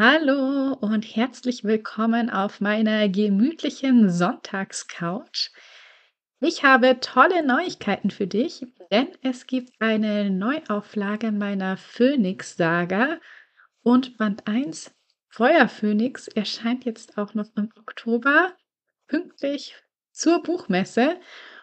Hallo 0.00 0.74
und 0.74 1.02
herzlich 1.16 1.64
willkommen 1.64 2.30
auf 2.30 2.60
meiner 2.60 3.08
gemütlichen 3.08 4.08
Sonntagscouch. 4.08 5.50
Ich 6.38 6.62
habe 6.62 7.00
tolle 7.00 7.44
Neuigkeiten 7.44 8.12
für 8.12 8.28
dich, 8.28 8.64
denn 8.92 9.08
es 9.22 9.48
gibt 9.48 9.72
eine 9.80 10.30
Neuauflage 10.30 11.32
meiner 11.32 11.76
Phoenix-Saga 11.76 13.18
und 13.82 14.16
Band 14.18 14.46
1 14.46 14.94
Feuerphönix 15.30 16.28
erscheint 16.28 16.84
jetzt 16.84 17.18
auch 17.18 17.34
noch 17.34 17.48
im 17.56 17.72
Oktober, 17.76 18.52
pünktlich 19.08 19.74
zur 20.12 20.44
Buchmesse. 20.44 21.18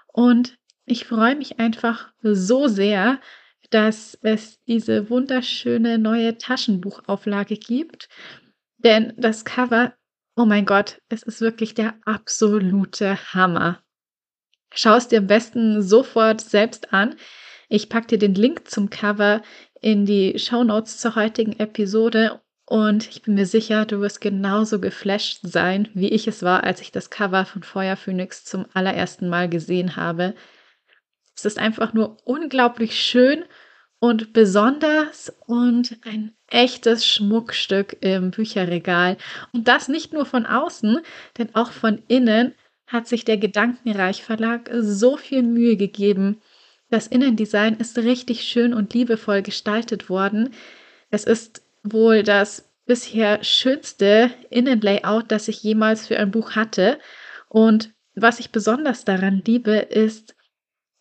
Und 0.08 0.58
ich 0.84 1.06
freue 1.06 1.38
mich 1.38 1.62
einfach 1.62 2.12
so 2.22 2.68
sehr, 2.68 3.22
dass 3.70 4.18
es 4.22 4.62
diese 4.66 5.10
wunderschöne 5.10 5.98
neue 5.98 6.38
Taschenbuchauflage 6.38 7.58
gibt. 7.58 8.10
Denn 8.78 9.14
das 9.18 9.46
Cover, 9.46 9.94
oh 10.36 10.46
mein 10.46 10.66
Gott, 10.66 11.02
es 11.10 11.24
ist 11.24 11.42
wirklich 11.42 11.74
der 11.74 11.96
absolute 12.06 13.34
Hammer. 13.34 13.82
Schau 14.74 14.96
es 14.96 15.08
dir 15.08 15.20
am 15.20 15.28
besten 15.28 15.82
sofort 15.82 16.42
selbst 16.42 16.94
an. 16.94 17.16
Ich 17.70 17.90
packe 17.90 18.08
dir 18.08 18.20
den 18.20 18.36
Link 18.36 18.68
zum 18.70 18.90
Cover 18.90 19.42
in 19.82 20.06
die 20.06 20.38
Show 20.38 20.64
Notes 20.64 20.98
zur 20.98 21.16
heutigen 21.16 21.60
Episode 21.60 22.42
und 22.66 23.08
ich 23.10 23.22
bin 23.22 23.36
mir 23.36 23.46
sicher, 23.46 23.86
du 23.86 24.02
wirst 24.02 24.22
genauso 24.22 24.80
geflasht 24.80 25.40
sein, 25.44 25.88
wie 25.94 26.10
ich 26.10 26.28
es 26.28 26.42
war, 26.42 26.64
als 26.64 26.82
ich 26.82 26.92
das 26.92 27.12
Cover 27.12 27.46
von 27.46 27.62
Feuer 27.62 27.96
Phoenix 27.96 28.44
zum 28.44 28.66
allerersten 28.74 29.30
Mal 29.30 29.50
gesehen 29.50 29.96
habe. 29.96 30.34
Es 31.36 31.46
ist 31.46 31.60
einfach 31.60 31.94
nur 31.94 32.18
unglaublich 32.24 33.00
schön 33.00 33.46
und 34.06 34.34
besonders 34.34 35.34
und 35.48 35.98
ein 36.06 36.36
echtes 36.52 37.08
Schmuckstück 37.08 37.98
im 38.02 38.30
Bücherregal. 38.30 39.18
Und 39.52 39.68
das 39.68 39.88
nicht 39.88 40.14
nur 40.14 40.28
von 40.28 40.46
außen, 40.46 41.00
denn 41.40 41.56
auch 41.56 41.72
von 41.72 42.04
innen 42.08 42.54
hat 42.86 43.08
sich 43.08 43.26
der 43.26 43.38
Gedankenreich 43.38 44.24
Verlag 44.24 44.70
so 44.80 45.18
viel 45.18 45.42
Mühe 45.42 45.76
gegeben. 45.76 46.40
Das 46.92 47.08
Innendesign 47.08 47.78
ist 47.78 47.98
richtig 47.98 48.44
schön 48.44 48.76
und 48.76 48.94
liebevoll 48.94 49.42
gestaltet 49.42 50.08
worden. 50.08 50.54
Es 51.10 51.24
ist 51.24 51.64
wohl 51.82 52.22
das 52.22 52.70
bisher 52.86 53.44
schönste 53.44 54.30
Innenlayout, 54.52 55.32
das 55.32 55.48
ich 55.48 55.64
jemals 55.64 56.06
für 56.06 56.20
ein 56.20 56.30
Buch 56.30 56.52
hatte. 56.52 57.00
Und 57.50 57.92
was 58.14 58.40
ich 58.40 58.52
besonders 58.52 59.04
daran 59.04 59.42
liebe, 59.44 59.78
ist, 59.78 60.36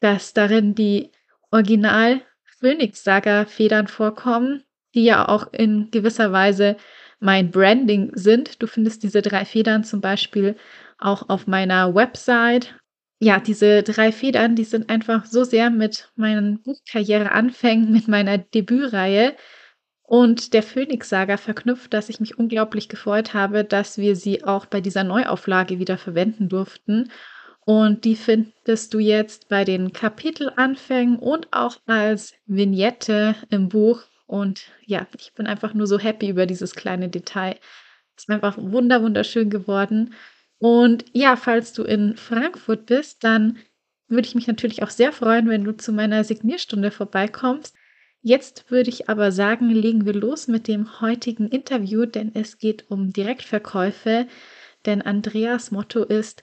dass 0.01 0.33
darin 0.33 0.75
die 0.75 1.11
Original 1.51 2.23
Phoenix 2.65 3.05
Saga 3.05 3.45
Federn 3.45 3.89
vorkommen, 3.89 4.63
die 4.95 5.05
ja 5.05 5.29
auch 5.29 5.53
in 5.53 5.91
gewisser 5.91 6.33
Weise 6.33 6.79
mein 7.21 7.51
Branding 7.51 8.11
sind. 8.15 8.63
Du 8.63 8.67
findest 8.67 9.03
diese 9.03 9.21
drei 9.21 9.45
Federn 9.45 9.85
zum 9.85 10.01
Beispiel 10.01 10.57
auch 10.99 11.29
auf 11.29 11.47
meiner 11.47 11.95
Website. 11.95 12.75
Ja, 13.21 13.39
diese 13.39 13.83
drei 13.83 14.13
Federn, 14.13 14.57
die 14.57 14.65
sind 14.65 14.89
einfach 14.89 15.27
so 15.27 15.45
sehr 15.45 15.69
mit 15.69 16.11
meinen 16.17 16.63
Buchkarriereanfängen, 16.63 17.93
mit 17.93 18.09
meiner 18.09 18.39
Debütreihe 18.39 19.37
und 20.03 20.55
der 20.55 20.63
Phoenix 20.63 21.11
Saga 21.11 21.37
verknüpft, 21.37 21.93
dass 21.93 22.09
ich 22.09 22.19
mich 22.19 22.39
unglaublich 22.39 22.89
gefreut 22.89 23.35
habe, 23.35 23.65
dass 23.65 23.99
wir 23.99 24.17
sie 24.17 24.43
auch 24.43 24.65
bei 24.65 24.81
dieser 24.81 25.05
Neuauflage 25.05 25.79
wieder 25.79 25.99
verwenden 25.99 26.49
durften. 26.49 27.11
Und 27.65 28.05
die 28.05 28.17
findest 28.17 28.93
du 28.93 28.99
jetzt 28.99 29.49
bei 29.49 29.65
den 29.65 29.93
Kapitelanfängen 29.93 31.19
und 31.19 31.49
auch 31.53 31.79
als 31.87 32.35
Vignette 32.47 33.35
im 33.51 33.69
Buch. 33.69 34.03
Und 34.27 34.67
ja, 34.85 35.07
ich 35.19 35.33
bin 35.35 35.47
einfach 35.47 35.73
nur 35.73 35.87
so 35.87 35.99
happy 35.99 36.29
über 36.29 36.47
dieses 36.47 36.75
kleine 36.75 37.09
Detail. 37.09 37.57
Es 38.17 38.25
ist 38.25 38.31
einfach 38.31 38.57
wunder 38.59 39.03
wunderschön 39.03 39.49
geworden. 39.49 40.15
Und 40.59 41.05
ja, 41.13 41.37
falls 41.37 41.73
du 41.73 41.85
in 41.85 42.17
Frankfurt 42.17 42.87
bist, 42.87 43.25
dann 43.25 43.59
würde 44.09 44.29
ich 44.29 44.35
mich 44.35 44.47
natürlich 44.47 44.83
auch 44.83 44.91
sehr 44.91 45.13
freuen, 45.13 45.49
wenn 45.49 45.65
du 45.65 45.77
zu 45.77 45.93
meiner 45.93 46.23
Signierstunde 46.25 46.91
vorbeikommst. 46.91 47.75
Jetzt 48.21 48.71
würde 48.71 48.91
ich 48.91 49.09
aber 49.09 49.33
sagen, 49.33 49.69
legen 49.71 50.07
wir 50.07 50.15
los 50.15 50.49
mit 50.49 50.69
dem 50.69 51.01
heutigen 51.01 51.49
Interview, 51.49 52.07
denn 52.07 52.31
es 52.35 52.59
geht 52.59 52.91
um 52.91 53.13
Direktverkäufe. 53.13 54.27
Denn 54.87 55.03
Andreas 55.03 55.71
Motto 55.71 56.05
ist 56.05 56.43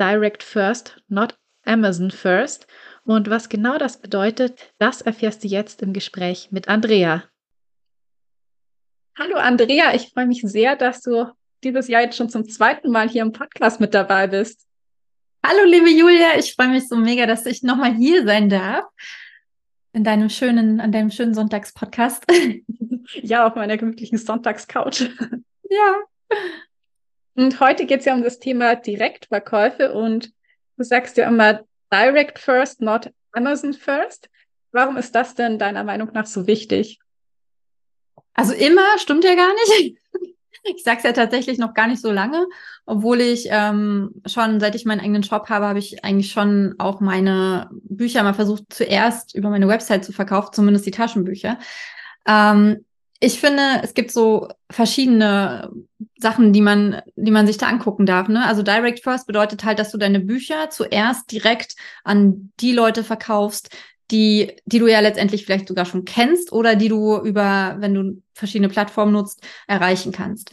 Direct 0.00 0.42
First, 0.42 1.02
not 1.08 1.36
Amazon 1.64 2.10
First. 2.10 2.66
Und 3.04 3.28
was 3.30 3.48
genau 3.48 3.78
das 3.78 4.00
bedeutet, 4.00 4.72
das 4.78 5.02
erfährst 5.02 5.44
du 5.44 5.48
jetzt 5.48 5.82
im 5.82 5.92
Gespräch 5.92 6.48
mit 6.50 6.68
Andrea. 6.68 7.24
Hallo 9.18 9.36
Andrea, 9.36 9.94
ich 9.94 10.10
freue 10.12 10.26
mich 10.26 10.42
sehr, 10.42 10.76
dass 10.76 11.02
du 11.02 11.30
dieses 11.62 11.88
Jahr 11.88 12.02
jetzt 12.02 12.16
schon 12.16 12.30
zum 12.30 12.48
zweiten 12.48 12.90
Mal 12.90 13.08
hier 13.08 13.22
im 13.22 13.32
Podcast 13.32 13.80
mit 13.80 13.94
dabei 13.94 14.26
bist. 14.26 14.66
Hallo 15.44 15.64
liebe 15.64 15.90
Julia, 15.90 16.38
ich 16.38 16.54
freue 16.54 16.68
mich 16.68 16.88
so 16.88 16.96
mega, 16.96 17.26
dass 17.26 17.46
ich 17.46 17.62
nochmal 17.62 17.94
hier 17.94 18.24
sein 18.24 18.48
darf 18.48 18.84
in 19.92 20.04
deinem 20.04 20.30
schönen, 20.30 20.80
an 20.80 20.92
deinem 20.92 21.10
schönen 21.10 21.34
Sonntagspodcast. 21.34 22.24
ja, 23.14 23.46
auf 23.46 23.54
meiner 23.54 23.76
gemütlichen 23.76 24.18
Sonntagscouch. 24.18 25.10
ja. 25.68 25.96
Und 27.34 27.60
heute 27.60 27.86
geht 27.86 28.00
es 28.00 28.06
ja 28.06 28.14
um 28.14 28.22
das 28.22 28.38
Thema 28.38 28.74
Direktverkäufe 28.74 29.92
und 29.92 30.32
du 30.76 30.84
sagst 30.84 31.16
ja 31.16 31.28
immer 31.28 31.60
Direct 31.92 32.38
First, 32.38 32.80
not 32.80 33.10
Amazon 33.32 33.72
First. 33.72 34.28
Warum 34.72 34.96
ist 34.96 35.14
das 35.14 35.34
denn 35.34 35.58
deiner 35.58 35.84
Meinung 35.84 36.10
nach 36.12 36.26
so 36.26 36.46
wichtig? 36.46 36.98
Also 38.34 38.54
immer 38.54 38.98
stimmt 38.98 39.24
ja 39.24 39.34
gar 39.34 39.52
nicht. 39.52 39.98
Ich 40.64 40.84
sage 40.84 40.98
es 40.98 41.02
ja 41.02 41.12
tatsächlich 41.12 41.58
noch 41.58 41.74
gar 41.74 41.88
nicht 41.88 42.00
so 42.00 42.12
lange, 42.12 42.46
obwohl 42.86 43.20
ich 43.20 43.48
ähm, 43.50 44.22
schon, 44.26 44.60
seit 44.60 44.76
ich 44.76 44.84
meinen 44.84 45.00
eigenen 45.00 45.24
Shop 45.24 45.48
habe, 45.48 45.66
habe 45.66 45.80
ich 45.80 46.04
eigentlich 46.04 46.30
schon 46.30 46.76
auch 46.78 47.00
meine 47.00 47.68
Bücher 47.72 48.22
mal 48.22 48.32
versucht, 48.32 48.66
zuerst 48.68 49.34
über 49.34 49.50
meine 49.50 49.66
Website 49.66 50.04
zu 50.04 50.12
verkaufen, 50.12 50.52
zumindest 50.52 50.86
die 50.86 50.92
Taschenbücher. 50.92 51.58
Ähm, 52.28 52.84
ich 53.24 53.38
finde, 53.38 53.62
es 53.84 53.94
gibt 53.94 54.10
so 54.10 54.48
verschiedene 54.68 55.70
Sachen, 56.16 56.52
die 56.52 56.60
man, 56.60 57.02
die 57.14 57.30
man 57.30 57.46
sich 57.46 57.56
da 57.56 57.68
angucken 57.68 58.04
darf. 58.04 58.26
Ne? 58.26 58.44
Also 58.44 58.64
Direct 58.64 59.00
First 59.00 59.28
bedeutet 59.28 59.62
halt, 59.62 59.78
dass 59.78 59.92
du 59.92 59.96
deine 59.96 60.18
Bücher 60.18 60.70
zuerst 60.70 61.30
direkt 61.30 61.76
an 62.02 62.50
die 62.58 62.72
Leute 62.72 63.04
verkaufst, 63.04 63.70
die, 64.10 64.56
die 64.64 64.80
du 64.80 64.88
ja 64.88 64.98
letztendlich 64.98 65.46
vielleicht 65.46 65.68
sogar 65.68 65.84
schon 65.84 66.04
kennst 66.04 66.50
oder 66.50 66.74
die 66.74 66.88
du 66.88 67.16
über, 67.18 67.76
wenn 67.78 67.94
du 67.94 68.22
verschiedene 68.34 68.68
Plattformen 68.68 69.12
nutzt, 69.12 69.40
erreichen 69.68 70.10
kannst. 70.10 70.50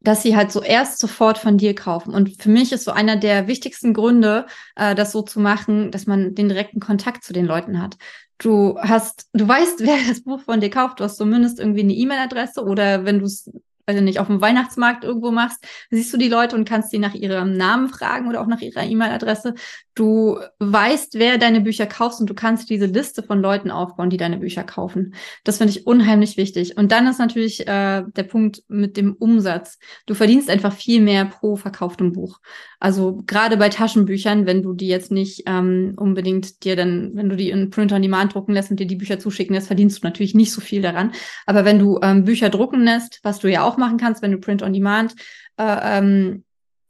Dass 0.00 0.22
sie 0.22 0.36
halt 0.36 0.52
so 0.52 0.60
erst 0.60 0.98
sofort 0.98 1.38
von 1.38 1.56
dir 1.56 1.74
kaufen. 1.74 2.12
Und 2.12 2.42
für 2.42 2.50
mich 2.50 2.70
ist 2.70 2.84
so 2.84 2.90
einer 2.90 3.16
der 3.16 3.48
wichtigsten 3.48 3.94
Gründe, 3.94 4.44
äh, 4.76 4.94
das 4.94 5.10
so 5.10 5.22
zu 5.22 5.40
machen, 5.40 5.90
dass 5.90 6.06
man 6.06 6.34
den 6.34 6.50
direkten 6.50 6.80
Kontakt 6.80 7.24
zu 7.24 7.32
den 7.32 7.46
Leuten 7.46 7.80
hat. 7.80 7.96
Du 8.38 8.78
hast, 8.78 9.28
du 9.32 9.46
weißt, 9.46 9.80
wer 9.86 9.96
das 10.08 10.22
Buch 10.22 10.40
von 10.40 10.60
dir 10.60 10.70
kauft. 10.70 11.00
Du 11.00 11.04
hast 11.04 11.16
zumindest 11.16 11.58
irgendwie 11.58 11.82
eine 11.82 11.94
E-Mail-Adresse 11.94 12.64
oder 12.64 13.04
wenn 13.04 13.18
du 13.18 13.26
es 13.26 13.50
weiß 13.86 13.96
ich 13.96 14.02
nicht, 14.02 14.18
auf 14.18 14.28
dem 14.28 14.40
Weihnachtsmarkt 14.40 15.04
irgendwo 15.04 15.30
machst, 15.30 15.64
siehst 15.90 16.12
du 16.12 16.16
die 16.16 16.28
Leute 16.28 16.56
und 16.56 16.66
kannst 16.66 16.92
die 16.92 16.98
nach 16.98 17.14
ihrem 17.14 17.56
Namen 17.56 17.88
fragen 17.88 18.28
oder 18.28 18.40
auch 18.40 18.46
nach 18.46 18.60
ihrer 18.60 18.82
E-Mail-Adresse. 18.82 19.54
Du 19.94 20.40
weißt, 20.58 21.14
wer 21.20 21.38
deine 21.38 21.60
Bücher 21.60 21.86
kauft 21.86 22.20
und 22.20 22.28
du 22.28 22.34
kannst 22.34 22.68
diese 22.68 22.86
Liste 22.86 23.22
von 23.22 23.40
Leuten 23.40 23.70
aufbauen, 23.70 24.10
die 24.10 24.16
deine 24.16 24.38
Bücher 24.38 24.64
kaufen. 24.64 25.14
Das 25.44 25.58
finde 25.58 25.72
ich 25.72 25.86
unheimlich 25.86 26.36
wichtig. 26.36 26.76
Und 26.76 26.90
dann 26.90 27.06
ist 27.06 27.20
natürlich 27.20 27.60
äh, 27.68 28.02
der 28.04 28.22
Punkt 28.24 28.64
mit 28.66 28.96
dem 28.96 29.14
Umsatz. 29.14 29.78
Du 30.06 30.14
verdienst 30.14 30.50
einfach 30.50 30.72
viel 30.72 31.00
mehr 31.00 31.26
pro 31.26 31.54
verkauftem 31.54 32.12
Buch. 32.12 32.40
Also 32.80 33.22
gerade 33.24 33.56
bei 33.56 33.68
Taschenbüchern, 33.68 34.46
wenn 34.46 34.62
du 34.62 34.72
die 34.72 34.88
jetzt 34.88 35.12
nicht 35.12 35.44
ähm, 35.46 35.94
unbedingt 35.96 36.64
dir 36.64 36.74
dann, 36.74 37.12
wenn 37.14 37.28
du 37.28 37.36
die 37.36 37.50
in 37.50 37.70
Print 37.70 37.92
on 37.92 38.02
Demand 38.02 38.34
drucken 38.34 38.52
lässt 38.52 38.72
und 38.72 38.80
dir 38.80 38.86
die 38.86 38.96
Bücher 38.96 39.20
zuschicken 39.20 39.54
lässt, 39.54 39.68
verdienst 39.68 40.02
du 40.02 40.06
natürlich 40.06 40.34
nicht 40.34 40.52
so 40.52 40.60
viel 40.60 40.82
daran. 40.82 41.12
Aber 41.46 41.64
wenn 41.64 41.78
du 41.78 42.00
ähm, 42.02 42.24
Bücher 42.24 42.50
drucken 42.50 42.82
lässt, 42.82 43.20
was 43.22 43.38
du 43.38 43.48
ja 43.48 43.62
auch 43.62 43.76
machen 43.76 43.98
kannst, 43.98 44.22
wenn 44.22 44.32
du 44.32 44.38
Print 44.38 44.62
on 44.62 44.72
Demand 44.72 45.14
äh, 45.56 45.98
ähm, 45.98 46.44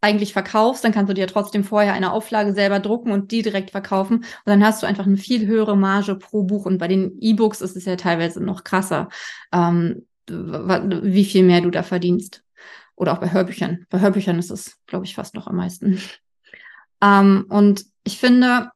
eigentlich 0.04 0.32
verkaufst, 0.32 0.84
dann 0.84 0.92
kannst 0.92 1.10
du 1.10 1.14
dir 1.14 1.26
trotzdem 1.26 1.64
vorher 1.64 1.94
eine 1.94 2.12
Auflage 2.12 2.52
selber 2.52 2.78
drucken 2.78 3.10
und 3.10 3.32
die 3.32 3.42
direkt 3.42 3.70
verkaufen. 3.70 4.18
Und 4.18 4.26
dann 4.44 4.64
hast 4.64 4.82
du 4.82 4.86
einfach 4.86 5.06
eine 5.06 5.16
viel 5.16 5.46
höhere 5.46 5.76
Marge 5.76 6.14
pro 6.14 6.42
Buch. 6.42 6.66
Und 6.66 6.78
bei 6.78 6.88
den 6.88 7.18
E-Books 7.20 7.62
ist 7.62 7.76
es 7.76 7.86
ja 7.86 7.96
teilweise 7.96 8.44
noch 8.44 8.64
krasser, 8.64 9.08
ähm, 9.52 10.06
wie 10.28 11.24
viel 11.24 11.42
mehr 11.42 11.62
du 11.62 11.70
da 11.70 11.82
verdienst. 11.82 12.42
Oder 12.96 13.12
auch 13.12 13.18
bei 13.18 13.32
Hörbüchern. 13.32 13.86
Bei 13.88 14.00
Hörbüchern 14.00 14.38
ist 14.38 14.50
es, 14.50 14.78
glaube 14.86 15.06
ich, 15.06 15.14
fast 15.14 15.34
noch 15.34 15.46
am 15.46 15.56
meisten. 15.56 15.98
ähm, 17.02 17.46
und 17.48 17.86
ich 18.04 18.18
finde, 18.18 18.70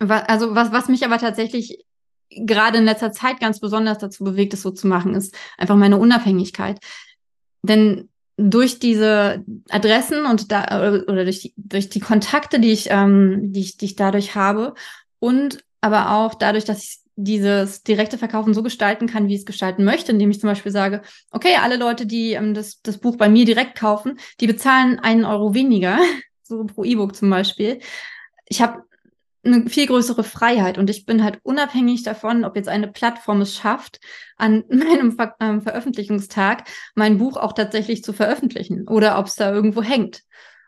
also 0.00 0.54
was, 0.54 0.72
was 0.72 0.88
mich 0.88 1.04
aber 1.04 1.18
tatsächlich 1.18 1.84
gerade 2.30 2.78
in 2.78 2.84
letzter 2.84 3.12
Zeit 3.12 3.38
ganz 3.38 3.60
besonders 3.60 3.98
dazu 3.98 4.24
bewegt, 4.24 4.54
es 4.54 4.62
so 4.62 4.70
zu 4.70 4.88
machen, 4.88 5.14
ist 5.14 5.36
einfach 5.56 5.76
meine 5.76 5.98
Unabhängigkeit. 5.98 6.80
Denn 7.62 8.08
durch 8.36 8.78
diese 8.78 9.44
Adressen 9.70 10.26
und 10.26 10.50
da 10.50 10.80
oder 11.06 11.24
durch 11.24 11.40
die, 11.40 11.54
durch 11.56 11.88
die 11.88 12.00
Kontakte, 12.00 12.58
die 12.58 12.72
ich, 12.72 12.88
ähm, 12.90 13.52
die 13.52 13.60
ich, 13.60 13.76
die 13.76 13.86
ich 13.86 13.96
dadurch 13.96 14.34
habe 14.34 14.74
und 15.20 15.64
aber 15.80 16.12
auch 16.12 16.34
dadurch, 16.34 16.64
dass 16.64 16.82
ich 16.82 16.98
dieses 17.16 17.82
direkte 17.82 18.18
Verkaufen 18.18 18.54
so 18.54 18.62
gestalten 18.62 19.06
kann, 19.06 19.28
wie 19.28 19.34
ich 19.34 19.40
es 19.40 19.46
gestalten 19.46 19.84
möchte, 19.84 20.12
indem 20.12 20.30
ich 20.30 20.40
zum 20.40 20.48
Beispiel 20.48 20.72
sage, 20.72 21.02
okay, 21.30 21.56
alle 21.62 21.76
Leute, 21.76 22.06
die 22.06 22.32
ähm, 22.32 22.54
das, 22.54 22.80
das 22.82 22.98
Buch 22.98 23.16
bei 23.16 23.28
mir 23.28 23.44
direkt 23.44 23.78
kaufen, 23.78 24.18
die 24.40 24.46
bezahlen 24.46 24.98
einen 24.98 25.24
Euro 25.24 25.54
weniger, 25.54 25.98
so 26.42 26.64
pro 26.64 26.84
E-Book 26.84 27.14
zum 27.14 27.30
Beispiel. 27.30 27.78
Ich 28.46 28.60
habe 28.60 28.82
eine 29.44 29.68
viel 29.68 29.86
größere 29.86 30.24
Freiheit 30.24 30.78
und 30.78 30.90
ich 30.90 31.06
bin 31.06 31.22
halt 31.22 31.38
unabhängig 31.42 32.02
davon, 32.02 32.44
ob 32.44 32.56
jetzt 32.56 32.68
eine 32.68 32.88
Plattform 32.88 33.40
es 33.40 33.54
schafft, 33.54 34.00
an 34.36 34.64
meinem 34.68 35.12
Ver 35.12 35.34
äh, 35.38 35.60
Veröffentlichungstag 35.60 36.68
mein 36.94 37.18
Buch 37.18 37.36
auch 37.36 37.52
tatsächlich 37.52 38.02
zu 38.02 38.12
veröffentlichen 38.12 38.88
oder 38.88 39.18
ob 39.18 39.26
es 39.26 39.36
da 39.36 39.52
irgendwo 39.52 39.82
hängt 39.82 40.22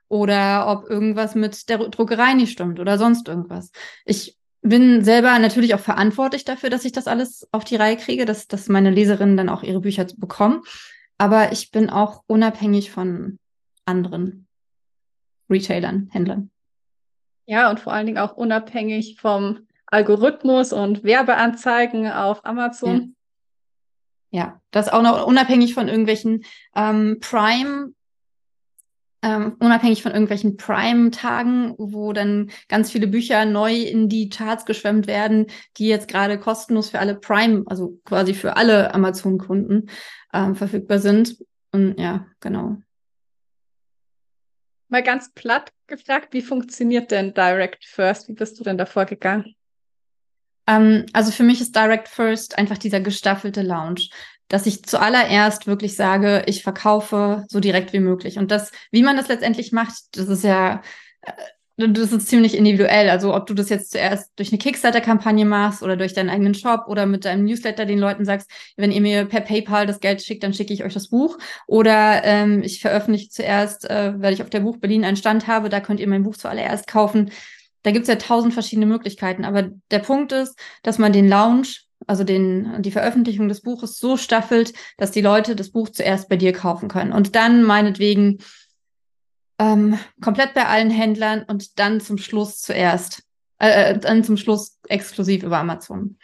oder 0.09 0.69
ob 0.69 0.89
irgendwas 0.89 1.35
mit 1.35 1.69
der 1.69 1.79
Druckerei 1.79 2.35
nicht 2.35 2.53
stimmt 2.53 2.81
oder 2.81 2.99
sonst 2.99 3.29
irgendwas. 3.29 3.71
Ich 4.05 4.37
bin 4.63 5.05
selber 5.05 5.39
natürlich 5.39 5.75
auch 5.75 5.81
verantwortlich 5.81 6.45
dafür, 6.45 6.71
dass 6.71 6.85
ich 6.85 6.93
das 6.93 7.07
alles 7.07 7.47
auf 7.53 7.65
die 7.65 7.77
Reihe 7.77 7.97
kriege, 7.97 8.25
dass, 8.25 8.47
dass 8.49 8.69
meine 8.69 8.91
Leserinnen 8.91 9.37
dann 9.37 9.49
auch 9.49 9.63
ihre 9.63 9.81
Bücher 9.81 10.07
bekommen. 10.17 10.63
Aber 11.19 11.53
ich 11.53 11.71
bin 11.71 11.89
auch 11.89 12.23
unabhängig 12.27 12.91
von 12.91 13.39
anderen 13.85 14.47
Retailern, 15.49 16.09
Händlern. 16.11 16.51
Ja, 17.47 17.71
und 17.71 17.81
vor 17.81 17.93
allen 17.93 18.07
Dingen 18.07 18.19
auch 18.19 18.37
unabhängig 18.37 19.17
vom 19.21 19.67
Algorithmus 19.87 20.73
und 20.73 21.05
Werbeanzeigen 21.05 22.11
auf 22.11 22.45
Amazon. 22.45 23.15
Ja, 24.31 24.41
ja 24.41 24.61
das 24.71 24.89
auch 24.89 25.03
noch 25.03 25.27
unabhängig 25.27 25.75
von 25.75 25.89
irgendwelchen 25.89 26.45
ähm, 26.75 27.19
Prime 27.21 27.95
ähm, 29.27 29.57
unabhängig 29.59 30.03
von 30.03 30.13
irgendwelchen 30.13 30.57
Prime-Tagen, 30.57 31.75
wo 31.79 32.13
dann 32.13 32.51
ganz 32.69 32.93
viele 32.93 33.09
Bücher 33.09 33.45
neu 33.45 33.75
in 33.75 34.09
die 34.09 34.29
Charts 34.29 34.67
geschwemmt 34.67 35.09
werden, 35.09 35.47
die 35.79 35.89
jetzt 35.89 36.07
gerade 36.07 36.39
kostenlos 36.39 36.91
für 36.91 37.01
alle 37.01 37.17
Prime, 37.17 37.65
also 37.67 37.99
quasi 38.05 38.35
für 38.35 38.57
alle 38.57 38.95
Amazon-Kunden 38.95 39.89
ähm, 40.33 40.55
verfügbar 40.55 41.01
sind. 41.01 41.39
Und 41.73 41.99
ja, 41.99 42.27
genau. 42.39 42.77
Mal 44.89 45.03
ganz 45.03 45.33
platt 45.33 45.73
gefragt, 45.87 46.33
wie 46.33 46.43
funktioniert 46.43 47.11
denn 47.11 47.35
Direct 47.35 47.85
First? 47.85 48.29
Wie 48.29 48.35
bist 48.35 48.59
du 48.59 48.65
denn 48.65 48.79
davor 48.79 49.05
gegangen? 49.05 49.57
Ähm, 50.67 51.07
also 51.13 51.31
für 51.31 51.43
mich 51.43 51.61
ist 51.61 51.75
Direct 51.75 52.09
First 52.09 52.59
einfach 52.59 52.79
dieser 52.79 53.01
gestaffelte 53.01 53.63
Lounge, 53.63 54.09
dass 54.49 54.67
ich 54.67 54.85
zuallererst 54.85 55.67
wirklich 55.67 55.97
sage, 55.97 56.45
ich 56.47 56.63
verkaufe 56.63 57.45
so 57.49 57.61
direkt 57.61 57.93
wie 57.93 58.01
möglich. 58.01 58.39
Und 58.39 58.51
das, 58.51 58.71
wie 58.93 59.03
man 59.03 59.17
das 59.17 59.29
letztendlich 59.29 59.73
macht, 59.73 59.95
das 60.13 60.29
ist 60.29 60.45
ja 60.45 60.83
äh, 61.23 61.33
das 61.77 62.11
ist 62.13 62.29
ziemlich 62.29 62.57
individuell. 62.57 63.11
Also 63.11 63.35
ob 63.35 63.47
du 63.47 63.55
das 63.55 63.69
jetzt 63.69 63.93
zuerst 63.93 64.33
durch 64.37 64.51
eine 64.51 64.59
Kickstarter-Kampagne 64.59 65.45
machst 65.45 65.83
oder 65.83 65.97
durch 65.97 66.15
deinen 66.15 66.31
eigenen 66.31 66.55
Shop 66.55 66.85
oder 66.89 67.05
mit 67.05 67.25
deinem 67.25 67.45
Newsletter 67.45 67.85
den 67.85 67.99
Leuten 67.99 68.25
sagst, 68.25 68.51
wenn 68.77 68.93
ihr 68.93 69.03
mir 69.03 69.27
per 69.27 69.43
PayPal 69.43 69.87
das 69.87 70.01
Geld 70.01 70.23
schickt, 70.23 70.43
dann 70.43 70.55
schicke 70.55 70.73
ich 70.73 70.85
euch 70.85 70.95
das 70.95 71.09
Buch. 71.09 71.39
Oder 71.67 72.25
ähm, 72.25 72.63
ich 72.63 72.81
veröffentliche 72.81 73.29
zuerst, 73.29 73.89
äh, 73.91 74.15
weil 74.17 74.33
ich 74.33 74.43
auf 74.43 74.51
der 74.51 74.61
Buch 74.61 74.79
Berlin 74.79 75.05
einen 75.05 75.19
Stand 75.19 75.47
habe, 75.47 75.69
da 75.69 75.81
könnt 75.81 76.01
ihr 76.01 76.09
mein 76.09 76.23
Buch 76.23 76.37
zuallererst 76.37 76.87
kaufen. 76.87 77.31
Da 77.83 77.91
gibt's 77.91 78.09
ja 78.09 78.17
tausend 78.17 78.55
verschiedene 78.55 78.87
Möglichkeiten. 78.87 79.45
Aber 79.45 79.71
der 79.91 79.99
Punkt 79.99 80.33
ist, 80.33 80.59
dass 80.83 80.99
man 80.99 81.13
den 81.13 81.29
Lounge 81.29 81.69
also 82.07 82.25
den, 82.25 82.83
die 82.83 82.91
Veröffentlichung 82.91 83.49
des 83.49 83.63
Buches 83.63 83.99
so 83.99 84.17
staffelt, 84.17 84.73
dass 84.97 85.11
die 85.11 85.23
Leute 85.23 85.57
das 85.57 85.71
Buch 85.71 85.89
zuerst 85.89 86.29
bei 86.29 86.37
dir 86.37 86.53
kaufen 86.53 86.89
können 86.89 87.13
und 87.13 87.35
dann 87.35 87.63
meinetwegen 87.63 88.39
ähm, 89.59 89.99
komplett 90.21 90.55
bei 90.55 90.67
allen 90.67 90.91
Händlern 90.91 91.45
und 91.47 91.79
dann 91.79 92.01
zum 92.01 92.19
Schluss 92.19 92.61
zuerst, 92.61 93.23
äh, 93.59 93.93
äh, 93.93 93.99
dann 93.99 94.25
zum 94.25 94.37
Schluss 94.37 94.79
exklusiv 94.89 95.43
über 95.43 95.59
Amazon. 95.59 96.19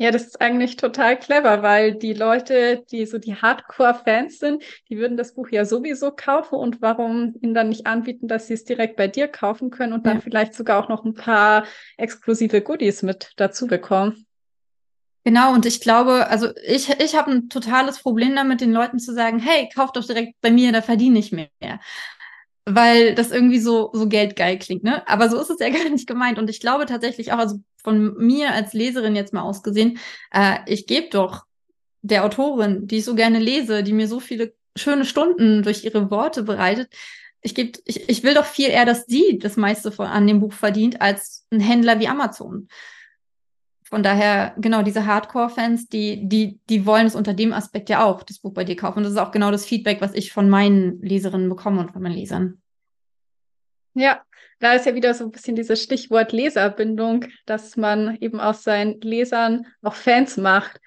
Ja, 0.00 0.10
das 0.10 0.22
ist 0.22 0.40
eigentlich 0.40 0.76
total 0.76 1.18
clever, 1.18 1.62
weil 1.62 1.94
die 1.94 2.14
Leute, 2.14 2.82
die 2.90 3.04
so 3.04 3.18
die 3.18 3.34
Hardcore-Fans 3.34 4.38
sind, 4.38 4.62
die 4.88 4.96
würden 4.96 5.18
das 5.18 5.34
Buch 5.34 5.50
ja 5.50 5.66
sowieso 5.66 6.10
kaufen 6.10 6.54
und 6.54 6.80
warum 6.80 7.34
ihnen 7.42 7.52
dann 7.52 7.68
nicht 7.68 7.86
anbieten, 7.86 8.26
dass 8.26 8.46
sie 8.46 8.54
es 8.54 8.64
direkt 8.64 8.96
bei 8.96 9.08
dir 9.08 9.28
kaufen 9.28 9.68
können 9.68 9.92
und 9.92 10.06
dann 10.06 10.16
ja. 10.16 10.22
vielleicht 10.22 10.54
sogar 10.54 10.82
auch 10.82 10.88
noch 10.88 11.04
ein 11.04 11.12
paar 11.12 11.66
exklusive 11.98 12.62
Goodies 12.62 13.02
mit 13.02 13.32
dazu 13.36 13.66
bekommen. 13.66 14.24
Genau, 15.24 15.52
und 15.52 15.66
ich 15.66 15.80
glaube, 15.80 16.28
also 16.28 16.48
ich, 16.66 16.88
ich 16.88 17.14
habe 17.14 17.30
ein 17.30 17.48
totales 17.50 17.98
Problem 17.98 18.34
damit, 18.34 18.60
den 18.60 18.72
Leuten 18.72 18.98
zu 18.98 19.12
sagen, 19.12 19.38
hey, 19.38 19.68
kauf 19.74 19.92
doch 19.92 20.04
direkt 20.04 20.40
bei 20.40 20.50
mir, 20.50 20.72
da 20.72 20.80
verdiene 20.80 21.18
ich 21.18 21.30
mehr. 21.30 21.48
Weil 22.64 23.14
das 23.14 23.30
irgendwie 23.30 23.58
so, 23.58 23.90
so 23.92 24.08
geldgeil 24.08 24.58
klingt, 24.58 24.84
ne? 24.84 25.06
Aber 25.08 25.28
so 25.28 25.40
ist 25.40 25.50
es 25.50 25.58
ja 25.60 25.68
gar 25.70 25.88
nicht 25.90 26.06
gemeint. 26.06 26.38
Und 26.38 26.48
ich 26.48 26.60
glaube 26.60 26.86
tatsächlich 26.86 27.32
auch, 27.32 27.38
also 27.38 27.60
von 27.82 28.16
mir 28.16 28.52
als 28.52 28.72
Leserin 28.72 29.16
jetzt 29.16 29.32
mal 29.32 29.42
ausgesehen, 29.42 29.98
äh, 30.32 30.58
ich 30.66 30.86
gebe 30.86 31.08
doch 31.10 31.44
der 32.02 32.24
Autorin, 32.24 32.86
die 32.86 32.98
ich 32.98 33.04
so 33.04 33.14
gerne 33.14 33.38
lese, 33.38 33.82
die 33.82 33.92
mir 33.92 34.08
so 34.08 34.20
viele 34.20 34.54
schöne 34.76 35.04
Stunden 35.04 35.62
durch 35.62 35.84
ihre 35.84 36.10
Worte 36.10 36.42
bereitet, 36.42 36.88
ich, 37.42 37.54
geb, 37.54 37.78
ich, 37.84 38.08
ich 38.08 38.22
will 38.22 38.34
doch 38.34 38.44
viel 38.44 38.68
eher, 38.68 38.84
dass 38.84 39.06
sie 39.06 39.38
das 39.38 39.56
meiste 39.56 39.92
von, 39.92 40.06
an 40.06 40.26
dem 40.26 40.40
Buch 40.40 40.52
verdient, 40.52 41.00
als 41.00 41.46
ein 41.50 41.60
Händler 41.60 41.98
wie 42.00 42.08
Amazon. 42.08 42.68
Von 43.90 44.04
daher, 44.04 44.54
genau, 44.56 44.82
diese 44.82 45.04
Hardcore-Fans, 45.04 45.88
die, 45.88 46.28
die, 46.28 46.60
die 46.68 46.86
wollen 46.86 47.06
es 47.06 47.16
unter 47.16 47.34
dem 47.34 47.52
Aspekt 47.52 47.88
ja 47.88 48.04
auch, 48.04 48.22
das 48.22 48.38
Buch 48.38 48.54
bei 48.54 48.62
dir 48.62 48.76
kaufen. 48.76 48.98
Und 48.98 49.04
das 49.04 49.12
ist 49.14 49.18
auch 49.18 49.32
genau 49.32 49.50
das 49.50 49.66
Feedback, 49.66 50.00
was 50.00 50.14
ich 50.14 50.32
von 50.32 50.48
meinen 50.48 51.02
Leserinnen 51.02 51.48
bekomme 51.48 51.80
und 51.80 51.90
von 51.90 52.00
meinen 52.00 52.14
Lesern. 52.14 52.62
Ja, 53.94 54.22
da 54.60 54.74
ist 54.74 54.86
ja 54.86 54.94
wieder 54.94 55.12
so 55.12 55.24
ein 55.24 55.32
bisschen 55.32 55.56
dieses 55.56 55.82
Stichwort 55.82 56.30
Leserbindung, 56.30 57.24
dass 57.46 57.76
man 57.76 58.16
eben 58.20 58.38
aus 58.38 58.62
seinen 58.62 59.00
Lesern 59.00 59.66
auch 59.82 59.94
Fans 59.94 60.36
macht. 60.36 60.80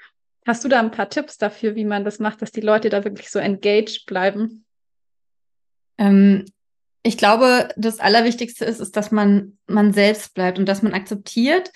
Hast 0.45 0.63
du 0.63 0.69
da 0.69 0.79
ein 0.79 0.91
paar 0.91 1.10
Tipps 1.10 1.38
dafür, 1.38 1.75
wie 1.75 1.86
man 1.86 2.05
das 2.05 2.19
macht, 2.19 2.41
dass 2.41 2.51
die 2.51 2.62
Leute 2.62 2.89
da 2.89 3.03
wirklich 3.03 3.29
so 3.29 3.39
engaged 3.39 4.05
bleiben? 4.05 4.63
Ähm, 5.98 6.45
ich 7.01 7.17
glaube, 7.17 7.67
das 7.75 8.00
Allerwichtigste 8.00 8.63
ist, 8.63 8.79
ist, 8.79 8.95
dass 8.95 9.12
man 9.12 9.57
man 9.67 9.91
selbst 9.91 10.33
bleibt 10.33 10.57
und 10.57 10.67
dass 10.67 10.81
man 10.81 10.93
akzeptiert, 10.93 11.72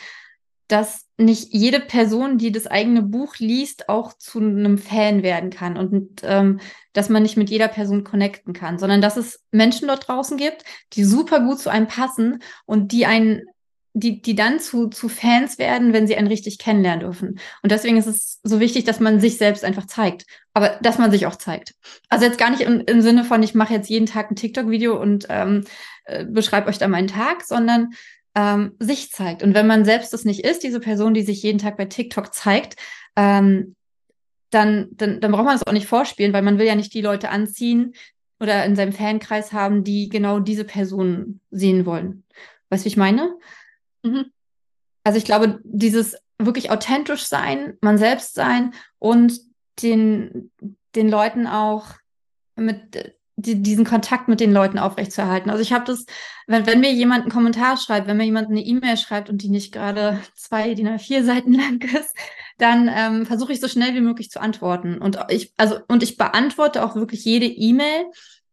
dass 0.68 1.06
nicht 1.18 1.54
jede 1.54 1.80
Person, 1.80 2.38
die 2.38 2.52
das 2.52 2.68
eigene 2.68 3.02
Buch 3.02 3.38
liest, 3.38 3.90
auch 3.90 4.14
zu 4.14 4.40
einem 4.40 4.78
Fan 4.78 5.24
werden 5.24 5.50
kann 5.50 5.78
und 5.78 6.22
ähm, 6.24 6.60
dass 6.94 7.10
man 7.10 7.24
nicht 7.24 7.38
mit 7.38 7.50
jeder 7.50 7.68
Person 7.68 8.04
connecten 8.04 8.54
kann, 8.54 8.78
sondern 8.78 9.02
dass 9.02 9.18
es 9.18 9.44
Menschen 9.52 9.88
dort 9.88 10.08
draußen 10.08 10.38
gibt, 10.38 10.64
die 10.94 11.04
super 11.04 11.40
gut 11.40 11.60
zu 11.60 11.70
einem 11.70 11.88
passen 11.88 12.44
und 12.66 12.92
die 12.92 13.06
einen, 13.06 13.44
die, 13.94 14.22
die 14.22 14.36
dann 14.36 14.60
zu, 14.60 14.90
zu 14.90 15.10
Fans 15.10 15.58
werden, 15.58 15.92
wenn 15.92 16.06
sie 16.06 16.16
einen 16.16 16.28
richtig 16.28 16.60
kennenlernen 16.60 17.00
dürfen. 17.00 17.40
Und 17.64 17.72
deswegen 17.72 17.98
ist 17.98 18.06
es 18.06 18.40
so 18.44 18.60
wichtig, 18.60 18.84
dass 18.84 19.00
man 19.00 19.20
sich 19.20 19.38
selbst 19.38 19.64
einfach 19.64 19.88
zeigt, 19.88 20.26
aber 20.54 20.78
dass 20.82 21.00
man 21.00 21.10
sich 21.10 21.26
auch 21.26 21.38
zeigt. 21.38 21.74
Also 22.10 22.26
jetzt 22.26 22.38
gar 22.38 22.52
nicht 22.52 22.62
im, 22.62 22.82
im 22.82 23.02
Sinne 23.02 23.24
von, 23.24 23.42
ich 23.42 23.56
mache 23.56 23.74
jetzt 23.74 23.90
jeden 23.90 24.06
Tag 24.06 24.30
ein 24.30 24.36
TikTok-Video 24.36 25.02
und 25.02 25.26
ähm, 25.30 25.64
äh, 26.06 26.26
beschreibe 26.26 26.68
euch 26.68 26.78
da 26.78 26.88
meinen 26.88 27.08
Tag, 27.08 27.44
sondern 27.44 27.94
ähm, 28.38 28.76
sich 28.78 29.12
zeigt. 29.12 29.42
Und 29.42 29.56
wenn 29.56 29.66
man 29.66 29.84
selbst 29.84 30.14
das 30.14 30.24
nicht 30.24 30.46
ist, 30.46 30.62
diese 30.62 30.80
Person, 30.80 31.16
die 31.16 31.24
sich 31.24 31.42
jeden 31.42 31.58
Tag 31.58 31.76
bei 31.76 31.86
TikTok 31.86 32.36
zeigt, 32.36 32.76
ähm, 33.16 33.76
dann, 34.52 34.90
dann, 34.92 35.20
dann 35.20 35.32
braucht 35.32 35.46
man 35.46 35.56
das 35.56 35.66
auch 35.66 35.74
nicht 35.74 35.88
vorspielen, 35.88 36.34
weil 36.34 36.44
man 36.44 36.60
will 36.60 36.68
ja 36.68 36.76
nicht 36.76 36.94
die 36.94 37.02
Leute 37.02 37.30
anziehen 37.30 37.94
oder 38.40 38.64
in 38.64 38.76
seinem 38.76 38.94
Fankreis 38.94 39.54
haben, 39.54 39.84
die 39.84 40.08
genau 40.08 40.40
diese 40.40 40.66
Person 40.66 41.42
sehen 41.50 41.88
wollen. 41.88 42.24
Weißt 42.70 42.84
du, 42.84 42.86
wie 42.86 42.90
ich 42.90 42.98
meine? 42.98 43.36
Mhm. 44.04 44.26
Also 45.04 45.18
ich 45.18 45.26
glaube, 45.26 45.60
dieses 45.64 46.16
wirklich 46.38 46.70
authentisch 46.70 47.26
sein, 47.26 47.78
man 47.82 47.98
selbst 47.98 48.36
sein 48.36 48.76
und 49.00 49.40
den, 49.82 50.52
den 50.96 51.10
Leuten 51.10 51.48
auch 51.48 51.96
mit 52.56 53.17
die, 53.38 53.62
diesen 53.62 53.86
Kontakt 53.86 54.28
mit 54.28 54.40
den 54.40 54.52
Leuten 54.52 54.80
aufrechtzuerhalten. 54.80 55.50
Also 55.50 55.62
ich 55.62 55.72
habe 55.72 55.86
das, 55.86 56.06
wenn, 56.48 56.66
wenn 56.66 56.80
mir 56.80 56.92
jemand 56.92 57.22
einen 57.22 57.32
Kommentar 57.32 57.78
schreibt, 57.78 58.08
wenn 58.08 58.18
mir 58.18 58.26
jemand 58.26 58.50
eine 58.50 58.62
E-Mail 58.62 58.98
schreibt 58.98 59.30
und 59.30 59.44
die 59.44 59.50
nicht 59.50 59.72
gerade 59.72 60.20
zwei, 60.36 60.74
die 60.74 60.84
nach 60.84 61.00
vier 61.00 61.24
Seiten 61.24 61.54
lang 61.58 61.82
ist, 61.82 62.16
dann 62.58 62.90
ähm, 62.94 63.26
versuche 63.26 63.54
ich 63.54 63.62
so 63.62 63.68
schnell 63.68 63.94
wie 63.94 64.02
möglich 64.02 64.32
zu 64.32 64.42
antworten. 64.42 64.98
Und 64.98 65.20
ich, 65.30 65.54
also, 65.56 65.78
und 65.88 66.04
ich 66.04 66.18
beantworte 66.18 66.84
auch 66.84 66.96
wirklich 66.96 67.24
jede 67.24 67.46
E-Mail 67.46 68.06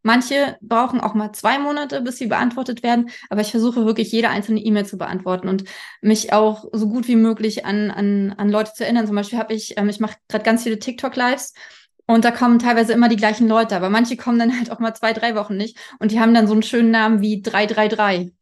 Manche 0.06 0.58
brauchen 0.60 1.00
auch 1.00 1.14
mal 1.14 1.32
zwei 1.32 1.58
Monate, 1.58 2.02
bis 2.02 2.18
sie 2.18 2.26
beantwortet 2.26 2.82
werden, 2.82 3.08
aber 3.30 3.40
ich 3.40 3.50
versuche 3.50 3.86
wirklich 3.86 4.12
jede 4.12 4.28
einzelne 4.28 4.60
E-Mail 4.60 4.84
zu 4.84 4.98
beantworten 4.98 5.48
und 5.48 5.64
mich 6.02 6.30
auch 6.34 6.66
so 6.72 6.90
gut 6.90 7.08
wie 7.08 7.16
möglich 7.16 7.64
an, 7.64 7.90
an, 7.90 8.34
an 8.36 8.50
Leute 8.50 8.74
zu 8.74 8.84
erinnern. 8.84 9.06
Zum 9.06 9.16
Beispiel 9.16 9.38
habe 9.38 9.54
ich, 9.54 9.78
ähm, 9.78 9.88
ich 9.88 10.00
mache 10.00 10.16
gerade 10.28 10.44
ganz 10.44 10.62
viele 10.62 10.78
TikTok-Lives 10.78 11.54
und 12.06 12.24
da 12.24 12.30
kommen 12.30 12.58
teilweise 12.58 12.92
immer 12.92 13.08
die 13.08 13.16
gleichen 13.16 13.48
Leute, 13.48 13.76
aber 13.76 13.90
manche 13.90 14.16
kommen 14.16 14.38
dann 14.38 14.56
halt 14.56 14.70
auch 14.70 14.78
mal 14.78 14.94
zwei, 14.94 15.12
drei 15.12 15.34
Wochen 15.34 15.56
nicht 15.56 15.78
und 15.98 16.10
die 16.10 16.20
haben 16.20 16.34
dann 16.34 16.46
so 16.46 16.52
einen 16.52 16.62
schönen 16.62 16.90
Namen 16.90 17.20
wie 17.20 17.42
333. 17.42 18.32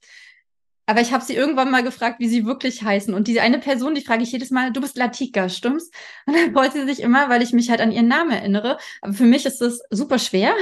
Aber 0.86 1.00
ich 1.00 1.12
habe 1.12 1.24
sie 1.24 1.34
irgendwann 1.34 1.70
mal 1.70 1.84
gefragt, 1.84 2.18
wie 2.18 2.28
sie 2.28 2.44
wirklich 2.44 2.82
heißen. 2.82 3.14
Und 3.14 3.28
diese 3.28 3.40
eine 3.40 3.60
Person, 3.60 3.94
die 3.94 4.02
frage 4.02 4.24
ich 4.24 4.32
jedes 4.32 4.50
Mal, 4.50 4.72
du 4.72 4.80
bist 4.80 4.96
Latika, 4.96 5.48
stimmt's? 5.48 5.90
Und 6.26 6.36
dann 6.36 6.52
freut 6.52 6.72
sie 6.72 6.84
sich 6.84 7.00
immer, 7.00 7.28
weil 7.28 7.40
ich 7.40 7.52
mich 7.52 7.70
halt 7.70 7.80
an 7.80 7.92
ihren 7.92 8.08
Namen 8.08 8.32
erinnere. 8.32 8.78
Aber 9.00 9.12
für 9.12 9.24
mich 9.24 9.46
ist 9.46 9.60
das 9.60 9.80
super 9.90 10.18
schwer, 10.18 10.54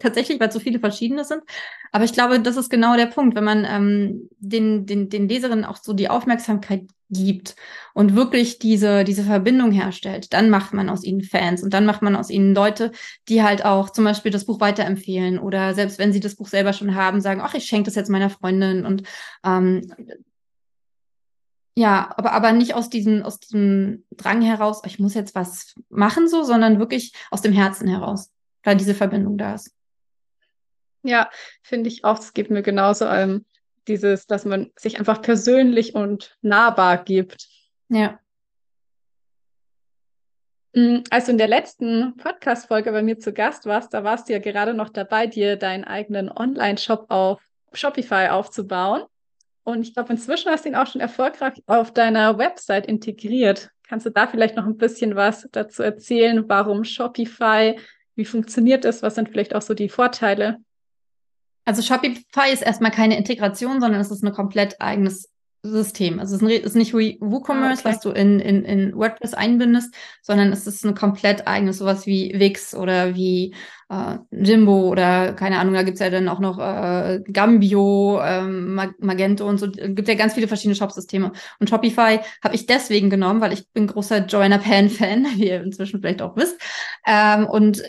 tatsächlich, 0.00 0.40
weil 0.40 0.50
so 0.50 0.58
viele 0.58 0.80
verschiedene 0.80 1.24
sind. 1.24 1.42
Aber 1.92 2.04
ich 2.04 2.12
glaube, 2.12 2.40
das 2.40 2.56
ist 2.56 2.70
genau 2.70 2.96
der 2.96 3.06
Punkt, 3.06 3.36
wenn 3.36 3.44
man 3.44 3.64
ähm, 3.64 4.28
den, 4.38 4.86
den, 4.86 5.08
den 5.08 5.28
Leserinnen 5.28 5.64
auch 5.64 5.76
so 5.76 5.92
die 5.92 6.08
Aufmerksamkeit 6.08 6.88
gibt 7.10 7.56
und 7.92 8.14
wirklich 8.14 8.58
diese, 8.58 9.04
diese 9.04 9.24
Verbindung 9.24 9.72
herstellt, 9.72 10.32
dann 10.32 10.48
macht 10.48 10.72
man 10.72 10.88
aus 10.88 11.04
ihnen 11.04 11.22
Fans 11.22 11.62
und 11.62 11.74
dann 11.74 11.84
macht 11.84 12.02
man 12.02 12.16
aus 12.16 12.30
ihnen 12.30 12.54
Leute, 12.54 12.92
die 13.28 13.42
halt 13.42 13.64
auch 13.64 13.90
zum 13.90 14.04
Beispiel 14.04 14.30
das 14.30 14.46
Buch 14.46 14.60
weiterempfehlen 14.60 15.38
oder 15.38 15.74
selbst 15.74 15.98
wenn 15.98 16.12
sie 16.12 16.20
das 16.20 16.36
Buch 16.36 16.48
selber 16.48 16.72
schon 16.72 16.94
haben, 16.94 17.20
sagen, 17.20 17.40
ach, 17.42 17.54
ich 17.54 17.64
schenke 17.64 17.86
das 17.86 17.96
jetzt 17.96 18.10
meiner 18.10 18.30
Freundin 18.30 18.86
und 18.86 19.02
ähm, 19.44 19.92
ja, 21.76 22.12
aber, 22.16 22.32
aber 22.32 22.52
nicht 22.52 22.74
aus 22.74 22.90
diesem, 22.90 23.22
aus 23.22 23.40
diesem 23.40 24.04
Drang 24.16 24.42
heraus, 24.42 24.82
ich 24.84 24.98
muss 24.98 25.14
jetzt 25.14 25.34
was 25.34 25.74
machen 25.88 26.28
so, 26.28 26.42
sondern 26.42 26.78
wirklich 26.78 27.12
aus 27.30 27.42
dem 27.42 27.52
Herzen 27.52 27.88
heraus, 27.88 28.30
weil 28.62 28.76
diese 28.76 28.94
Verbindung 28.94 29.38
da 29.38 29.54
ist. 29.54 29.72
Ja, 31.02 31.30
finde 31.62 31.88
ich 31.88 32.04
auch, 32.04 32.18
es 32.18 32.32
geht 32.32 32.50
mir 32.50 32.62
genauso. 32.62 33.06
Ähm, 33.06 33.44
dieses, 33.88 34.26
dass 34.26 34.44
man 34.44 34.70
sich 34.76 34.98
einfach 34.98 35.22
persönlich 35.22 35.94
und 35.94 36.36
nahbar 36.42 37.02
gibt. 37.02 37.48
Ja. 37.88 38.20
Mm, 40.74 40.98
als 41.10 41.26
du 41.26 41.32
in 41.32 41.38
der 41.38 41.48
letzten 41.48 42.16
Podcast-Folge 42.16 42.92
bei 42.92 43.02
mir 43.02 43.18
zu 43.18 43.32
Gast 43.32 43.66
warst, 43.66 43.92
da 43.92 44.04
warst 44.04 44.28
du 44.28 44.32
ja 44.32 44.38
gerade 44.38 44.74
noch 44.74 44.90
dabei, 44.90 45.26
dir 45.26 45.56
deinen 45.56 45.84
eigenen 45.84 46.30
Online-Shop 46.30 47.06
auf 47.08 47.42
Shopify 47.72 48.28
aufzubauen. 48.28 49.04
Und 49.64 49.82
ich 49.82 49.94
glaube, 49.94 50.12
inzwischen 50.12 50.50
hast 50.50 50.64
du 50.64 50.70
ihn 50.70 50.76
auch 50.76 50.86
schon 50.86 51.00
erfolgreich 51.00 51.54
auf 51.66 51.92
deiner 51.92 52.38
Website 52.38 52.86
integriert. 52.86 53.70
Kannst 53.88 54.06
du 54.06 54.10
da 54.10 54.28
vielleicht 54.28 54.56
noch 54.56 54.66
ein 54.66 54.76
bisschen 54.76 55.16
was 55.16 55.48
dazu 55.52 55.82
erzählen? 55.82 56.48
Warum 56.48 56.84
Shopify? 56.84 57.76
Wie 58.14 58.24
funktioniert 58.24 58.84
es? 58.84 59.02
Was 59.02 59.16
sind 59.16 59.28
vielleicht 59.28 59.54
auch 59.54 59.62
so 59.62 59.74
die 59.74 59.88
Vorteile? 59.88 60.58
Also 61.70 61.82
Shopify 61.82 62.52
ist 62.52 62.62
erstmal 62.62 62.90
keine 62.90 63.16
Integration, 63.16 63.80
sondern 63.80 64.00
es 64.00 64.10
ist 64.10 64.24
ein 64.24 64.32
komplett 64.32 64.80
eigenes 64.80 65.30
System. 65.62 66.18
Also 66.18 66.34
es 66.34 66.64
ist 66.64 66.74
nicht 66.74 66.92
wie 66.96 67.16
WooCommerce, 67.20 67.84
ah, 67.84 67.88
okay. 67.90 67.94
was 67.94 68.00
du 68.00 68.10
in, 68.10 68.40
in, 68.40 68.64
in 68.64 68.96
WordPress 68.96 69.34
einbindest, 69.34 69.94
sondern 70.20 70.50
es 70.52 70.66
ist 70.66 70.84
ein 70.84 70.96
komplett 70.96 71.46
eigenes, 71.46 71.78
sowas 71.78 72.06
wie 72.06 72.34
Wix 72.36 72.74
oder 72.74 73.14
wie 73.14 73.54
äh, 73.88 74.16
Jimbo 74.32 74.88
oder 74.88 75.32
keine 75.34 75.60
Ahnung, 75.60 75.74
da 75.74 75.84
gibt's 75.84 76.00
ja 76.00 76.10
dann 76.10 76.28
auch 76.28 76.40
noch 76.40 76.58
äh, 76.58 77.20
Gambio, 77.32 78.20
ähm, 78.20 78.74
Magento 78.98 79.48
und 79.48 79.58
so. 79.58 79.70
gibt 79.70 80.08
ja 80.08 80.14
ganz 80.14 80.34
viele 80.34 80.48
verschiedene 80.48 80.74
Shopsysteme. 80.74 81.30
Und 81.60 81.70
Shopify 81.70 82.18
habe 82.42 82.56
ich 82.56 82.66
deswegen 82.66 83.10
genommen, 83.10 83.40
weil 83.40 83.52
ich 83.52 83.70
bin 83.70 83.86
großer 83.86 84.26
Joanna 84.26 84.58
Pan-Fan, 84.58 85.24
wie 85.36 85.50
ihr 85.50 85.62
inzwischen 85.62 86.00
vielleicht 86.00 86.20
auch 86.20 86.34
wisst. 86.34 86.60
Ähm, 87.06 87.46
und 87.46 87.80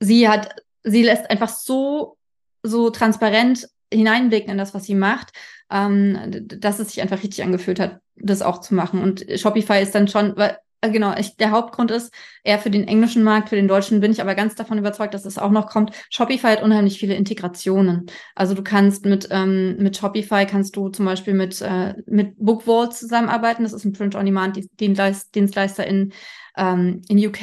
sie 0.00 0.28
hat, 0.28 0.56
sie 0.82 1.04
lässt 1.04 1.30
einfach 1.30 1.50
so 1.50 2.16
so 2.62 2.90
transparent 2.90 3.68
hineinblicken 3.92 4.52
in 4.52 4.58
das, 4.58 4.74
was 4.74 4.84
sie 4.84 4.94
macht, 4.94 5.32
ähm, 5.70 6.18
dass 6.46 6.78
es 6.78 6.88
sich 6.88 7.02
einfach 7.02 7.22
richtig 7.22 7.42
angefühlt 7.42 7.80
hat, 7.80 8.00
das 8.16 8.42
auch 8.42 8.60
zu 8.60 8.74
machen. 8.74 9.02
Und 9.02 9.24
Shopify 9.36 9.82
ist 9.82 9.94
dann 9.94 10.08
schon, 10.08 10.36
weil, 10.36 10.58
äh, 10.80 10.90
genau, 10.90 11.14
ich, 11.16 11.36
der 11.36 11.50
Hauptgrund 11.50 11.90
ist, 11.90 12.12
eher 12.44 12.58
für 12.58 12.70
den 12.70 12.86
englischen 12.86 13.22
Markt, 13.22 13.48
für 13.48 13.56
den 13.56 13.68
deutschen 13.68 14.00
bin 14.00 14.12
ich 14.12 14.20
aber 14.20 14.34
ganz 14.34 14.54
davon 14.54 14.78
überzeugt, 14.78 15.14
dass 15.14 15.24
es 15.24 15.38
auch 15.38 15.50
noch 15.50 15.68
kommt. 15.68 15.92
Shopify 16.10 16.48
hat 16.48 16.62
unheimlich 16.62 16.98
viele 16.98 17.14
Integrationen. 17.14 18.06
Also 18.34 18.54
du 18.54 18.62
kannst 18.62 19.04
mit, 19.06 19.28
ähm, 19.30 19.76
mit 19.78 19.96
Shopify 19.96 20.46
kannst 20.46 20.76
du 20.76 20.88
zum 20.88 21.04
Beispiel 21.04 21.34
mit, 21.34 21.60
äh, 21.60 21.94
mit 22.06 22.34
Bookwall 22.38 22.90
zusammenarbeiten. 22.92 23.64
Das 23.64 23.72
ist 23.72 23.84
ein 23.84 23.92
Print-on-Demand-Dienstleister 23.92 25.86
in, 25.86 26.12
ähm, 26.56 27.02
in 27.08 27.26
UK, 27.26 27.42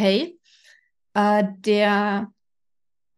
äh, 1.13 1.43
der, 1.59 2.31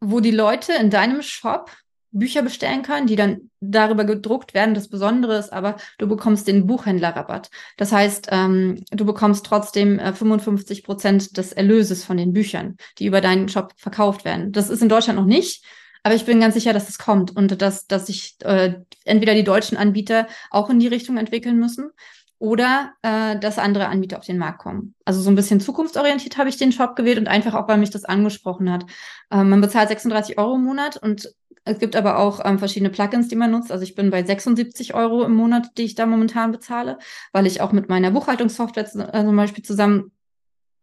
wo 0.02 0.20
die 0.20 0.32
Leute 0.32 0.74
in 0.74 0.90
deinem 0.90 1.22
Shop 1.22 1.72
Bücher 2.12 2.42
bestellen 2.42 2.82
können, 2.82 3.08
die 3.08 3.16
dann 3.16 3.50
darüber 3.60 4.04
gedruckt 4.04 4.54
werden. 4.54 4.74
Das 4.74 4.88
Besondere 4.88 5.38
ist 5.38 5.54
aber, 5.54 5.76
du 5.98 6.08
bekommst 6.08 6.48
den 6.48 6.66
Buchhändlerrabatt. 6.66 7.50
Das 7.78 7.92
heißt, 7.92 8.30
ähm, 8.32 8.84
du 8.92 9.06
bekommst 9.06 9.46
trotzdem 9.46 10.00
äh, 10.00 10.14
55 10.14 10.84
Prozent 10.84 11.38
des 11.38 11.54
Erlöses 11.54 12.04
von 12.04 12.18
den 12.18 12.34
Büchern, 12.34 12.78
die 12.98 13.06
über 13.06 13.22
deinen 13.22 13.50
Shop 13.50 13.74
verkauft 13.78 14.26
werden. 14.26 14.52
Das 14.52 14.70
ist 14.70 14.82
in 14.82 14.90
Deutschland 14.90 15.20
noch 15.20 15.26
nicht. 15.26 15.64
Aber 16.04 16.16
ich 16.16 16.26
bin 16.26 16.40
ganz 16.40 16.54
sicher, 16.54 16.74
dass 16.74 16.84
es 16.84 16.98
das 16.98 17.06
kommt 17.06 17.36
und 17.36 17.62
dass, 17.62 17.86
dass 17.86 18.08
sich 18.08 18.38
äh, 18.44 18.76
entweder 19.04 19.36
die 19.36 19.44
deutschen 19.44 19.78
Anbieter 19.78 20.28
auch 20.50 20.70
in 20.70 20.80
die 20.80 20.88
Richtung 20.88 21.18
entwickeln 21.18 21.60
müssen 21.60 21.92
oder 22.40 22.94
äh, 23.02 23.38
dass 23.38 23.60
andere 23.60 23.88
Anbieter 23.88 24.18
auf 24.18 24.26
den 24.26 24.38
Markt 24.38 24.60
kommen. 24.60 24.96
Also 25.04 25.22
so 25.22 25.30
ein 25.30 25.36
bisschen 25.36 25.60
zukunftsorientiert 25.60 26.38
habe 26.38 26.50
ich 26.50 26.58
den 26.58 26.72
Shop 26.72 26.96
gewählt 26.96 27.20
und 27.20 27.28
einfach 27.28 27.54
auch, 27.54 27.68
weil 27.68 27.78
mich 27.78 27.90
das 27.90 28.06
angesprochen 28.06 28.72
hat. 28.72 28.86
Äh, 29.30 29.44
man 29.44 29.60
bezahlt 29.60 29.90
36 29.90 30.38
Euro 30.38 30.56
im 30.56 30.64
Monat 30.64 30.96
und 30.96 31.34
es 31.70 31.80
gibt 31.80 31.96
aber 31.96 32.18
auch 32.18 32.42
ähm, 32.44 32.60
verschiedene 32.60 32.90
Plugins, 32.90 33.28
die 33.28 33.36
man 33.36 33.52
nutzt. 33.52 33.72
Also 33.72 33.84
ich 33.84 33.96
bin 33.96 34.10
bei 34.10 34.24
76 34.24 34.94
Euro 34.94 35.24
im 35.24 35.36
Monat, 35.36 35.78
die 35.78 35.84
ich 35.84 35.96
da 35.96 36.06
momentan 36.06 36.52
bezahle, 36.52 36.98
weil 37.32 37.48
ich 37.48 37.62
auch 37.62 37.72
mit 37.72 37.90
meiner 37.90 38.12
Buchhaltungssoftware 38.12 38.86
äh, 39.14 39.24
zum 39.24 39.36
Beispiel 39.36 39.64
zusammen 39.64 40.12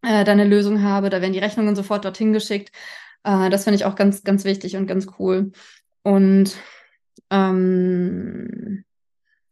äh, 0.02 0.24
da 0.24 0.32
eine 0.32 0.44
Lösung 0.44 0.82
habe. 0.82 1.10
Da 1.10 1.20
werden 1.20 1.32
die 1.32 1.38
Rechnungen 1.38 1.76
sofort 1.76 2.04
dorthin 2.04 2.32
geschickt. 2.32 2.70
Äh, 3.24 3.50
das 3.50 3.64
finde 3.64 3.76
ich 3.76 3.84
auch 3.84 3.96
ganz, 3.96 4.22
ganz 4.22 4.44
wichtig 4.44 4.76
und 4.76 4.86
ganz 4.86 5.06
cool. 5.18 5.52
Und 6.02 6.56
ähm, 7.30 8.84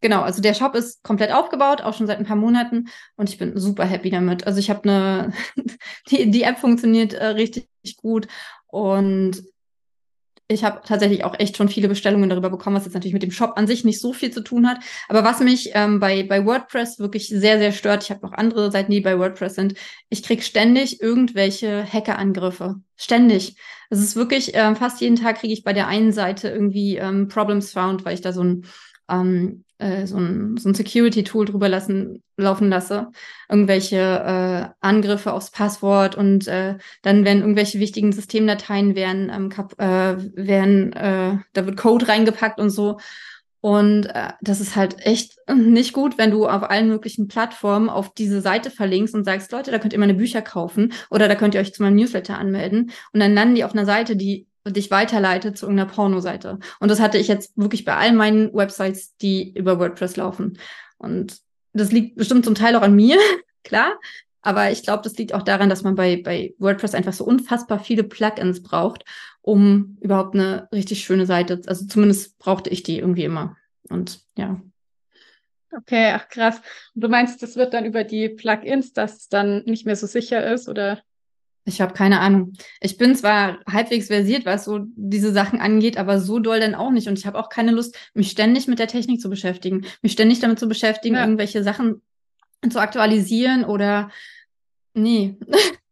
Genau, 0.05 0.21
also 0.21 0.43
der 0.43 0.53
Shop 0.53 0.75
ist 0.75 1.03
komplett 1.03 1.33
aufgebaut, 1.33 1.81
auch 1.81 1.95
schon 1.95 2.07
seit 2.07 2.19
ein 2.19 2.27
paar 2.27 2.37
Monaten 2.37 2.89
und 3.17 3.31
ich 3.31 3.39
bin 3.39 3.59
super 3.59 3.87
happy 3.87 4.11
damit. 4.11 4.47
Also 4.47 4.59
ich 4.59 4.69
habe 4.69 4.83
eine, 4.87 5.33
die, 6.11 6.31
die 6.31 6.43
App 6.43 6.59
funktioniert 6.59 7.15
äh, 7.15 7.29
richtig 7.29 7.67
gut 7.97 8.29
und 8.67 9.43
ich 10.49 10.63
habe 10.63 10.83
tatsächlich 10.85 11.25
auch 11.25 11.39
echt 11.39 11.57
schon 11.57 11.69
viele 11.69 11.89
Bestellungen 11.89 12.29
darüber 12.29 12.51
bekommen, 12.51 12.77
was 12.77 12.85
jetzt 12.85 12.95
natürlich 12.95 13.15
mit 13.15 13.23
dem 13.23 13.31
Shop 13.31 13.53
an 13.57 13.67
sich 13.67 13.85
nicht 13.85 14.01
so 14.01 14.13
viel 14.13 14.31
zu 14.31 14.43
tun 14.43 14.69
hat. 14.69 14.79
Aber 15.09 15.25
was 15.25 15.41
mich 15.41 15.71
ähm, 15.75 16.01
bei, 16.01 16.23
bei 16.23 16.45
WordPress 16.45 16.99
wirklich 16.99 17.29
sehr, 17.29 17.59
sehr 17.59 17.73
stört, 17.73 18.05
ich 18.05 18.11
habe 18.11 18.25
noch 18.27 18.33
andere 18.33 18.71
Seiten, 18.71 18.93
die 18.93 19.01
bei 19.01 19.19
WordPress 19.19 19.55
sind, 19.55 19.75
ich 20.11 20.23
krieg 20.23 20.43
ständig 20.43 21.01
irgendwelche 21.01 21.85
Hackerangriffe. 21.91 22.77
Ständig. 22.97 23.57
Es 23.89 24.01
ist 24.01 24.17
wirklich, 24.17 24.51
ähm, 24.55 24.77
fast 24.77 25.01
jeden 25.01 25.17
Tag 25.17 25.39
kriege 25.39 25.53
ich 25.53 25.65
bei 25.65 25.73
der 25.73 25.89
einen 25.89 26.13
Seite 26.13 26.49
irgendwie 26.49 26.97
ähm, 26.97 27.29
Problems 27.29 27.73
found, 27.73 28.05
weil 28.05 28.15
ich 28.15 28.21
da 28.21 28.33
so 28.33 28.43
ein 28.43 28.67
ähm, 29.09 29.65
äh, 29.79 30.07
so 30.07 30.17
ein, 30.17 30.57
so 30.57 30.69
ein 30.69 30.75
Security-Tool 30.75 31.47
drüber 31.47 31.69
lassen, 31.69 32.23
laufen 32.37 32.69
lasse, 32.69 33.09
irgendwelche 33.49 33.97
äh, 33.97 34.69
Angriffe 34.81 35.33
aufs 35.33 35.51
Passwort 35.51 36.15
und 36.17 36.47
äh, 36.49 36.77
dann 37.03 37.25
werden 37.25 37.41
irgendwelche 37.41 37.81
wichtigen 37.81 38.13
Systemdateien 38.13 38.95
werden, 38.95 39.31
ähm, 39.35 39.49
kap 39.49 39.79
äh, 39.81 40.17
werden 40.37 40.93
äh, 40.93 41.39
da 41.53 41.67
wird 41.67 41.77
Code 41.77 42.09
reingepackt 42.09 42.61
und 42.61 42.71
so. 42.71 42.99
Und 43.61 44.07
äh, 44.07 44.33
das 44.43 44.61
ist 44.61 44.77
halt 44.77 45.07
echt 45.07 45.39
nicht 45.55 45.95
gut, 45.95 46.19
wenn 46.19 46.31
du 46.31 46.47
auf 46.47 46.65
allen 46.65 46.89
möglichen 46.89 47.29
Plattformen 47.29 47.89
auf 47.89 48.13
diese 48.13 48.43
Seite 48.43 48.71
verlinkst 48.71 49.15
und 49.15 49.25
sagst, 49.25 49.53
Leute, 49.53 49.71
da 49.71 49.79
könnt 49.79 49.95
ihr 49.95 49.99
meine 49.99 50.13
Bücher 50.13 50.43
kaufen 50.43 50.93
oder 51.09 51.29
da 51.29 51.35
könnt 51.35 51.55
ihr 51.55 51.63
euch 51.63 51.73
zu 51.73 51.83
meinem 51.83 51.97
Newsletter 51.97 52.39
anmelden. 52.39 52.91
Und 53.13 53.21
dann 53.21 53.33
landen 53.33 53.55
die 53.55 53.65
auf 53.65 53.73
einer 53.73 53.87
Seite, 53.87 54.17
die 54.17 54.47
dich 54.67 54.91
weiterleitet 54.91 55.59
zu 55.59 55.67
irgendeiner 55.67 55.91
Pornoseite. 55.91 56.59
Und 56.81 56.91
das 56.91 57.01
hatte 57.01 57.19
ich 57.19 57.29
jetzt 57.29 57.57
wirklich 57.57 57.85
bei 57.85 57.95
all 57.97 58.13
meinen 58.13 58.53
Websites, 58.55 59.17
die 59.17 59.53
über 59.53 59.79
WordPress 59.79 60.17
laufen. 60.17 60.59
Und 60.99 61.41
das 61.73 61.93
liegt 61.93 62.17
bestimmt 62.17 62.45
zum 62.45 62.55
Teil 62.55 62.77
auch 62.77 62.83
an 62.83 62.95
mir, 62.95 63.19
klar. 63.65 63.99
Aber 64.41 64.71
ich 64.71 64.83
glaube, 64.83 65.03
das 65.03 65.17
liegt 65.17 65.33
auch 65.33 65.43
daran, 65.43 65.71
dass 65.71 65.83
man 65.83 65.95
bei, 65.95 66.21
bei 66.23 66.55
WordPress 66.59 66.95
einfach 66.95 67.15
so 67.15 67.25
unfassbar 67.25 67.79
viele 67.79 68.05
Plugins 68.05 68.63
braucht, 68.63 69.05
um 69.41 69.97
überhaupt 70.01 70.35
eine 70.35 70.69
richtig 70.73 71.05
schöne 71.05 71.27
Seite, 71.27 71.61
also 71.67 71.87
zumindest 71.87 72.39
brauchte 72.39 72.71
ich 72.71 72.83
die 72.83 72.99
irgendwie 72.99 73.25
immer. 73.25 73.57
Und 73.89 74.21
ja. 74.37 74.61
Okay, 75.77 76.13
ach 76.15 76.29
krass. 76.29 76.61
Du 76.95 77.09
meinst, 77.09 77.43
das 77.43 77.57
wird 77.57 77.75
dann 77.75 77.85
über 77.85 78.05
die 78.05 78.29
Plugins, 78.29 78.93
dass 78.93 79.17
es 79.17 79.29
dann 79.29 79.65
nicht 79.65 79.87
mehr 79.87 79.97
so 79.97 80.07
sicher 80.07 80.47
ist, 80.53 80.69
oder? 80.69 81.03
Ich 81.67 81.81
habe 81.81 81.95
keine 81.95 82.21
Ahnung. 82.21 82.53
Ich 82.81 82.99
bin 82.99 83.17
zwar 83.17 83.59
halbwegs 83.71 84.09
versiert, 84.09 84.45
was 84.45 84.65
so 84.65 84.81
diese 84.97 85.33
Sachen 85.33 85.61
angeht, 85.61 85.97
aber 85.97 86.21
so 86.21 86.39
doll 86.39 86.61
dann 86.61 86.75
auch 86.75 86.91
nicht. 86.91 87.09
Und 87.09 87.19
ich 87.19 87.27
habe 87.27 87.39
auch 87.39 87.49
keine 87.49 87.73
Lust, 87.73 87.97
mich 88.13 88.31
ständig 88.31 88.69
mit 88.69 88.79
der 88.79 88.89
Technik 88.89 89.21
zu 89.21 89.31
beschäftigen, 89.31 89.87
mich 90.03 90.13
ständig 90.13 90.41
damit 90.41 90.59
zu 90.59 90.69
beschäftigen, 90.69 91.15
ja. 91.17 91.23
irgendwelche 91.23 91.63
Sachen 91.63 92.03
zu 92.69 92.79
aktualisieren 92.79 93.65
oder 93.65 94.11
nee. 94.95 95.37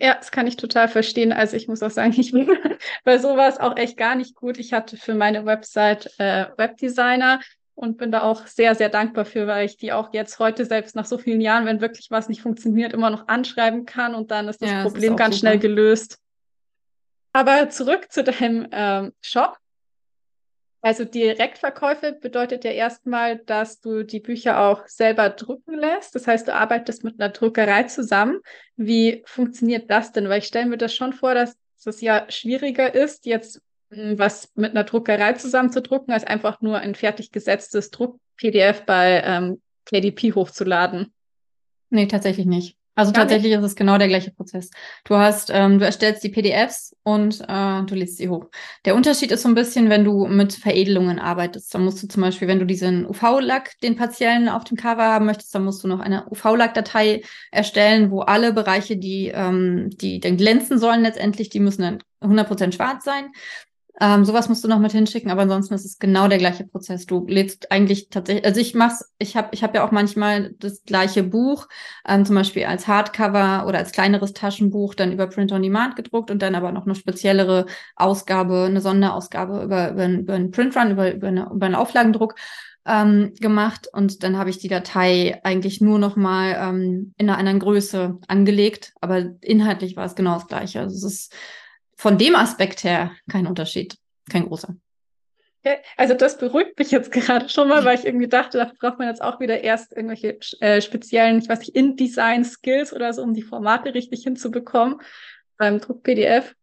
Ja, 0.00 0.14
das 0.14 0.30
kann 0.30 0.46
ich 0.46 0.54
total 0.54 0.86
verstehen. 0.86 1.32
Also 1.32 1.56
ich 1.56 1.66
muss 1.66 1.82
auch 1.82 1.90
sagen, 1.90 2.14
ich 2.16 2.30
bin 2.30 2.48
bei 3.04 3.18
sowas 3.18 3.58
auch 3.58 3.76
echt 3.76 3.96
gar 3.96 4.14
nicht 4.14 4.36
gut. 4.36 4.56
Ich 4.56 4.72
hatte 4.72 4.96
für 4.96 5.12
meine 5.12 5.44
Website 5.44 6.08
äh, 6.18 6.46
Webdesigner 6.56 7.40
und 7.78 7.96
bin 7.96 8.10
da 8.10 8.22
auch 8.22 8.48
sehr, 8.48 8.74
sehr 8.74 8.88
dankbar 8.88 9.24
für, 9.24 9.46
weil 9.46 9.64
ich 9.64 9.76
die 9.76 9.92
auch 9.92 10.12
jetzt 10.12 10.40
heute 10.40 10.64
selbst 10.64 10.96
nach 10.96 11.06
so 11.06 11.16
vielen 11.16 11.40
Jahren, 11.40 11.64
wenn 11.64 11.80
wirklich 11.80 12.10
was 12.10 12.28
nicht 12.28 12.42
funktioniert, 12.42 12.92
immer 12.92 13.08
noch 13.08 13.28
anschreiben 13.28 13.86
kann 13.86 14.16
und 14.16 14.32
dann 14.32 14.48
ist 14.48 14.60
das 14.60 14.70
ja, 14.70 14.82
Problem 14.82 15.12
ist 15.12 15.18
ganz 15.18 15.36
super. 15.36 15.48
schnell 15.48 15.58
gelöst. 15.60 16.18
Aber 17.32 17.70
zurück 17.70 18.10
zu 18.10 18.24
deinem 18.24 18.66
ähm, 18.72 19.12
Shop. 19.20 19.58
Also 20.80 21.04
Direktverkäufe 21.04 22.14
bedeutet 22.14 22.64
ja 22.64 22.72
erstmal, 22.72 23.38
dass 23.38 23.80
du 23.80 24.02
die 24.02 24.20
Bücher 24.20 24.60
auch 24.60 24.84
selber 24.88 25.30
drucken 25.30 25.74
lässt. 25.74 26.16
Das 26.16 26.26
heißt, 26.26 26.48
du 26.48 26.54
arbeitest 26.54 27.04
mit 27.04 27.20
einer 27.20 27.32
Druckerei 27.32 27.84
zusammen. 27.84 28.40
Wie 28.76 29.22
funktioniert 29.24 29.88
das 29.88 30.10
denn? 30.10 30.28
Weil 30.28 30.38
ich 30.38 30.46
stelle 30.46 30.66
mir 30.66 30.78
das 30.78 30.94
schon 30.94 31.12
vor, 31.12 31.34
dass 31.34 31.56
es 31.84 32.00
ja 32.00 32.26
schwieriger 32.28 32.92
ist, 32.92 33.24
jetzt 33.24 33.60
was 33.90 34.52
mit 34.54 34.72
einer 34.72 34.84
Druckerei 34.84 35.32
zusammen 35.34 35.70
zu 35.70 35.82
drucken, 35.82 36.12
als 36.12 36.24
einfach 36.24 36.60
nur 36.60 36.78
ein 36.78 36.94
fertig 36.94 37.32
gesetztes 37.32 37.90
Druck-PDF 37.90 38.84
bei 38.84 39.22
ähm, 39.24 39.60
KDP 39.86 40.34
hochzuladen. 40.34 41.12
Nee, 41.90 42.06
tatsächlich 42.06 42.46
nicht. 42.46 42.78
Also 42.98 43.12
Gar 43.12 43.22
tatsächlich 43.22 43.52
nicht. 43.52 43.60
ist 43.60 43.64
es 43.64 43.76
genau 43.76 43.96
der 43.96 44.08
gleiche 44.08 44.32
Prozess. 44.32 44.70
Du 45.04 45.14
hast, 45.14 45.50
ähm, 45.54 45.78
du 45.78 45.84
erstellst 45.84 46.24
die 46.24 46.30
PDFs 46.30 46.96
und 47.04 47.40
äh, 47.46 47.82
du 47.84 47.94
lädst 47.94 48.16
sie 48.16 48.28
hoch. 48.28 48.46
Der 48.84 48.96
Unterschied 48.96 49.30
ist 49.30 49.42
so 49.42 49.48
ein 49.48 49.54
bisschen, 49.54 49.88
wenn 49.88 50.02
du 50.02 50.26
mit 50.26 50.52
Veredelungen 50.52 51.20
arbeitest. 51.20 51.72
Dann 51.72 51.84
musst 51.84 52.02
du 52.02 52.08
zum 52.08 52.22
Beispiel, 52.22 52.48
wenn 52.48 52.58
du 52.58 52.66
diesen 52.66 53.06
UV-Lack, 53.06 53.78
den 53.84 53.94
partiellen 53.94 54.48
auf 54.48 54.64
dem 54.64 54.76
Cover 54.76 55.04
haben 55.04 55.26
möchtest, 55.26 55.54
dann 55.54 55.64
musst 55.64 55.84
du 55.84 55.86
noch 55.86 56.00
eine 56.00 56.26
UV-Lack-Datei 56.28 57.22
erstellen, 57.52 58.10
wo 58.10 58.22
alle 58.22 58.52
Bereiche, 58.52 58.96
die, 58.96 59.28
ähm, 59.32 59.90
die 59.90 60.18
dann 60.18 60.36
glänzen 60.36 60.80
sollen 60.80 61.02
letztendlich, 61.02 61.50
die 61.50 61.60
müssen 61.60 61.82
dann 61.82 61.98
100% 62.20 62.72
schwarz 62.72 63.04
sein. 63.04 63.30
Ähm, 64.00 64.24
sowas 64.24 64.48
musst 64.48 64.62
du 64.62 64.68
noch 64.68 64.78
mit 64.78 64.92
hinschicken, 64.92 65.30
aber 65.30 65.42
ansonsten 65.42 65.74
ist 65.74 65.84
es 65.84 65.98
genau 65.98 66.28
der 66.28 66.38
gleiche 66.38 66.64
Prozess. 66.64 67.06
Du 67.06 67.26
lädst 67.26 67.72
eigentlich 67.72 68.10
tatsächlich, 68.10 68.44
also 68.44 68.60
ich 68.60 68.74
mach's, 68.74 69.12
ich 69.18 69.36
habe 69.36 69.48
ich 69.52 69.64
hab 69.64 69.74
ja 69.74 69.84
auch 69.84 69.90
manchmal 69.90 70.54
das 70.58 70.84
gleiche 70.84 71.24
Buch, 71.24 71.66
ähm, 72.06 72.24
zum 72.24 72.36
Beispiel 72.36 72.64
als 72.64 72.86
Hardcover 72.86 73.66
oder 73.66 73.78
als 73.78 73.90
kleineres 73.90 74.34
Taschenbuch, 74.34 74.94
dann 74.94 75.12
über 75.12 75.26
Print 75.26 75.50
on 75.50 75.62
Demand 75.62 75.96
gedruckt 75.96 76.30
und 76.30 76.42
dann 76.42 76.54
aber 76.54 76.70
noch 76.70 76.86
eine 76.86 76.94
speziellere 76.94 77.66
Ausgabe, 77.96 78.66
eine 78.66 78.80
Sonderausgabe 78.80 79.64
über, 79.64 79.90
über, 79.90 80.06
über 80.06 80.34
einen 80.34 80.52
Printrun, 80.52 80.92
über, 80.92 81.12
über, 81.12 81.28
eine, 81.28 81.50
über 81.52 81.66
einen 81.66 81.74
Auflagendruck 81.74 82.36
ähm, 82.86 83.34
gemacht 83.40 83.88
und 83.92 84.22
dann 84.22 84.38
habe 84.38 84.50
ich 84.50 84.58
die 84.58 84.68
Datei 84.68 85.40
eigentlich 85.42 85.80
nur 85.80 85.98
noch 85.98 86.14
mal 86.14 86.56
ähm, 86.56 87.14
in 87.16 87.28
einer 87.28 87.38
anderen 87.38 87.58
Größe 87.58 88.18
angelegt, 88.28 88.92
aber 89.00 89.26
inhaltlich 89.40 89.96
war 89.96 90.06
es 90.06 90.14
genau 90.14 90.34
das 90.34 90.46
gleiche. 90.46 90.80
Also 90.80 90.94
es 90.94 91.02
ist 91.02 91.34
von 91.98 92.16
dem 92.16 92.36
Aspekt 92.36 92.84
her 92.84 93.10
kein 93.30 93.46
Unterschied, 93.46 93.98
kein 94.30 94.46
großer. 94.46 94.74
Also 95.96 96.14
das 96.14 96.38
beruhigt 96.38 96.78
mich 96.78 96.92
jetzt 96.92 97.12
gerade 97.12 97.48
schon 97.48 97.68
mal, 97.68 97.84
weil 97.84 97.98
ich 97.98 98.06
irgendwie 98.06 98.28
dachte, 98.28 98.56
da 98.56 98.72
braucht 98.78 98.98
man 98.98 99.08
jetzt 99.08 99.20
auch 99.20 99.40
wieder 99.40 99.62
erst 99.62 99.92
irgendwelche 99.92 100.38
äh, 100.60 100.80
speziellen, 100.80 101.40
ich 101.40 101.48
weiß 101.48 101.58
nicht, 101.58 101.74
InDesign-Skills 101.74 102.94
oder 102.94 103.12
so, 103.12 103.22
um 103.22 103.34
die 103.34 103.42
Formate 103.42 103.92
richtig 103.92 104.22
hinzubekommen 104.22 105.00
beim 105.58 105.80
Druck-PDF. 105.80 106.54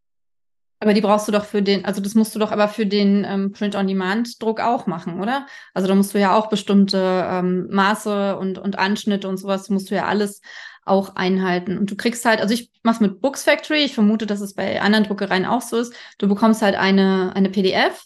Aber 0.79 0.93
die 0.93 1.01
brauchst 1.01 1.27
du 1.27 1.31
doch 1.31 1.45
für 1.45 1.61
den, 1.61 1.85
also 1.85 2.01
das 2.01 2.15
musst 2.15 2.33
du 2.33 2.39
doch 2.39 2.51
aber 2.51 2.67
für 2.67 2.85
den 2.85 3.25
ähm, 3.25 3.51
Print-on-Demand-Druck 3.51 4.59
auch 4.61 4.87
machen, 4.87 5.21
oder? 5.21 5.45
Also 5.73 5.87
da 5.87 5.95
musst 5.95 6.13
du 6.13 6.19
ja 6.19 6.35
auch 6.35 6.47
bestimmte 6.47 7.27
ähm, 7.29 7.67
Maße 7.69 8.37
und, 8.37 8.57
und 8.57 8.79
Anschnitte 8.79 9.27
und 9.27 9.37
sowas, 9.37 9.69
musst 9.69 9.91
du 9.91 9.95
ja 9.95 10.05
alles 10.05 10.41
auch 10.85 11.15
einhalten. 11.15 11.77
Und 11.77 11.91
du 11.91 11.95
kriegst 11.95 12.23
halt, 12.25 12.39
also 12.39 12.53
ich 12.53 12.69
mach's 12.83 12.99
mit 12.99 13.19
Books 13.19 13.43
Factory, 13.43 13.83
ich 13.83 13.93
vermute, 13.93 14.25
dass 14.25 14.39
es 14.39 14.53
bei 14.53 14.81
anderen 14.81 15.05
Druckereien 15.05 15.45
auch 15.45 15.61
so 15.61 15.77
ist. 15.77 15.93
Du 16.19 16.27
bekommst 16.27 16.61
halt 16.61 16.75
eine, 16.75 17.35
eine 17.35 17.49
PDF, 17.49 18.05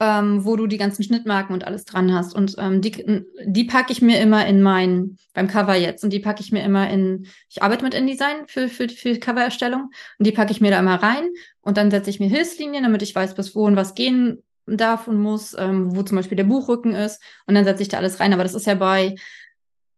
ähm, 0.00 0.44
wo 0.44 0.56
du 0.56 0.66
die 0.66 0.78
ganzen 0.78 1.02
Schnittmarken 1.02 1.54
und 1.54 1.64
alles 1.64 1.84
dran 1.84 2.14
hast. 2.14 2.34
Und 2.34 2.56
ähm, 2.58 2.80
die, 2.80 3.24
die 3.44 3.64
packe 3.64 3.92
ich 3.92 4.00
mir 4.00 4.20
immer 4.20 4.46
in 4.46 4.62
mein, 4.62 5.18
beim 5.34 5.48
Cover 5.48 5.74
jetzt, 5.74 6.02
und 6.02 6.12
die 6.12 6.20
packe 6.20 6.40
ich 6.40 6.50
mir 6.50 6.62
immer 6.62 6.88
in, 6.88 7.26
ich 7.50 7.62
arbeite 7.62 7.84
mit 7.84 7.94
InDesign 7.94 8.46
für, 8.46 8.68
für, 8.68 8.88
für 8.88 9.18
Covererstellung, 9.18 9.90
und 10.18 10.26
die 10.26 10.32
packe 10.32 10.52
ich 10.52 10.60
mir 10.60 10.70
da 10.70 10.78
immer 10.78 11.02
rein. 11.02 11.28
Und 11.60 11.76
dann 11.76 11.90
setze 11.90 12.10
ich 12.10 12.20
mir 12.20 12.28
Hilfslinien, 12.28 12.84
damit 12.84 13.02
ich 13.02 13.14
weiß, 13.14 13.34
bis 13.34 13.54
wohin 13.54 13.76
was 13.76 13.94
gehen 13.94 14.42
darf 14.66 15.08
und 15.08 15.20
muss, 15.20 15.54
ähm, 15.58 15.94
wo 15.94 16.02
zum 16.02 16.16
Beispiel 16.16 16.36
der 16.36 16.44
Buchrücken 16.44 16.94
ist. 16.94 17.20
Und 17.46 17.54
dann 17.54 17.64
setze 17.64 17.82
ich 17.82 17.88
da 17.88 17.98
alles 17.98 18.20
rein. 18.20 18.32
Aber 18.32 18.44
das 18.44 18.54
ist 18.54 18.66
ja 18.66 18.74
bei 18.74 19.16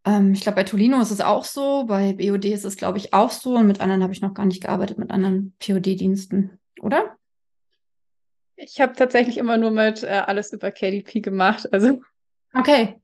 ähm, 0.05 0.33
ich 0.33 0.41
glaube, 0.41 0.57
bei 0.57 0.65
Tolino 0.65 1.01
ist 1.01 1.11
es 1.11 1.21
auch 1.21 1.45
so, 1.45 1.85
bei 1.85 2.15
BOD 2.15 2.47
ist 2.47 2.65
es, 2.65 2.77
glaube 2.77 2.99
ich, 2.99 3.13
auch 3.13 3.31
so 3.31 3.57
und 3.57 3.67
mit 3.67 3.81
anderen 3.81 4.03
habe 4.03 4.13
ich 4.13 4.23
noch 4.23 4.35
gar 4.35 4.47
nicht 4.47 4.63
gearbeitet, 4.63 4.99
mit 4.99 5.11
anderen 5.11 5.55
POD-Diensten, 5.59 6.59
oder? 6.81 7.17
Ich 8.57 8.81
habe 8.81 8.95
tatsächlich 8.95 9.39
immer 9.39 9.57
nur 9.57 9.71
mit 9.71 10.03
äh, 10.03 10.23
alles 10.27 10.53
über 10.53 10.71
KDP 10.71 11.21
gemacht, 11.21 11.73
also. 11.73 12.01
Okay. 12.55 12.97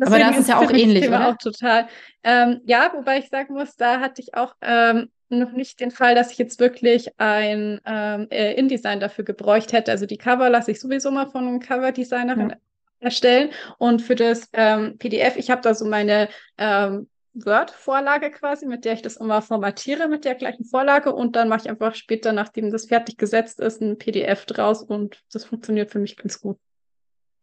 Aber 0.00 0.18
das 0.18 0.38
ist 0.38 0.48
ja 0.48 0.58
auch 0.58 0.70
ähnlich, 0.70 1.02
Thema 1.02 1.18
oder? 1.18 1.28
Auch 1.28 1.36
total. 1.36 1.86
Ähm, 2.22 2.62
ja, 2.64 2.90
wobei 2.94 3.18
ich 3.18 3.28
sagen 3.28 3.52
muss, 3.52 3.76
da 3.76 4.00
hatte 4.00 4.22
ich 4.22 4.34
auch 4.34 4.54
ähm, 4.62 5.10
noch 5.28 5.52
nicht 5.52 5.80
den 5.80 5.90
Fall, 5.90 6.14
dass 6.14 6.32
ich 6.32 6.38
jetzt 6.38 6.60
wirklich 6.60 7.10
ein 7.18 7.78
ähm, 7.84 8.26
äh, 8.30 8.54
InDesign 8.54 9.00
dafür 9.00 9.24
gebräucht 9.24 9.74
hätte. 9.74 9.90
Also 9.90 10.06
die 10.06 10.16
Cover 10.16 10.48
lasse 10.48 10.70
ich 10.70 10.80
sowieso 10.80 11.10
mal 11.10 11.30
von 11.30 11.46
einem 11.46 11.60
Cover-Designerin 11.60 12.50
ja 12.50 12.56
erstellen. 13.02 13.50
Und 13.78 14.02
für 14.02 14.14
das 14.14 14.48
ähm, 14.52 14.98
PDF, 14.98 15.36
ich 15.36 15.50
habe 15.50 15.60
da 15.60 15.74
so 15.74 15.84
meine 15.84 16.28
ähm, 16.58 17.08
Word-Vorlage 17.34 18.30
quasi, 18.30 18.66
mit 18.66 18.84
der 18.84 18.94
ich 18.94 19.02
das 19.02 19.16
immer 19.16 19.42
formatiere 19.42 20.08
mit 20.08 20.24
der 20.24 20.34
gleichen 20.34 20.64
Vorlage 20.64 21.14
und 21.14 21.34
dann 21.36 21.48
mache 21.48 21.62
ich 21.62 21.70
einfach 21.70 21.94
später, 21.94 22.32
nachdem 22.32 22.70
das 22.70 22.86
fertig 22.86 23.16
gesetzt 23.16 23.60
ist, 23.60 23.80
ein 23.80 23.98
PDF 23.98 24.44
draus 24.44 24.82
und 24.82 25.18
das 25.32 25.44
funktioniert 25.44 25.90
für 25.90 25.98
mich 25.98 26.16
ganz 26.16 26.40
gut. 26.40 26.58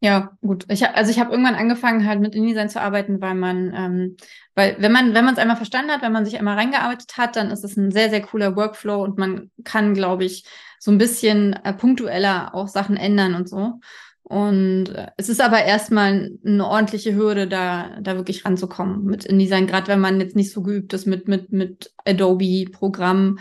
Ja, 0.01 0.37
gut. 0.41 0.65
Ich 0.69 0.81
hab, 0.83 0.95
also 0.95 1.11
ich 1.11 1.19
habe 1.19 1.31
irgendwann 1.31 1.55
angefangen, 1.55 2.07
halt 2.07 2.21
mit 2.21 2.33
InDesign 2.33 2.69
zu 2.69 2.79
arbeiten, 2.79 3.19
weil 3.19 3.35
man, 3.35 3.73
ähm, 3.75 4.17
weil 4.55 4.77
wenn 4.79 4.93
man, 4.93 5.13
wenn 5.13 5.25
man 5.25 5.33
es 5.33 5.39
einmal 5.39 5.57
verstanden 5.57 5.91
hat, 5.91 6.01
wenn 6.01 6.13
man 6.13 6.23
sich 6.23 6.39
einmal 6.39 6.55
reingearbeitet 6.55 7.17
hat, 7.17 7.35
dann 7.35 7.51
ist 7.51 7.65
es 7.65 7.75
ein 7.75 7.91
sehr, 7.91 8.09
sehr 8.09 8.21
cooler 8.21 8.55
Workflow 8.55 9.03
und 9.03 9.17
man 9.17 9.51
kann, 9.65 9.93
glaube 9.93 10.23
ich, 10.23 10.45
so 10.79 10.91
ein 10.91 10.97
bisschen 10.97 11.53
äh, 11.65 11.73
punktueller 11.73 12.55
auch 12.55 12.69
Sachen 12.69 12.95
ändern 12.95 13.35
und 13.35 13.49
so. 13.49 13.81
Und 14.29 14.89
äh, 14.89 15.07
es 15.17 15.27
ist 15.27 15.41
aber 15.41 15.63
erstmal 15.63 16.37
eine 16.45 16.67
ordentliche 16.67 17.15
Hürde, 17.15 17.47
da, 17.47 17.99
da 17.99 18.15
wirklich 18.15 18.45
ranzukommen 18.45 19.03
mit 19.03 19.25
InDesign, 19.25 19.65
gerade 19.65 19.87
wenn 19.87 19.99
man 19.99 20.21
jetzt 20.21 20.35
nicht 20.35 20.51
so 20.51 20.61
geübt 20.61 20.93
ist 20.93 21.07
mit, 21.07 21.27
mit, 21.27 21.51
mit 21.51 21.91
Adobe-Programmen, 22.05 23.39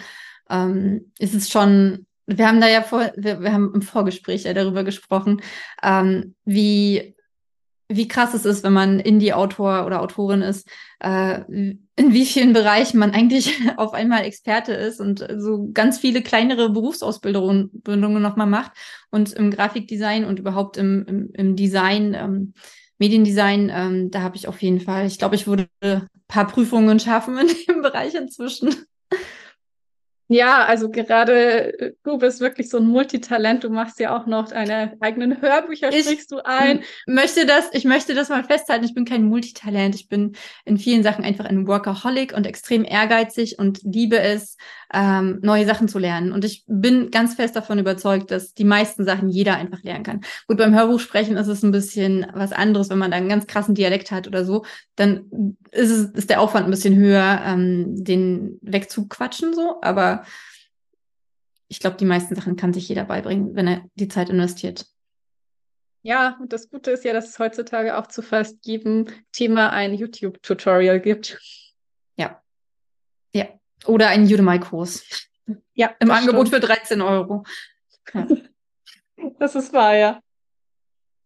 ähm, 0.48 1.12
ist 1.18 1.35
es 1.35 1.51
schon, 1.51 2.07
wir 2.24 2.48
haben 2.48 2.62
da 2.62 2.68
ja 2.68 2.81
vor, 2.81 3.12
wir, 3.16 3.42
wir 3.42 3.53
haben 3.53 3.70
im 3.74 3.83
Vorgespräch 3.83 4.44
ja 4.44 4.55
darüber 4.55 4.83
gesprochen, 4.83 5.42
ähm, 5.83 6.35
wie 6.46 7.14
wie 7.88 8.07
krass 8.07 8.35
es 8.35 8.44
ist, 8.44 8.64
wenn 8.64 8.72
man 8.72 9.01
Indie-Autor 9.01 9.87
oder 9.87 10.03
Autorin 10.03 10.42
ist, 10.42 10.68
äh, 11.01 11.40
in 11.48 11.88
wie 11.96 12.27
vielen 12.27 12.53
Bereichen 12.53 12.98
man 12.98 13.12
eigentlich 13.12 13.59
auf 13.77 13.94
einmal 13.94 14.24
Experte 14.24 14.72
ist 14.72 15.01
und 15.01 15.27
so 15.38 15.70
ganz 15.72 15.98
viele 15.98 16.22
kleinere 16.22 16.70
Berufsausbildungen 16.70 17.70
nochmal 17.85 18.46
macht 18.46 18.72
und 19.11 19.33
im 19.33 19.51
Grafikdesign 19.51 20.24
und 20.24 20.38
überhaupt 20.38 20.77
im, 20.77 21.05
im, 21.07 21.31
im 21.33 21.57
Design, 21.57 22.14
ähm, 22.14 22.55
Mediendesign, 22.98 23.70
ähm, 23.72 24.11
da 24.11 24.22
habe 24.22 24.37
ich 24.37 24.48
auf 24.48 24.61
jeden 24.61 24.81
Fall, 24.81 25.07
ich 25.07 25.18
glaube, 25.18 25.37
ich 25.37 25.46
würde 25.46 25.68
ein 25.81 26.09
paar 26.27 26.46
Prüfungen 26.46 26.98
schaffen 27.01 27.38
in 27.38 27.48
dem 27.68 27.83
Bereich 27.83 28.14
inzwischen. 28.14 28.74
Ja, 30.31 30.64
also 30.67 30.91
gerade 30.91 31.79
äh, 31.79 31.93
du 32.05 32.19
bist 32.19 32.41
wirklich 32.41 32.69
so 32.69 32.77
ein 32.77 32.87
Multitalent. 32.87 33.64
Du 33.64 33.71
machst 33.71 33.99
ja 33.99 34.17
auch 34.17 34.27
noch 34.27 34.49
deine 34.49 34.97
eigenen 35.01 35.41
Hörbücher, 35.41 35.91
ich 35.91 36.05
sprichst 36.05 36.31
du 36.31 36.45
ein. 36.45 36.85
Möchte 37.07 37.47
das, 37.47 37.71
ich 37.73 37.85
möchte 37.85 38.14
das 38.14 38.29
mal 38.29 38.45
festhalten. 38.45 38.85
Ich 38.85 38.95
bin 38.95 39.07
kein 39.07 39.25
Multitalent. 39.25 39.95
Ich 39.95 40.09
bin 40.09 40.37
in 40.67 40.77
vielen 40.77 41.03
Sachen 41.03 41.25
einfach 41.25 41.47
ein 41.47 41.67
Workaholic 41.67 42.35
und 42.37 42.47
extrem 42.47 42.85
ehrgeizig 42.85 43.59
und 43.59 43.81
liebe 43.83 44.21
es, 44.21 44.59
ähm, 44.92 45.38
neue 45.42 45.66
Sachen 45.66 45.88
zu 45.88 45.98
lernen. 45.98 46.33
Und 46.33 46.44
ich 46.44 46.64
bin 46.66 47.11
ganz 47.11 47.35
fest 47.35 47.57
davon 47.57 47.79
überzeugt, 47.79 48.31
dass 48.31 48.55
die 48.55 48.64
meisten 48.64 49.05
Sachen 49.05 49.29
jeder 49.29 49.57
einfach 49.57 49.83
lernen 49.83 50.05
kann. 50.05 50.20
Gut, 50.46 50.59
beim 50.59 50.74
Hörbuch 50.74 51.01
sprechen 51.01 51.37
ist 51.37 51.48
es 51.48 51.62
ein 51.62 51.72
bisschen 51.72 52.27
was 52.33 52.53
anderes, 52.53 52.88
wenn 52.90 52.98
man 52.98 53.11
da 53.11 53.16
einen 53.16 53.29
ganz 53.29 53.46
krassen 53.46 53.74
Dialekt 53.74 54.11
hat 54.11 54.27
oder 54.27 54.44
so, 54.44 54.64
dann 54.96 55.57
ist 55.70 55.90
es, 55.90 56.11
ist 56.11 56.31
der 56.31 56.40
Aufwand 56.40 56.66
ein 56.66 56.70
bisschen 56.70 56.96
höher, 56.96 57.42
ähm, 57.44 58.03
den 58.03 58.59
wegzuquatschen 58.62 59.55
so. 59.55 59.81
Aber 59.83 60.24
ich 61.68 61.81
glaube, 61.81 61.96
die 61.98 62.07
meisten 62.07 62.35
Sachen 62.35 62.57
kann 62.57 62.72
sich 62.72 62.88
jeder 62.88 63.05
beibringen, 63.05 63.55
wenn 63.55 63.68
er 63.68 63.83
die 63.94 64.09
Zeit 64.09 64.31
investiert. 64.31 64.87
Ja, 66.03 66.38
und 66.40 66.53
das 66.53 66.70
Gute 66.70 66.92
ist 66.92 67.05
ja, 67.05 67.12
dass 67.12 67.29
es 67.29 67.38
heutzutage 67.38 67.98
auch 67.98 68.07
zu 68.07 68.22
fast 68.22 68.64
jedem 68.64 69.07
Thema 69.33 69.70
ein 69.70 69.92
YouTube-Tutorial 69.92 71.01
gibt. 71.01 71.38
Oder 73.87 74.09
einen 74.09 74.25
Udemy-Kurs. 74.25 75.29
Ja. 75.75 75.95
Im 76.01 76.11
Angebot 76.11 76.49
stimmt. 76.49 76.62
für 76.62 76.69
13 76.69 77.01
Euro. 77.01 77.45
Ja. 78.14 78.27
Das 79.41 79.57
ist 79.57 79.73
wahr, 79.73 79.97
ja. 79.97 80.21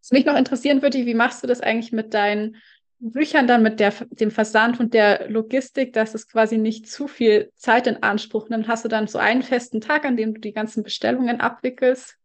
Was 0.01 0.11
mich 0.11 0.25
noch 0.25 0.35
interessieren 0.35 0.81
würde, 0.81 1.05
wie 1.05 1.13
machst 1.13 1.43
du 1.43 1.47
das 1.47 1.61
eigentlich 1.61 1.91
mit 1.91 2.13
deinen 2.15 2.57
Büchern 2.99 3.47
dann 3.47 3.61
mit 3.63 3.79
der, 3.79 3.91
dem 4.09 4.31
Versand 4.31 4.79
und 4.79 4.93
der 4.93 5.29
Logistik, 5.29 5.93
dass 5.93 6.15
es 6.15 6.27
quasi 6.27 6.57
nicht 6.57 6.89
zu 6.89 7.07
viel 7.07 7.51
Zeit 7.55 7.85
in 7.85 8.01
Anspruch 8.01 8.49
nimmt? 8.49 8.67
Hast 8.67 8.83
du 8.83 8.89
dann 8.89 9.07
so 9.07 9.19
einen 9.19 9.43
festen 9.43 9.79
Tag, 9.79 10.05
an 10.05 10.17
dem 10.17 10.33
du 10.33 10.41
die 10.41 10.53
ganzen 10.53 10.83
Bestellungen 10.83 11.39
abwickelst? 11.39 12.17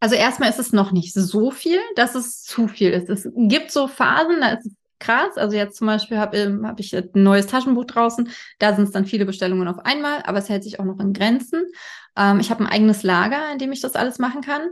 Also 0.00 0.16
erstmal 0.16 0.50
ist 0.50 0.58
es 0.58 0.72
noch 0.72 0.92
nicht 0.92 1.14
so 1.14 1.50
viel, 1.50 1.80
dass 1.96 2.14
es 2.14 2.42
zu 2.42 2.68
viel 2.68 2.90
ist. 2.90 3.08
Es 3.08 3.26
gibt 3.34 3.70
so 3.70 3.88
Phasen, 3.88 4.40
da 4.40 4.50
ist 4.50 4.66
es 4.66 4.72
krass. 5.04 5.36
Also 5.36 5.56
jetzt 5.56 5.76
zum 5.76 5.86
Beispiel 5.86 6.18
habe 6.18 6.36
ähm, 6.36 6.66
hab 6.66 6.80
ich 6.80 6.94
ein 6.94 7.10
neues 7.14 7.46
Taschenbuch 7.46 7.84
draußen. 7.84 8.28
Da 8.58 8.74
sind 8.74 8.84
es 8.84 8.90
dann 8.90 9.06
viele 9.06 9.26
Bestellungen 9.26 9.68
auf 9.68 9.84
einmal, 9.84 10.22
aber 10.24 10.38
es 10.38 10.48
hält 10.48 10.64
sich 10.64 10.80
auch 10.80 10.84
noch 10.84 10.98
in 11.00 11.12
Grenzen. 11.12 11.66
Ähm, 12.16 12.40
ich 12.40 12.50
habe 12.50 12.64
ein 12.64 12.70
eigenes 12.70 13.02
Lager, 13.02 13.52
in 13.52 13.58
dem 13.58 13.72
ich 13.72 13.80
das 13.80 13.94
alles 13.94 14.18
machen 14.18 14.40
kann. 14.40 14.62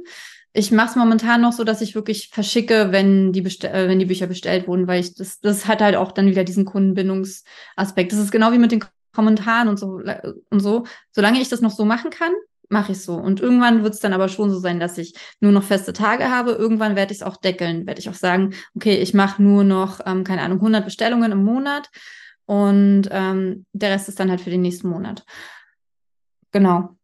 Ich 0.55 0.71
mache 0.71 0.90
es 0.90 0.97
momentan 0.97 1.40
noch 1.40 1.53
so, 1.53 1.64
dass 1.64 1.81
ich 1.81 1.95
wirklich 1.95 2.29
verschicke, 2.29 2.92
wenn 2.92 3.33
die, 3.33 3.40
äh, 3.40 3.88
wenn 3.88 3.99
die 3.99 4.07
Bücher 4.07 4.27
bestellt 4.27 4.68
wurden, 4.68 4.87
weil 4.87 5.01
ich 5.01 5.14
das, 5.14 5.40
das 5.40 5.66
hat 5.66 5.81
halt 5.81 5.97
auch 5.97 6.12
dann 6.12 6.27
wieder 6.27 6.45
diesen 6.45 6.64
Kundenbindungsaspekt. 6.64 8.12
Das 8.12 8.18
ist 8.18 8.33
genau 8.33 8.53
wie 8.53 8.59
mit 8.59 8.73
den 8.73 8.85
Kommentaren 9.14 9.68
und 9.68 9.79
so 9.79 10.01
und 10.51 10.61
so. 10.61 10.85
Solange 11.11 11.40
ich 11.40 11.49
das 11.49 11.61
noch 11.61 11.71
so 11.71 11.85
machen 11.85 12.11
kann, 12.11 12.33
mache 12.73 12.93
ich 12.93 13.03
so. 13.03 13.15
Und 13.15 13.41
irgendwann 13.41 13.85
wird 13.85 13.95
es 13.95 14.01
dann 14.01 14.15
aber 14.15 14.29
schon 14.29 14.51
so 14.51 14.59
sein, 14.59 14.81
dass 14.81 14.99
ich 14.99 15.15
nur 15.41 15.53
noch 15.53 15.63
feste 15.63 15.93
Tage 15.93 16.31
habe. 16.31 16.53
Irgendwann 16.53 16.97
werde 16.97 17.13
ich 17.13 17.19
es 17.19 17.23
auch 17.23 17.37
deckeln, 17.37 17.87
werde 17.87 18.01
ich 18.01 18.09
auch 18.09 18.15
sagen, 18.15 18.55
okay, 18.75 18.97
ich 18.97 19.15
mache 19.15 19.43
nur 19.43 19.63
noch, 19.63 20.01
ähm, 20.07 20.25
keine 20.25 20.43
Ahnung, 20.43 20.59
100 20.59 20.85
Bestellungen 20.85 21.31
im 21.31 21.45
Monat 21.45 21.91
und 22.47 23.09
ähm, 23.11 23.67
der 23.73 23.91
Rest 23.91 24.09
ist 24.09 24.19
dann 24.19 24.31
halt 24.31 24.41
für 24.41 24.51
den 24.51 24.63
nächsten 24.63 24.89
Monat. 24.89 25.25
Genau. 26.51 26.97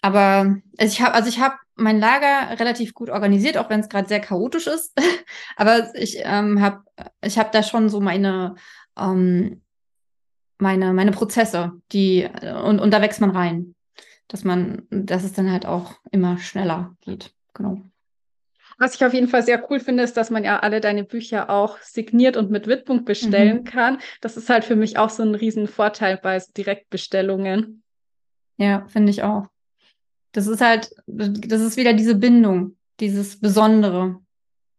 Aber 0.00 0.56
ich 0.78 1.00
habe, 1.02 1.14
also 1.14 1.28
ich 1.28 1.40
habe 1.40 1.56
mein 1.74 1.98
Lager 1.98 2.58
relativ 2.58 2.94
gut 2.94 3.10
organisiert, 3.10 3.58
auch 3.58 3.68
wenn 3.68 3.80
es 3.80 3.88
gerade 3.88 4.08
sehr 4.08 4.20
chaotisch 4.20 4.66
ist. 4.68 4.92
aber 5.56 5.94
ich 5.96 6.18
ähm, 6.22 6.60
habe, 6.62 6.84
ich 7.22 7.38
habe 7.38 7.50
da 7.52 7.62
schon 7.62 7.88
so 7.88 8.00
meine 8.00 8.54
ähm, 8.96 9.62
meine 10.58 10.94
meine 10.94 11.12
Prozesse, 11.12 11.72
die 11.92 12.28
und 12.64 12.78
und 12.78 12.90
da 12.92 13.02
wächst 13.02 13.20
man 13.20 13.30
rein 13.30 13.75
dass 14.28 14.44
man, 14.44 14.86
dass 14.90 15.24
es 15.24 15.32
dann 15.32 15.50
halt 15.50 15.66
auch 15.66 15.94
immer 16.10 16.38
schneller 16.38 16.96
geht. 17.00 17.32
Genau. 17.54 17.80
Was 18.78 18.94
ich 18.94 19.04
auf 19.04 19.14
jeden 19.14 19.28
Fall 19.28 19.42
sehr 19.42 19.64
cool 19.70 19.80
finde, 19.80 20.02
ist, 20.02 20.16
dass 20.18 20.28
man 20.28 20.44
ja 20.44 20.58
alle 20.58 20.80
deine 20.80 21.04
Bücher 21.04 21.48
auch 21.48 21.78
signiert 21.78 22.36
und 22.36 22.50
mit 22.50 22.66
Widmung 22.66 23.04
bestellen 23.04 23.58
mhm. 23.58 23.64
kann. 23.64 23.98
Das 24.20 24.36
ist 24.36 24.50
halt 24.50 24.64
für 24.64 24.76
mich 24.76 24.98
auch 24.98 25.08
so 25.08 25.22
ein 25.22 25.34
Riesenvorteil 25.34 26.18
bei 26.22 26.42
Direktbestellungen. 26.56 27.82
Ja, 28.58 28.86
finde 28.88 29.10
ich 29.10 29.22
auch. 29.22 29.46
Das 30.32 30.46
ist 30.46 30.60
halt, 30.60 30.90
das 31.06 31.62
ist 31.62 31.78
wieder 31.78 31.94
diese 31.94 32.14
Bindung, 32.14 32.76
dieses 33.00 33.40
Besondere. 33.40 34.20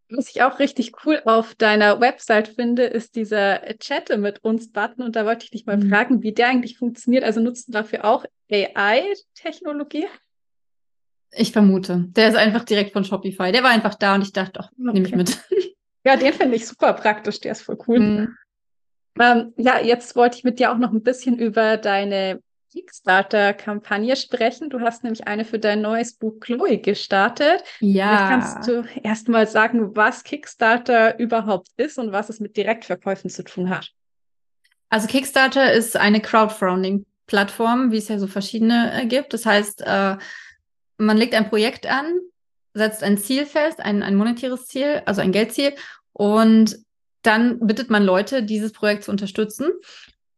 Was 0.10 0.30
ich 0.30 0.44
auch 0.44 0.60
richtig 0.60 0.92
cool 1.04 1.22
auf 1.26 1.56
deiner 1.56 2.00
Website 2.00 2.50
finde, 2.50 2.84
ist 2.84 3.16
dieser 3.16 3.62
Chatte 3.80 4.18
mit 4.18 4.44
uns 4.44 4.72
Button. 4.72 5.04
Und 5.04 5.16
da 5.16 5.26
wollte 5.26 5.46
ich 5.46 5.52
dich 5.52 5.66
mal 5.66 5.78
mhm. 5.78 5.90
fragen, 5.90 6.22
wie 6.22 6.34
der 6.34 6.50
eigentlich 6.50 6.78
funktioniert. 6.78 7.24
Also 7.24 7.42
nutzt 7.42 7.68
du 7.68 7.72
dafür 7.72 8.06
auch 8.06 8.26
AI-Technologie? 8.52 10.08
Ich 11.32 11.52
vermute. 11.52 12.06
Der 12.10 12.30
ist 12.30 12.36
einfach 12.36 12.64
direkt 12.64 12.94
von 12.94 13.04
Shopify. 13.04 13.52
Der 13.52 13.64
war 13.64 13.72
einfach 13.72 13.96
da 13.96 14.16
und 14.16 14.22
ich 14.22 14.34
dachte, 14.34 14.60
ach, 14.62 14.72
okay. 14.72 14.94
nehme 14.94 15.08
ich 15.08 15.16
mit. 15.16 15.38
Ja, 16.06 16.16
den 16.16 16.32
finde 16.32 16.56
ich 16.56 16.66
super 16.66 16.94
praktisch. 16.94 17.42
Der 17.42 17.52
ist 17.52 17.64
voll 17.64 17.78
cool. 17.86 18.00
Mhm. 18.00 18.38
Ähm, 19.20 19.54
ja, 19.58 19.82
jetzt 19.82 20.16
wollte 20.16 20.38
ich 20.38 20.46
mit 20.46 20.58
dir 20.58 20.72
auch 20.72 20.78
noch 20.78 20.94
ein 20.94 21.04
bisschen 21.04 21.38
über 21.38 21.76
deine 21.76 22.40
Kickstarter-Kampagne 22.72 24.16
sprechen. 24.16 24.70
Du 24.70 24.80
hast 24.80 25.04
nämlich 25.04 25.28
eine 25.28 25.44
für 25.44 25.60
dein 25.60 25.82
neues 25.82 26.14
Buch 26.14 26.40
Chloe 26.40 26.78
gestartet. 26.78 27.62
Ja. 27.82 28.08
Vielleicht 28.08 28.30
kannst 28.30 28.68
du 28.70 28.84
erst 29.04 29.28
mal 29.28 29.48
sagen, 29.48 29.98
was 29.98 30.24
Kickstarter 30.24 31.20
überhaupt 31.20 31.70
ist 31.76 31.98
und 31.98 32.14
was 32.14 32.30
es 32.30 32.40
mit 32.40 32.56
Direktverkäufen 32.56 33.30
zu 33.30 33.44
tun 33.44 33.70
hat. 33.70 33.92
Also 34.90 35.08
Kickstarter 35.08 35.74
ist 35.74 35.98
eine 35.98 36.22
Crowdfunding-Plattform, 37.28 37.92
wie 37.92 37.98
es 37.98 38.08
ja 38.08 38.20
so 38.20 38.28
verschiedene 38.28 38.92
äh, 38.94 39.06
gibt. 39.06 39.34
Das 39.34 39.46
heißt, 39.46 39.82
äh, 39.82 40.18
man 40.98 41.18
legt 41.18 41.36
ein 41.36 41.50
Projekt 41.50 41.86
an, 41.86 42.06
setzt 42.74 43.04
ein 43.04 43.18
Ziel 43.18 43.46
fest, 43.46 43.80
ein, 43.80 44.04
ein 44.04 44.16
monetäres 44.16 44.66
Ziel, 44.68 45.02
also 45.06 45.22
ein 45.22 45.32
Geldziel, 45.32 45.74
und 46.14 46.78
dann 47.22 47.60
bittet 47.60 47.90
man 47.90 48.04
Leute, 48.04 48.44
dieses 48.44 48.72
Projekt 48.72 49.04
zu 49.04 49.12
unterstützen. 49.12 49.68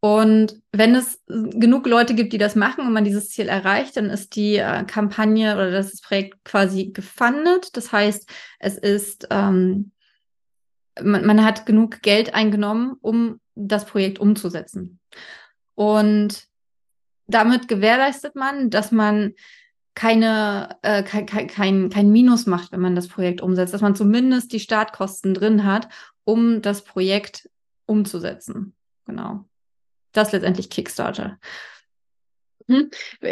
Und 0.01 0.61
wenn 0.71 0.95
es 0.95 1.21
genug 1.27 1.85
Leute 1.85 2.15
gibt, 2.15 2.31
die 2.31 2.37
das 2.37 2.55
machen 2.55 2.85
und 2.85 2.93
man 2.93 3.03
dieses 3.03 3.29
Ziel 3.29 3.49
erreicht, 3.49 3.97
dann 3.97 4.09
ist 4.09 4.35
die 4.35 4.55
äh, 4.55 4.85
Kampagne 4.85 5.53
oder 5.53 5.71
das 5.71 6.01
Projekt 6.01 6.43
quasi 6.45 6.91
gefundet. 6.91 7.75
Das 7.75 7.91
heißt, 7.91 8.29
es 8.59 8.77
ist, 8.77 9.27
ähm, 9.29 9.91
man, 11.01 11.25
man 11.25 11.43
hat 11.43 11.65
genug 11.65 12.01
Geld 12.01 12.33
eingenommen, 12.33 12.95
um 13.01 13.41
das 13.55 13.85
Projekt 13.85 14.19
umzusetzen. 14.19 14.99
Und 15.75 16.48
damit 17.29 17.67
gewährleistet 17.67 18.35
man, 18.35 18.69
dass 18.69 18.91
man 18.91 19.33
keine, 19.95 20.77
äh, 20.81 21.03
kein, 21.03 21.25
kein, 21.25 21.89
kein 21.89 22.11
Minus 22.11 22.45
macht, 22.45 22.71
wenn 22.71 22.79
man 22.79 22.95
das 22.95 23.07
Projekt 23.07 23.41
umsetzt, 23.41 23.73
dass 23.73 23.81
man 23.81 23.95
zumindest 23.95 24.53
die 24.53 24.59
Startkosten 24.59 25.33
drin 25.33 25.65
hat, 25.65 25.89
um 26.23 26.61
das 26.61 26.83
Projekt 26.83 27.49
umzusetzen. 27.85 28.75
Genau 29.05 29.45
das 30.11 30.31
letztendlich 30.31 30.69
Kickstarter. 30.69 31.39
Hm. 32.67 32.89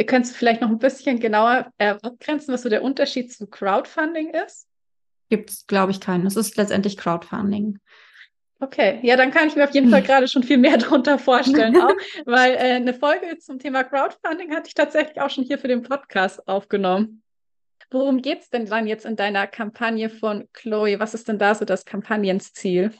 Könntest 0.07 0.33
du 0.33 0.37
vielleicht 0.37 0.61
noch 0.61 0.69
ein 0.69 0.79
bisschen 0.79 1.19
genauer 1.19 1.71
äh, 1.77 1.95
abgrenzen, 2.01 2.53
was 2.53 2.63
so 2.63 2.69
der 2.69 2.83
Unterschied 2.83 3.31
zu 3.31 3.47
Crowdfunding 3.47 4.33
ist? 4.33 4.67
Gibt 5.29 5.51
es, 5.51 5.67
glaube 5.67 5.91
ich, 5.91 5.99
keinen. 5.99 6.25
Es 6.25 6.35
ist 6.35 6.57
letztendlich 6.57 6.97
Crowdfunding. 6.97 7.79
Okay, 8.59 8.99
ja, 9.03 9.15
dann 9.15 9.29
kann 9.29 9.47
ich 9.47 9.55
mir 9.55 9.65
auf 9.65 9.73
jeden 9.73 9.91
Fall 9.91 10.01
gerade 10.01 10.27
schon 10.27 10.41
viel 10.41 10.57
mehr 10.57 10.77
darunter 10.77 11.19
vorstellen, 11.19 11.77
auch, 11.77 11.93
weil 12.25 12.53
äh, 12.53 12.75
eine 12.75 12.93
Folge 12.93 13.37
zum 13.37 13.59
Thema 13.59 13.83
Crowdfunding 13.83 14.53
hatte 14.55 14.67
ich 14.67 14.73
tatsächlich 14.73 15.21
auch 15.21 15.29
schon 15.29 15.43
hier 15.43 15.59
für 15.59 15.67
den 15.67 15.83
Podcast 15.83 16.47
aufgenommen. 16.47 17.21
Worum 17.91 18.21
geht 18.21 18.41
es 18.41 18.49
denn 18.49 18.65
dann 18.65 18.87
jetzt 18.87 19.05
in 19.05 19.15
deiner 19.15 19.47
Kampagne 19.47 20.09
von 20.09 20.47
Chloe? 20.53 20.99
Was 20.99 21.13
ist 21.13 21.27
denn 21.27 21.39
da 21.39 21.55
so 21.55 21.65
das 21.65 21.85
Kampagnenziel? 21.85 22.91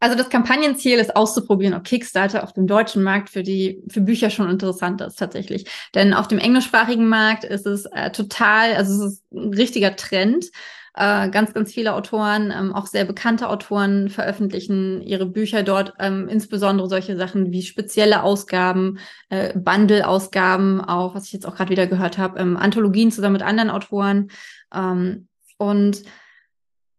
Also 0.00 0.16
das 0.16 0.30
Kampagnenziel 0.30 0.98
ist 0.98 1.14
auszuprobieren, 1.14 1.74
ob 1.74 1.84
Kickstarter 1.84 2.42
auf 2.42 2.52
dem 2.52 2.66
deutschen 2.66 3.04
Markt 3.04 3.30
für 3.30 3.44
die 3.44 3.84
für 3.88 4.00
Bücher 4.00 4.30
schon 4.30 4.50
interessant 4.50 5.00
ist 5.00 5.16
tatsächlich. 5.16 5.70
Denn 5.94 6.12
auf 6.12 6.26
dem 6.26 6.38
englischsprachigen 6.38 7.06
Markt 7.06 7.44
ist 7.44 7.66
es 7.66 7.86
äh, 7.86 8.10
total, 8.10 8.74
also 8.74 8.92
es 8.92 9.12
ist 9.12 9.32
ein 9.32 9.54
richtiger 9.54 9.94
Trend. 9.94 10.46
Äh, 10.94 11.30
ganz, 11.30 11.54
ganz 11.54 11.72
viele 11.72 11.94
Autoren, 11.94 12.52
ähm, 12.54 12.74
auch 12.74 12.86
sehr 12.86 13.06
bekannte 13.06 13.48
Autoren 13.48 14.10
veröffentlichen 14.10 15.00
ihre 15.00 15.24
Bücher 15.24 15.62
dort, 15.62 15.94
ähm, 15.98 16.28
insbesondere 16.28 16.86
solche 16.86 17.16
Sachen 17.16 17.50
wie 17.50 17.62
spezielle 17.62 18.22
Ausgaben, 18.22 18.98
äh, 19.30 19.58
Bundle-Ausgaben, 19.58 20.82
auch 20.82 21.14
was 21.14 21.26
ich 21.26 21.32
jetzt 21.32 21.46
auch 21.46 21.54
gerade 21.54 21.70
wieder 21.70 21.86
gehört 21.86 22.18
habe, 22.18 22.38
ähm, 22.38 22.58
Anthologien 22.58 23.10
zusammen 23.10 23.34
mit 23.34 23.42
anderen 23.42 23.70
Autoren. 23.70 24.30
Ähm, 24.74 25.28
und 25.56 26.02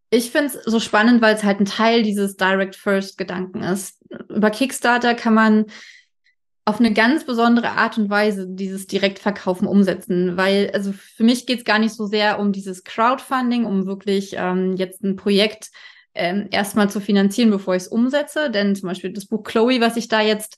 ich 0.10 0.32
finde 0.32 0.48
es 0.48 0.64
so 0.64 0.80
spannend, 0.80 1.22
weil 1.22 1.36
es 1.36 1.44
halt 1.44 1.60
ein 1.60 1.66
Teil 1.66 2.02
dieses 2.02 2.36
Direct 2.36 2.76
First 2.76 3.20
Gedanken 3.20 3.62
ist. 3.62 4.02
Über 4.30 4.50
Kickstarter 4.50 5.14
kann 5.14 5.36
man 5.36 5.66
auf 6.66 6.80
eine 6.80 6.94
ganz 6.94 7.26
besondere 7.26 7.72
Art 7.72 7.98
und 7.98 8.10
Weise 8.10 8.48
dieses 8.48 8.88
Direktverkaufen 8.88 9.68
umsetzen, 9.68 10.38
weil 10.38 10.72
also 10.74 10.94
für 10.94 11.24
mich 11.24 11.46
geht 11.46 11.60
es 11.60 11.66
gar 11.66 11.80
nicht 11.80 11.94
so 11.94 12.06
sehr 12.06 12.40
um 12.40 12.54
dieses 12.54 12.84
Crowdfunding, 12.84 13.66
um 13.66 13.86
wirklich 13.86 14.36
ähm, 14.38 14.76
jetzt 14.78 15.04
ein 15.04 15.18
Projekt 15.18 15.72
ähm, 16.16 16.48
erstmal 16.52 16.90
zu 16.90 17.02
finanzieren, 17.02 17.50
bevor 17.50 17.76
ich 17.76 17.84
es 17.84 17.88
umsetze. 17.90 18.50
Denn 18.50 18.76
zum 18.76 18.88
Beispiel 18.88 19.12
das 19.12 19.26
Buch 19.26 19.44
Chloe, 19.44 19.82
was 19.82 19.98
ich 19.98 20.08
da 20.08 20.22
jetzt 20.22 20.58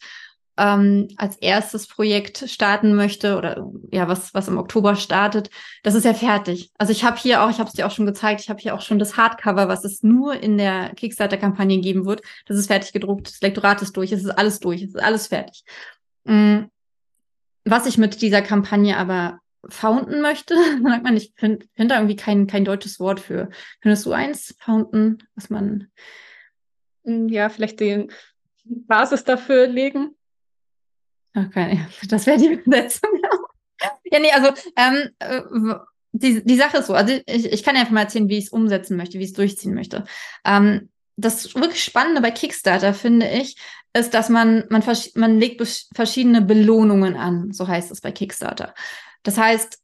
ähm, 0.57 1.09
als 1.17 1.35
erstes 1.37 1.87
Projekt 1.87 2.49
starten 2.49 2.95
möchte 2.95 3.37
oder 3.37 3.69
ja, 3.91 4.07
was, 4.07 4.33
was 4.33 4.47
im 4.47 4.57
Oktober 4.57 4.95
startet, 4.95 5.49
das 5.83 5.95
ist 5.95 6.05
ja 6.05 6.13
fertig. 6.13 6.71
Also 6.77 6.91
ich 6.91 7.03
habe 7.03 7.17
hier 7.17 7.43
auch, 7.43 7.49
ich 7.49 7.59
habe 7.59 7.67
es 7.67 7.73
dir 7.73 7.85
auch 7.85 7.91
schon 7.91 8.05
gezeigt, 8.05 8.41
ich 8.41 8.49
habe 8.49 8.61
hier 8.61 8.73
auch 8.73 8.81
schon 8.81 8.99
das 8.99 9.17
Hardcover, 9.17 9.67
was 9.67 9.83
es 9.83 10.03
nur 10.03 10.35
in 10.41 10.57
der 10.57 10.93
Kickstarter-Kampagne 10.95 11.79
geben 11.79 12.05
wird. 12.05 12.21
Das 12.45 12.57
ist 12.57 12.67
fertig 12.67 12.93
gedruckt, 12.93 13.27
das 13.27 13.41
Lektorat 13.41 13.81
ist 13.81 13.97
durch, 13.97 14.11
es 14.11 14.23
ist 14.23 14.29
alles 14.29 14.59
durch, 14.59 14.81
es 14.81 14.89
ist 14.89 15.03
alles 15.03 15.27
fertig. 15.27 15.63
Mhm. 16.25 16.69
Was 17.63 17.87
ich 17.87 17.97
mit 17.97 18.21
dieser 18.21 18.41
Kampagne 18.41 18.97
aber 18.97 19.39
founden 19.67 20.21
möchte, 20.21 20.55
sagt 20.83 21.03
man, 21.03 21.17
ich 21.17 21.33
finde 21.35 21.65
find 21.73 21.91
da 21.91 21.95
irgendwie 21.95 22.15
kein, 22.15 22.47
kein 22.47 22.65
deutsches 22.65 22.99
Wort 22.99 23.19
für. 23.19 23.49
Findest 23.81 24.05
du 24.05 24.11
eins, 24.11 24.55
founden, 24.59 25.23
was 25.35 25.49
man. 25.49 25.87
Ja, 27.03 27.49
vielleicht 27.49 27.79
die 27.79 28.07
Basis 28.63 29.23
dafür 29.23 29.67
legen. 29.67 30.15
Okay, 31.35 31.85
das 32.09 32.25
wäre 32.25 32.37
die 32.37 32.53
Übersetzung. 32.53 33.09
ja, 34.05 34.19
nee, 34.19 34.31
also 34.31 34.49
ähm, 34.75 35.09
äh, 35.19 35.41
die, 36.13 36.43
die 36.43 36.55
Sache 36.55 36.77
ist 36.77 36.87
so, 36.87 36.93
also 36.93 37.19
ich, 37.25 37.51
ich 37.51 37.63
kann 37.63 37.75
ja 37.75 37.81
einfach 37.81 37.93
mal 37.93 38.01
erzählen, 38.01 38.29
wie 38.29 38.37
ich 38.37 38.45
es 38.45 38.51
umsetzen 38.51 38.95
möchte, 38.95 39.19
wie 39.19 39.23
ich 39.23 39.31
es 39.31 39.35
durchziehen 39.35 39.73
möchte. 39.73 40.05
Ähm, 40.45 40.89
das 41.17 41.55
wirklich 41.55 41.83
Spannende 41.83 42.21
bei 42.21 42.31
Kickstarter, 42.31 42.93
finde 42.93 43.29
ich, 43.29 43.57
ist, 43.95 44.13
dass 44.13 44.29
man, 44.29 44.65
man, 44.69 44.83
man 45.15 45.39
legt 45.39 45.87
verschiedene 45.95 46.41
Belohnungen 46.41 47.15
an, 47.15 47.51
so 47.53 47.67
heißt 47.67 47.91
es 47.91 48.01
bei 48.01 48.11
Kickstarter. 48.11 48.73
Das 49.23 49.37
heißt, 49.37 49.79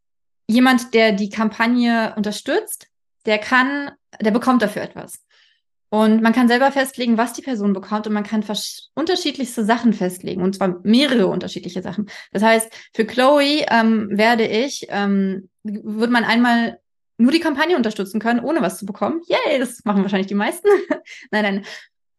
jemand, 0.47 0.93
der 0.93 1.13
die 1.13 1.30
Kampagne 1.30 2.13
unterstützt, 2.15 2.88
der 3.26 3.39
kann, 3.39 3.91
der 4.19 4.32
bekommt 4.32 4.62
dafür 4.62 4.82
etwas. 4.82 5.24
Und 5.89 6.21
man 6.21 6.32
kann 6.32 6.47
selber 6.47 6.71
festlegen, 6.71 7.17
was 7.17 7.34
die 7.34 7.41
Person 7.41 7.74
bekommt 7.74 8.08
und 8.08 8.13
man 8.13 8.24
kann 8.24 8.45
unterschiedlichste 8.95 9.65
Sachen 9.65 9.91
festlegen 9.91 10.41
und 10.41 10.56
zwar 10.56 10.80
mehrere 10.84 11.28
unterschiedliche 11.28 11.82
Sachen. 11.82 12.10
Das 12.32 12.43
heißt, 12.43 12.71
für 12.93 13.06
Chloe 13.06 13.65
ähm, 13.69 14.08
werde 14.12 14.47
ich, 14.47 14.88
ähm, 14.89 15.50
wird 15.63 16.12
man 16.12 16.24
einmal 16.24 16.80
nur 17.17 17.32
die 17.32 17.41
Kampagne 17.41 17.76
unterstützen 17.76 18.19
können, 18.21 18.39
ohne 18.39 18.62
was 18.62 18.78
zu 18.78 18.86
bekommen. 18.86 19.21
Yay, 19.28 19.60
das 19.60 19.84
machen 19.84 20.02
wahrscheinlich 20.02 20.28
die 20.28 20.34
meisten. 20.34 20.67
nein, 21.32 21.43
nein. 21.43 21.65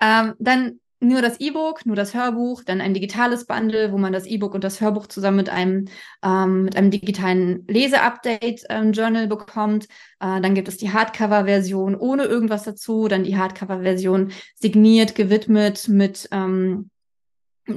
Ähm, 0.00 0.34
dann 0.38 0.80
nur 1.02 1.20
das 1.20 1.40
E-Book, 1.40 1.84
nur 1.84 1.96
das 1.96 2.14
Hörbuch, 2.14 2.62
dann 2.64 2.80
ein 2.80 2.94
digitales 2.94 3.44
Bundle, 3.44 3.92
wo 3.92 3.98
man 3.98 4.12
das 4.12 4.26
E-Book 4.26 4.54
und 4.54 4.64
das 4.64 4.80
Hörbuch 4.80 5.06
zusammen 5.06 5.38
mit 5.38 5.48
einem, 5.48 5.86
ähm, 6.22 6.64
mit 6.64 6.76
einem 6.76 6.90
digitalen 6.90 7.64
Lese-Update-Journal 7.68 9.24
ähm, 9.24 9.28
bekommt. 9.28 9.84
Äh, 10.20 10.40
dann 10.40 10.54
gibt 10.54 10.68
es 10.68 10.76
die 10.76 10.92
Hardcover-Version 10.92 11.96
ohne 11.96 12.24
irgendwas 12.24 12.62
dazu, 12.62 13.08
dann 13.08 13.24
die 13.24 13.36
Hardcover-Version 13.36 14.32
signiert, 14.54 15.14
gewidmet 15.14 15.88
mit 15.88 16.28
ähm, 16.30 16.90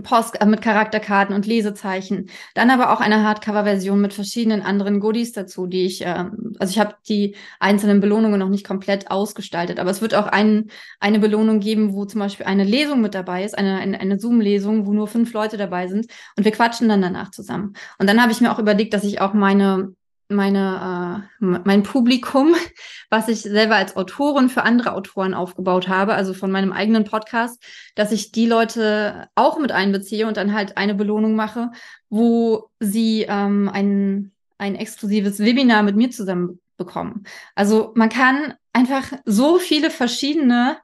Post 0.03 0.41
äh, 0.41 0.45
mit 0.45 0.61
Charakterkarten 0.61 1.35
und 1.35 1.45
Lesezeichen. 1.45 2.29
Dann 2.55 2.71
aber 2.71 2.91
auch 2.91 3.01
eine 3.01 3.23
Hardcover-Version 3.23 4.01
mit 4.01 4.13
verschiedenen 4.13 4.61
anderen 4.61 4.99
Goodies 4.99 5.31
dazu, 5.31 5.67
die 5.67 5.85
ich, 5.85 6.01
äh, 6.03 6.25
also 6.59 6.71
ich 6.71 6.79
habe 6.79 6.95
die 7.07 7.35
einzelnen 7.59 7.99
Belohnungen 7.99 8.39
noch 8.39 8.49
nicht 8.49 8.65
komplett 8.65 9.11
ausgestaltet, 9.11 9.79
aber 9.79 9.91
es 9.91 10.01
wird 10.01 10.15
auch 10.15 10.27
ein, 10.27 10.71
eine 10.99 11.19
Belohnung 11.19 11.59
geben, 11.59 11.93
wo 11.93 12.05
zum 12.05 12.19
Beispiel 12.19 12.45
eine 12.47 12.63
Lesung 12.63 13.01
mit 13.01 13.13
dabei 13.13 13.43
ist, 13.43 13.57
eine, 13.57 13.77
eine, 13.77 13.99
eine 13.99 14.19
Zoom-Lesung, 14.19 14.87
wo 14.87 14.93
nur 14.93 15.07
fünf 15.07 15.33
Leute 15.33 15.57
dabei 15.57 15.87
sind 15.87 16.07
und 16.35 16.45
wir 16.45 16.51
quatschen 16.51 16.89
dann 16.89 17.01
danach 17.01 17.31
zusammen. 17.31 17.73
Und 17.99 18.09
dann 18.09 18.21
habe 18.21 18.31
ich 18.31 18.41
mir 18.41 18.51
auch 18.51 18.59
überlegt, 18.59 18.93
dass 18.93 19.03
ich 19.03 19.21
auch 19.21 19.33
meine 19.33 19.93
meine, 20.29 21.27
äh, 21.41 21.59
mein 21.63 21.83
Publikum, 21.83 22.55
was 23.09 23.27
ich 23.27 23.41
selber 23.41 23.75
als 23.75 23.95
Autorin 23.95 24.49
für 24.49 24.63
andere 24.63 24.93
Autoren 24.93 25.33
aufgebaut 25.33 25.87
habe, 25.87 26.13
also 26.13 26.33
von 26.33 26.51
meinem 26.51 26.71
eigenen 26.71 27.03
Podcast, 27.03 27.63
dass 27.95 28.11
ich 28.11 28.31
die 28.31 28.47
Leute 28.47 29.29
auch 29.35 29.59
mit 29.59 29.71
einbeziehe 29.71 30.27
und 30.27 30.37
dann 30.37 30.53
halt 30.53 30.77
eine 30.77 30.95
Belohnung 30.95 31.35
mache, 31.35 31.71
wo 32.09 32.69
sie 32.79 33.25
ähm, 33.27 33.69
ein, 33.69 34.31
ein 34.57 34.75
exklusives 34.75 35.39
Webinar 35.39 35.83
mit 35.83 35.95
mir 35.95 36.09
zusammen 36.09 36.59
bekommen. 36.77 37.23
Also 37.55 37.91
man 37.95 38.09
kann 38.09 38.55
einfach 38.73 39.13
so 39.25 39.59
viele 39.59 39.89
verschiedene 39.89 40.77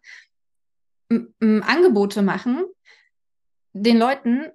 Angebote 1.41 2.21
machen 2.21 2.63
den 3.73 3.97
Leuten 3.97 4.47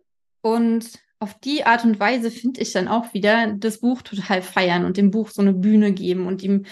und 0.42 0.90
auf 1.18 1.38
die 1.40 1.64
Art 1.64 1.84
und 1.84 1.98
Weise 1.98 2.30
finde 2.30 2.60
ich 2.60 2.72
dann 2.72 2.88
auch 2.88 3.14
wieder 3.14 3.54
das 3.56 3.80
Buch 3.80 4.02
total 4.02 4.42
feiern 4.42 4.84
und 4.84 4.96
dem 4.96 5.10
Buch 5.10 5.30
so 5.30 5.42
eine 5.42 5.54
Bühne 5.54 5.92
geben 5.92 6.26
und 6.26 6.42
ihm 6.42 6.66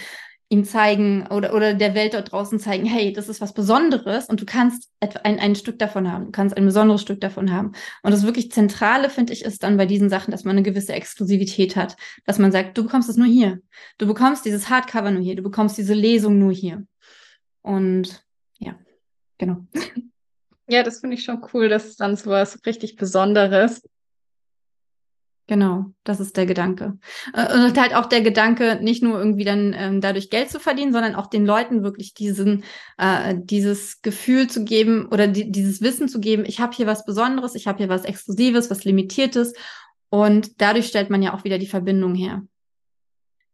ihm 0.51 0.65
zeigen 0.65 1.27
oder, 1.29 1.55
oder 1.55 1.75
der 1.75 1.95
Welt 1.95 2.15
dort 2.15 2.31
draußen 2.31 2.61
zeigen, 2.61 2.85
hey, 2.85 3.13
das 3.13 3.29
ist 3.29 3.41
was 3.41 3.55
Besonderes 3.55 4.27
und 4.27 4.41
du 4.41 4.47
kannst 4.47 4.91
ein, 5.01 5.39
ein 5.39 5.55
Stück 5.57 5.79
davon 5.79 6.11
haben, 6.11 6.27
du 6.27 6.31
kannst 6.33 6.57
ein 6.57 6.65
besonderes 6.65 7.01
Stück 7.01 7.21
davon 7.21 7.51
haben. 7.51 7.73
Und 8.03 8.13
das 8.13 8.25
wirklich 8.25 8.53
Zentrale, 8.53 9.11
finde 9.11 9.33
ich, 9.33 9.45
ist 9.45 9.63
dann 9.63 9.77
bei 9.77 9.87
diesen 9.87 10.11
Sachen, 10.11 10.31
dass 10.31 10.45
man 10.45 10.57
eine 10.57 10.63
gewisse 10.63 10.93
Exklusivität 10.93 11.77
hat, 11.77 11.97
dass 12.25 12.39
man 12.39 12.53
sagt, 12.53 12.77
du 12.77 12.85
bekommst 12.85 13.09
es 13.09 13.17
nur 13.17 13.27
hier. 13.27 13.61
Du 13.99 14.07
bekommst 14.07 14.45
dieses 14.45 14.69
Hardcover 14.69 15.11
nur 15.11 15.23
hier, 15.23 15.35
du 15.35 15.43
bekommst 15.43 15.79
diese 15.79 15.95
Lesung 15.95 16.39
nur 16.39 16.53
hier. 16.53 16.87
Und 17.63 18.23
ja, 18.59 18.79
genau. 19.39 19.67
Ja, 20.69 20.83
das 20.83 21.01
finde 21.01 21.17
ich 21.17 21.25
schon 21.25 21.45
cool, 21.53 21.69
dass 21.69 21.97
dann 21.97 22.17
so 22.17 22.31
was 22.31 22.65
richtig 22.65 22.97
Besonderes 22.97 23.83
Genau, 25.47 25.87
das 26.05 26.21
ist 26.21 26.39
der 26.39 26.47
Gedanke. 26.47 26.99
Äh, 27.35 27.67
und 27.67 27.79
halt 27.79 27.95
auch 27.95 28.07
der 28.07 28.23
Gedanke, 28.23 28.79
nicht 28.81 29.03
nur 29.03 29.19
irgendwie 29.19 29.45
dann 29.45 29.75
ähm, 29.77 30.01
dadurch 30.01 30.31
Geld 30.31 30.51
zu 30.51 30.59
verdienen, 30.59 30.93
sondern 30.93 31.15
auch 31.15 31.27
den 31.27 31.45
Leuten 31.45 31.83
wirklich 31.83 32.15
diesen, 32.15 32.65
äh, 32.97 33.35
dieses 33.37 34.01
Gefühl 34.01 34.49
zu 34.49 34.65
geben 34.65 35.07
oder 35.11 35.27
die, 35.27 35.51
dieses 35.51 35.83
Wissen 35.83 36.09
zu 36.09 36.19
geben, 36.19 36.45
ich 36.47 36.61
habe 36.61 36.75
hier 36.75 36.87
was 36.87 37.05
Besonderes, 37.05 37.55
ich 37.55 37.67
habe 37.67 37.79
hier 37.79 37.91
was 37.91 38.05
Exklusives, 38.05 38.71
was 38.71 38.85
Limitiertes. 38.85 39.53
Und 40.09 40.63
dadurch 40.63 40.87
stellt 40.87 41.11
man 41.11 41.23
ja 41.23 41.35
auch 41.35 41.45
wieder 41.45 41.59
die 41.59 41.67
Verbindung 41.67 42.15
her. 42.15 42.43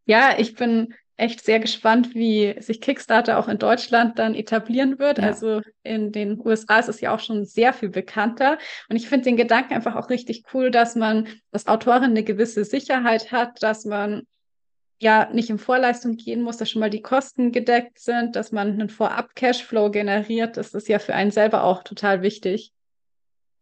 Ja, 0.07 0.38
ich 0.38 0.55
bin 0.55 0.94
echt 1.20 1.44
sehr 1.44 1.61
gespannt, 1.61 2.14
wie 2.14 2.56
sich 2.61 2.80
Kickstarter 2.80 3.38
auch 3.38 3.48
in 3.48 3.59
Deutschland 3.59 4.18
dann 4.18 4.35
etablieren 4.35 4.98
wird. 4.98 5.18
Ja. 5.18 5.24
Also 5.24 5.61
in 5.83 6.12
den 6.12 6.40
USA 6.44 6.78
ist 6.78 6.88
es 6.88 7.00
ja 7.00 7.14
auch 7.14 7.20
schon 7.20 7.44
sehr 7.44 7.72
viel 7.72 7.90
bekannter. 7.90 8.59
Und 8.88 8.96
ich 8.96 9.09
finde 9.09 9.24
den 9.24 9.37
Gedanken 9.37 9.74
einfach 9.74 9.96
auch 9.96 10.09
richtig 10.09 10.44
cool, 10.54 10.70
dass 10.70 10.96
man 10.96 11.28
als 11.52 11.66
Autorin 11.66 12.04
eine 12.04 12.24
gewisse 12.24 12.64
Sicherheit 12.64 13.30
hat, 13.33 13.62
dass 13.62 13.85
man 13.85 14.22
ja 14.98 15.30
nicht 15.33 15.50
in 15.50 15.59
Vorleistung 15.59 16.16
gehen 16.16 16.42
muss, 16.42 16.56
dass 16.56 16.70
schon 16.70 16.80
mal 16.80 16.90
die 16.90 17.02
Kosten 17.02 17.52
gedeckt 17.52 17.98
sind, 17.98 18.37
dass 18.37 18.52
man 18.52 18.72
einen 18.72 18.88
Vorab-Cashflow 18.88 19.90
generiert. 19.90 20.56
Das 20.56 20.74
ist 20.74 20.88
ja 20.88 20.98
für 20.98 21.14
einen 21.14 21.30
selber 21.30 21.64
auch 21.64 21.83
total 21.83 22.22
wichtig. 22.22 22.72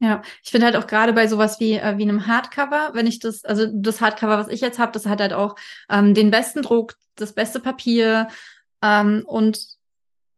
Ja, 0.00 0.22
ich 0.44 0.50
finde 0.50 0.66
halt 0.66 0.76
auch 0.76 0.86
gerade 0.86 1.12
bei 1.12 1.26
sowas 1.26 1.58
wie, 1.58 1.74
äh, 1.74 1.98
wie 1.98 2.04
einem 2.04 2.26
Hardcover, 2.26 2.90
wenn 2.92 3.06
ich 3.06 3.18
das, 3.18 3.44
also 3.44 3.66
das 3.72 4.00
Hardcover, 4.00 4.38
was 4.38 4.48
ich 4.48 4.60
jetzt 4.60 4.78
habe, 4.78 4.92
das 4.92 5.06
hat 5.06 5.20
halt 5.20 5.32
auch 5.32 5.56
ähm, 5.90 6.14
den 6.14 6.30
besten 6.30 6.62
Druck, 6.62 6.94
das 7.16 7.32
beste 7.32 7.58
Papier 7.58 8.28
ähm, 8.80 9.24
und 9.26 9.58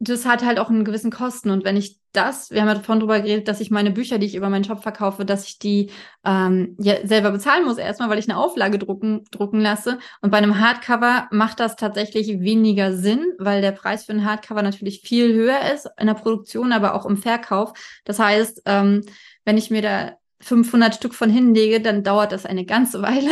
das 0.00 0.24
hat 0.24 0.42
halt 0.42 0.58
auch 0.58 0.70
einen 0.70 0.84
gewissen 0.84 1.10
Kosten. 1.10 1.50
Und 1.50 1.62
wenn 1.64 1.76
ich 1.76 2.00
das, 2.12 2.50
wir 2.50 2.60
haben 2.62 2.68
ja 2.68 2.74
davon 2.74 2.98
drüber 2.98 3.20
geredet, 3.20 3.46
dass 3.46 3.60
ich 3.60 3.70
meine 3.70 3.90
Bücher, 3.90 4.18
die 4.18 4.26
ich 4.26 4.34
über 4.34 4.48
meinen 4.48 4.64
Shop 4.64 4.82
verkaufe, 4.82 5.24
dass 5.24 5.46
ich 5.46 5.58
die 5.58 5.90
ähm, 6.24 6.74
ja, 6.80 7.06
selber 7.06 7.30
bezahlen 7.30 7.64
muss, 7.64 7.76
erstmal, 7.78 8.08
weil 8.08 8.18
ich 8.18 8.28
eine 8.28 8.38
Auflage 8.38 8.78
drucken, 8.78 9.24
drucken 9.30 9.60
lasse. 9.60 9.98
Und 10.22 10.30
bei 10.30 10.38
einem 10.38 10.58
Hardcover 10.58 11.28
macht 11.30 11.60
das 11.60 11.76
tatsächlich 11.76 12.40
weniger 12.40 12.96
Sinn, 12.96 13.34
weil 13.38 13.60
der 13.60 13.72
Preis 13.72 14.06
für 14.06 14.12
ein 14.12 14.24
Hardcover 14.24 14.62
natürlich 14.62 15.02
viel 15.02 15.34
höher 15.34 15.70
ist 15.72 15.88
in 15.98 16.06
der 16.06 16.14
Produktion, 16.14 16.72
aber 16.72 16.94
auch 16.94 17.06
im 17.06 17.18
Verkauf. 17.18 17.74
Das 18.04 18.18
heißt, 18.18 18.62
ähm, 18.64 19.02
wenn 19.44 19.58
ich 19.58 19.70
mir 19.70 19.82
da 19.82 20.16
500 20.40 20.94
Stück 20.94 21.14
von 21.14 21.30
hinlege, 21.30 21.80
dann 21.80 22.02
dauert 22.02 22.32
das 22.32 22.46
eine 22.46 22.64
ganze 22.64 23.02
Weile, 23.02 23.30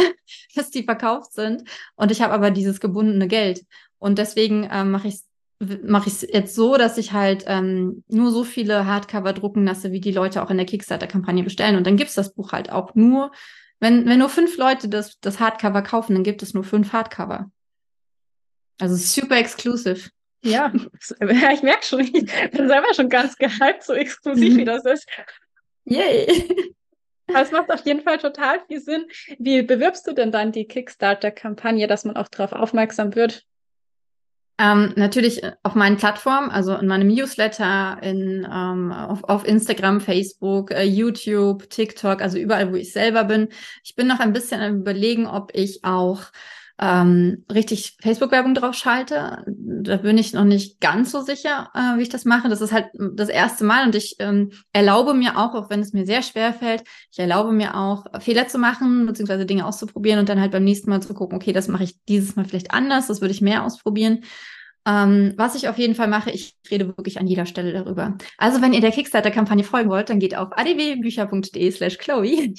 bis 0.54 0.70
die 0.70 0.84
verkauft 0.84 1.32
sind. 1.32 1.64
Und 1.96 2.10
ich 2.10 2.22
habe 2.22 2.34
aber 2.34 2.50
dieses 2.50 2.80
gebundene 2.80 3.28
Geld. 3.28 3.64
Und 3.98 4.18
deswegen 4.18 4.68
ähm, 4.70 4.90
mache 4.90 5.08
ich 5.08 5.14
es 5.14 5.28
mache 5.60 6.08
ich 6.08 6.22
es 6.22 6.28
jetzt 6.32 6.54
so, 6.54 6.76
dass 6.76 6.98
ich 6.98 7.12
halt 7.12 7.44
ähm, 7.46 8.04
nur 8.08 8.30
so 8.30 8.44
viele 8.44 8.86
Hardcover 8.86 9.32
drucken 9.32 9.64
lasse, 9.64 9.90
wie 9.90 10.00
die 10.00 10.12
Leute 10.12 10.42
auch 10.42 10.50
in 10.50 10.56
der 10.56 10.66
Kickstarter-Kampagne 10.66 11.42
bestellen. 11.42 11.76
Und 11.76 11.84
dann 11.84 11.96
gibt's 11.96 12.14
das 12.14 12.32
Buch 12.32 12.52
halt 12.52 12.70
auch 12.70 12.94
nur, 12.94 13.32
wenn, 13.80 14.06
wenn 14.06 14.20
nur 14.20 14.28
fünf 14.28 14.56
Leute 14.56 14.88
das, 14.88 15.18
das 15.20 15.40
Hardcover 15.40 15.82
kaufen, 15.82 16.14
dann 16.14 16.22
gibt 16.22 16.42
es 16.42 16.54
nur 16.54 16.64
fünf 16.64 16.92
Hardcover. 16.92 17.50
Also 18.80 18.94
super 18.94 19.36
exclusive. 19.36 20.10
Ja, 20.44 20.72
ich 21.52 21.62
merke 21.62 21.84
schon, 21.84 22.00
ich 22.00 22.12
bin 22.12 22.68
selber 22.68 22.94
schon 22.94 23.08
ganz 23.08 23.36
gehypt, 23.36 23.82
so 23.82 23.94
exklusiv 23.94 24.56
wie 24.56 24.64
das 24.64 24.84
ist. 24.84 25.08
Yay! 25.88 26.74
Das 27.30 27.52
macht 27.52 27.70
auf 27.70 27.84
jeden 27.84 28.00
Fall 28.00 28.16
total 28.16 28.60
viel 28.66 28.80
Sinn. 28.80 29.04
Wie 29.38 29.60
bewirbst 29.62 30.06
du 30.06 30.14
denn 30.14 30.32
dann 30.32 30.50
die 30.50 30.64
Kickstarter-Kampagne, 30.64 31.86
dass 31.86 32.06
man 32.06 32.16
auch 32.16 32.28
darauf 32.28 32.52
aufmerksam 32.52 33.14
wird? 33.14 33.44
Ähm, 34.60 34.92
natürlich 34.96 35.42
auf 35.62 35.74
meinen 35.74 35.98
Plattformen, 35.98 36.50
also 36.50 36.74
in 36.74 36.86
meinem 36.88 37.08
Newsletter, 37.08 37.98
in, 38.02 38.48
ähm, 38.50 38.90
auf, 38.90 39.22
auf 39.24 39.46
Instagram, 39.46 40.00
Facebook, 40.00 40.72
äh, 40.72 40.82
YouTube, 40.82 41.70
TikTok, 41.70 42.22
also 42.22 42.38
überall, 42.38 42.72
wo 42.72 42.76
ich 42.76 42.92
selber 42.92 43.24
bin. 43.24 43.48
Ich 43.84 43.94
bin 43.94 44.08
noch 44.08 44.18
ein 44.18 44.32
bisschen 44.32 44.60
am 44.60 44.80
Überlegen, 44.80 45.26
ob 45.26 45.52
ich 45.54 45.84
auch 45.84 46.22
ähm, 46.80 47.44
richtig 47.52 47.96
Facebook-Werbung 48.00 48.54
drauf 48.54 48.74
schalte. 48.74 49.44
Da 49.46 49.96
bin 49.96 50.16
ich 50.16 50.32
noch 50.32 50.44
nicht 50.44 50.80
ganz 50.80 51.10
so 51.10 51.22
sicher, 51.22 51.70
äh, 51.74 51.98
wie 51.98 52.02
ich 52.02 52.08
das 52.08 52.24
mache. 52.24 52.48
Das 52.48 52.60
ist 52.60 52.72
halt 52.72 52.86
das 52.94 53.28
erste 53.28 53.64
Mal 53.64 53.84
und 53.84 53.94
ich 53.96 54.16
ähm, 54.20 54.52
erlaube 54.72 55.14
mir 55.14 55.36
auch, 55.36 55.54
auch 55.54 55.70
wenn 55.70 55.80
es 55.80 55.92
mir 55.92 56.06
sehr 56.06 56.22
schwer 56.22 56.52
fällt, 56.52 56.84
ich 57.10 57.18
erlaube 57.18 57.52
mir 57.52 57.76
auch, 57.76 58.04
Fehler 58.20 58.46
zu 58.46 58.58
machen, 58.58 59.06
beziehungsweise 59.06 59.44
Dinge 59.44 59.66
auszuprobieren 59.66 60.20
und 60.20 60.28
dann 60.28 60.40
halt 60.40 60.52
beim 60.52 60.64
nächsten 60.64 60.90
Mal 60.90 61.02
zu 61.02 61.14
gucken, 61.14 61.36
okay, 61.36 61.52
das 61.52 61.66
mache 61.66 61.84
ich 61.84 61.96
dieses 62.08 62.36
Mal 62.36 62.44
vielleicht 62.44 62.70
anders, 62.70 63.08
das 63.08 63.20
würde 63.20 63.32
ich 63.32 63.40
mehr 63.40 63.64
ausprobieren. 63.64 64.20
Ähm, 64.86 65.34
was 65.36 65.56
ich 65.56 65.68
auf 65.68 65.78
jeden 65.78 65.96
Fall 65.96 66.08
mache, 66.08 66.30
ich 66.30 66.56
rede 66.70 66.86
wirklich 66.86 67.18
an 67.18 67.26
jeder 67.26 67.44
Stelle 67.44 67.72
darüber. 67.72 68.16
Also 68.36 68.62
wenn 68.62 68.72
ihr 68.72 68.80
der 68.80 68.92
Kickstarter-Kampagne 68.92 69.64
folgen 69.64 69.90
wollt, 69.90 70.10
dann 70.10 70.20
geht 70.20 70.36
auf 70.36 70.48
adwbücher.de 70.52 71.70
slash 71.72 71.98
Chloe 71.98 72.54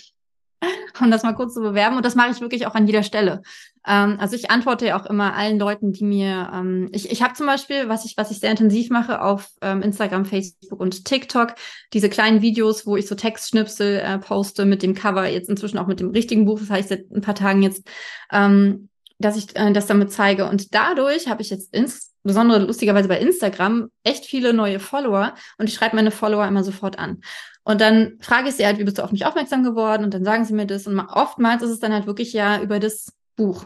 um 1.02 1.12
das 1.12 1.24
mal 1.24 1.34
kurz 1.34 1.54
zu 1.54 1.62
bewerben. 1.62 1.98
Und 1.98 2.06
das 2.06 2.16
mache 2.16 2.32
ich 2.32 2.42
wirklich 2.42 2.68
auch 2.68 2.76
an 2.76 2.88
jeder 2.88 3.04
Stelle. 3.04 3.42
Ähm, 3.88 4.18
also 4.20 4.36
ich 4.36 4.52
antworte 4.52 4.88
ja 4.88 5.00
auch 5.00 5.06
immer 5.06 5.36
allen 5.36 5.60
Leuten, 5.60 5.92
die 5.92 6.04
mir, 6.04 6.52
ähm, 6.54 6.90
ich, 6.92 7.12
ich 7.12 7.22
habe 7.22 7.34
zum 7.34 7.46
Beispiel, 7.46 7.90
was 7.90 8.06
ich, 8.06 8.18
was 8.18 8.32
ich 8.32 8.40
sehr 8.40 8.52
intensiv 8.52 8.90
mache 8.90 9.22
auf 9.22 9.50
ähm, 9.62 9.82
Instagram, 9.82 10.26
Facebook 10.26 10.80
und 10.80 11.06
TikTok, 11.06 11.56
diese 11.94 12.10
kleinen 12.10 12.42
Videos, 12.42 12.86
wo 12.86 12.98
ich 12.98 13.08
so 13.08 13.16
Textschnipsel 13.16 14.00
äh, 14.00 14.18
poste 14.20 14.66
mit 14.66 14.84
dem 14.84 14.94
Cover, 14.94 15.28
jetzt 15.28 15.50
inzwischen 15.50 15.78
auch 15.78 15.88
mit 15.88 16.00
dem 16.00 16.10
richtigen 16.10 16.46
Buch, 16.46 16.60
das 16.60 16.70
heißt 16.70 16.90
seit 16.90 17.12
ein 17.12 17.22
paar 17.22 17.36
Tagen 17.36 17.62
jetzt, 17.64 17.88
ähm, 18.32 18.90
dass 19.18 19.38
ich 19.38 19.56
äh, 19.56 19.72
das 19.72 19.88
damit 19.88 20.12
zeige. 20.12 20.48
Und 20.50 20.74
dadurch 20.74 21.28
habe 21.28 21.42
ich 21.42 21.50
jetzt 21.50 21.74
insbesondere 21.74 22.60
lustigerweise 22.66 23.08
bei 23.08 23.20
Instagram 23.20 23.90
echt 24.04 24.26
viele 24.26 24.54
neue 24.54 24.80
Follower 24.80 25.34
und 25.58 25.68
ich 25.68 25.76
schreibe 25.76 25.96
meine 25.96 26.12
Follower 26.12 26.48
immer 26.48 26.64
sofort 26.64 27.00
an. 27.00 27.22
Und 27.64 27.82
dann 27.82 28.18
frage 28.20 28.50
ich 28.50 28.56
sie 28.56 28.66
halt, 28.66 28.80
wie 28.80 28.84
bist 28.84 28.98
du 28.98 29.04
auf 29.04 29.12
mich 29.12 29.26
aufmerksam 29.26 29.64
geworden? 29.64 30.04
Und 30.04 30.14
dann 30.14 30.24
sagen 30.24 30.44
sie 30.44 30.54
mir 30.54 30.66
das. 30.66 30.88
Und 30.88 31.00
oftmals 31.00 31.62
ist 31.62 31.70
es 31.70 31.80
dann 31.80 31.94
halt 31.94 32.08
wirklich 32.08 32.34
ja 32.34 32.60
über 32.62 32.80
das 32.80 33.14
Buch. 33.40 33.66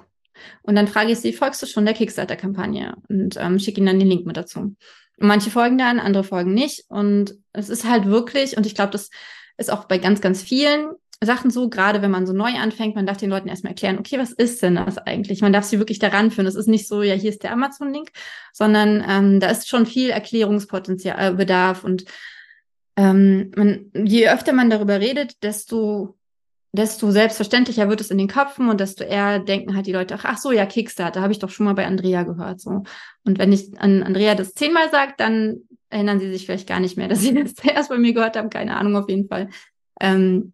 Und 0.62 0.76
dann 0.76 0.88
frage 0.88 1.12
ich 1.12 1.20
sie, 1.20 1.34
folgst 1.34 1.62
du 1.62 1.66
schon 1.66 1.86
der 1.86 1.94
Kickstarter-Kampagne? 1.94 2.96
Und 3.10 3.38
ähm, 3.40 3.60
schicke 3.60 3.80
ihnen 3.80 3.88
dann 3.88 4.00
den 4.00 4.08
Link 4.08 4.26
mit 4.26 4.38
dazu. 4.38 4.76
manche 5.18 5.50
folgen 5.50 5.78
dann, 5.78 6.00
andere 6.00 6.24
folgen 6.24 6.54
nicht. 6.54 6.86
Und 6.90 7.36
es 7.52 7.70
ist 7.70 7.90
halt 7.90 8.06
wirklich, 8.06 8.56
und 8.56 8.66
ich 8.66 8.76
glaube, 8.76 8.92
das 8.92 9.10
ist 9.58 9.72
auch 9.72 9.86
bei 9.86 9.98
ganz, 9.98 10.22
ganz 10.22 10.42
vielen 10.42 10.92
Sachen 11.22 11.52
so, 11.52 11.70
gerade 11.70 12.02
wenn 12.02 12.12
man 12.12 12.26
so 12.26 12.34
neu 12.34 12.54
anfängt, 12.54 12.96
man 12.96 13.06
darf 13.06 13.18
den 13.18 13.30
Leuten 13.30 13.48
erstmal 13.48 13.72
erklären, 13.72 13.98
okay, 13.98 14.20
was 14.20 14.32
ist 14.32 14.62
denn 14.62 14.76
das 14.76 14.98
eigentlich? 14.98 15.42
Man 15.42 15.54
darf 15.54 15.64
sie 15.64 15.80
wirklich 15.80 16.00
daran 16.00 16.32
führen. 16.32 16.48
Es 16.48 16.56
ist 16.56 16.68
nicht 16.68 16.88
so, 16.88 17.02
ja, 17.02 17.16
hier 17.16 17.30
ist 17.30 17.44
der 17.44 17.54
Amazon-Link, 17.54 18.12
sondern 18.52 19.04
ähm, 19.08 19.40
da 19.40 19.48
ist 19.48 19.68
schon 19.68 19.86
viel 19.86 20.10
Erklärungspotenzial, 20.10 21.34
äh, 21.34 21.36
Bedarf 21.36 21.84
und 21.84 22.06
ähm, 22.96 23.52
man, 23.56 23.92
je 23.94 24.30
öfter 24.30 24.54
man 24.54 24.70
darüber 24.70 25.00
redet, 25.00 25.42
desto 25.44 26.18
desto 26.74 27.12
selbstverständlicher 27.12 27.88
wird 27.88 28.02
es 28.02 28.10
in 28.10 28.18
den 28.18 28.28
Köpfen 28.28 28.68
und 28.68 28.80
desto 28.80 29.04
eher 29.04 29.40
denken 29.40 29.76
halt 29.76 29.86
die 29.86 29.92
Leute, 29.92 30.16
ach, 30.16 30.26
ach 30.26 30.38
so, 30.40 30.52
ja, 30.52 30.66
Kickstarter, 30.66 31.22
habe 31.22 31.32
ich 31.32 31.40
doch 31.40 31.52
schon 31.52 31.66
mal 31.66 31.76
bei 31.76 31.86
Andrea 31.86 32.24
gehört. 32.24 32.60
So. 32.60 32.84
Und 33.24 33.38
wenn 33.38 33.54
ich 33.54 33.80
an 33.80 34.02
Andrea 34.02 34.34
das 34.34 34.56
zehnmal 34.56 34.90
sagt, 34.90 35.20
dann 35.20 35.62
erinnern 35.90 36.20
sie 36.20 36.32
sich 36.32 36.46
vielleicht 36.46 36.68
gar 36.68 36.80
nicht 36.80 36.98
mehr, 36.98 37.08
dass 37.10 37.22
sie 37.22 37.34
das 37.34 37.54
zuerst 37.54 37.90
bei 37.90 37.98
mir 38.00 38.14
gehört 38.14 38.36
haben. 38.36 38.50
Keine 38.50 38.76
Ahnung, 38.76 38.96
auf 38.96 39.08
jeden 39.08 39.28
Fall. 39.28 39.50
Ähm, 40.02 40.54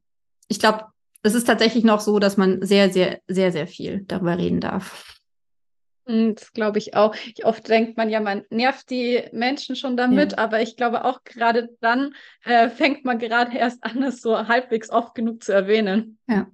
ich 0.49 0.59
glaube, 0.59 0.85
es 1.23 1.35
ist 1.35 1.45
tatsächlich 1.45 1.85
noch 1.85 2.01
so, 2.01 2.19
dass 2.19 2.35
man 2.35 2.61
sehr, 2.65 2.91
sehr, 2.91 3.19
sehr, 3.27 3.53
sehr 3.53 3.67
viel 3.67 4.03
darüber 4.05 4.37
reden 4.37 4.59
darf. 4.59 5.18
Hm, 6.09 6.33
das 6.33 6.53
glaube 6.53 6.79
ich 6.79 6.95
auch. 6.95 7.13
Ich, 7.13 7.45
oft 7.45 7.67
denkt 7.69 7.95
man 7.95 8.09
ja, 8.09 8.19
man 8.19 8.43
nervt 8.49 8.89
die 8.89 9.21
Menschen 9.31 9.75
schon 9.75 9.95
damit, 9.95 10.31
ja. 10.31 10.37
aber 10.39 10.59
ich 10.59 10.75
glaube 10.75 11.05
auch 11.05 11.23
gerade 11.23 11.69
dann 11.81 12.15
äh, 12.45 12.69
fängt 12.69 13.05
man 13.05 13.19
gerade 13.19 13.55
erst 13.55 13.83
an, 13.83 14.01
es 14.01 14.21
so 14.21 14.47
halbwegs 14.47 14.89
oft 14.89 15.13
genug 15.13 15.43
zu 15.43 15.53
erwähnen. 15.53 16.17
Ja. 16.27 16.47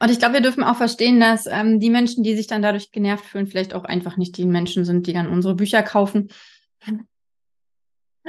Und 0.00 0.10
ich 0.10 0.18
glaube, 0.18 0.34
wir 0.34 0.40
dürfen 0.42 0.62
auch 0.62 0.76
verstehen, 0.76 1.18
dass 1.18 1.46
ähm, 1.46 1.80
die 1.80 1.88
Menschen, 1.88 2.22
die 2.22 2.36
sich 2.36 2.46
dann 2.46 2.60
dadurch 2.60 2.90
genervt 2.90 3.24
fühlen, 3.24 3.46
vielleicht 3.46 3.72
auch 3.72 3.84
einfach 3.84 4.18
nicht 4.18 4.36
die 4.36 4.44
Menschen 4.44 4.84
sind, 4.84 5.06
die 5.06 5.14
dann 5.14 5.28
unsere 5.28 5.54
Bücher 5.54 5.82
kaufen. 5.82 6.28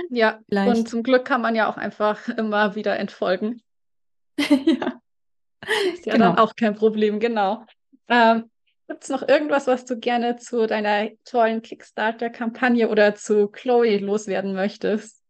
Ja, 0.10 0.40
vielleicht. 0.48 0.78
und 0.78 0.88
zum 0.88 1.04
Glück 1.04 1.26
kann 1.26 1.42
man 1.42 1.54
ja 1.54 1.70
auch 1.70 1.76
einfach 1.76 2.30
immer 2.38 2.76
wieder 2.76 2.98
entfolgen. 2.98 3.62
ja. 4.38 5.02
Ist 5.94 6.06
ja 6.06 6.14
genau. 6.14 6.28
dann 6.28 6.38
auch 6.38 6.56
kein 6.56 6.76
Problem, 6.76 7.20
genau. 7.20 7.66
Ähm, 8.08 8.50
Gibt 8.92 9.04
es 9.04 9.10
noch 9.10 9.26
irgendwas, 9.26 9.68
was 9.68 9.86
du 9.86 9.98
gerne 9.98 10.36
zu 10.36 10.68
deiner 10.68 11.08
tollen 11.24 11.62
Kickstarter-Kampagne 11.62 12.90
oder 12.90 13.16
zu 13.16 13.48
Chloe 13.48 14.00
loswerden 14.00 14.54
möchtest? 14.54 15.22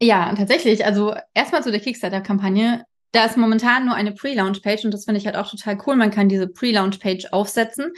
Ja, 0.00 0.32
tatsächlich. 0.36 0.86
Also 0.86 1.12
erstmal 1.34 1.64
zu 1.64 1.72
der 1.72 1.80
Kickstarter-Kampagne. 1.80 2.84
Da 3.10 3.24
ist 3.24 3.36
momentan 3.36 3.86
nur 3.86 3.96
eine 3.96 4.12
Pre-Launch-Page 4.12 4.84
und 4.84 4.94
das 4.94 5.04
finde 5.04 5.18
ich 5.18 5.26
halt 5.26 5.34
auch 5.34 5.50
total 5.50 5.78
cool. 5.84 5.96
Man 5.96 6.12
kann 6.12 6.28
diese 6.28 6.46
Pre-Launch-Page 6.46 7.32
aufsetzen 7.32 7.92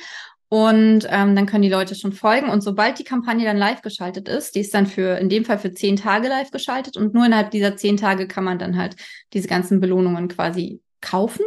und 0.48 1.06
ähm, 1.10 1.36
dann 1.36 1.44
können 1.44 1.64
die 1.64 1.68
Leute 1.68 1.94
schon 1.96 2.12
folgen. 2.12 2.48
Und 2.48 2.62
sobald 2.62 2.98
die 2.98 3.04
Kampagne 3.04 3.44
dann 3.44 3.58
live 3.58 3.82
geschaltet 3.82 4.30
ist, 4.30 4.54
die 4.54 4.60
ist 4.60 4.72
dann 4.72 4.86
für, 4.86 5.18
in 5.18 5.28
dem 5.28 5.44
Fall 5.44 5.58
für 5.58 5.74
zehn 5.74 5.96
Tage 5.96 6.28
live 6.28 6.50
geschaltet 6.50 6.96
und 6.96 7.12
nur 7.12 7.26
innerhalb 7.26 7.50
dieser 7.50 7.76
zehn 7.76 7.98
Tage 7.98 8.26
kann 8.26 8.44
man 8.44 8.58
dann 8.58 8.78
halt 8.78 8.96
diese 9.34 9.48
ganzen 9.48 9.80
Belohnungen 9.80 10.28
quasi 10.28 10.80
kaufen. 11.02 11.44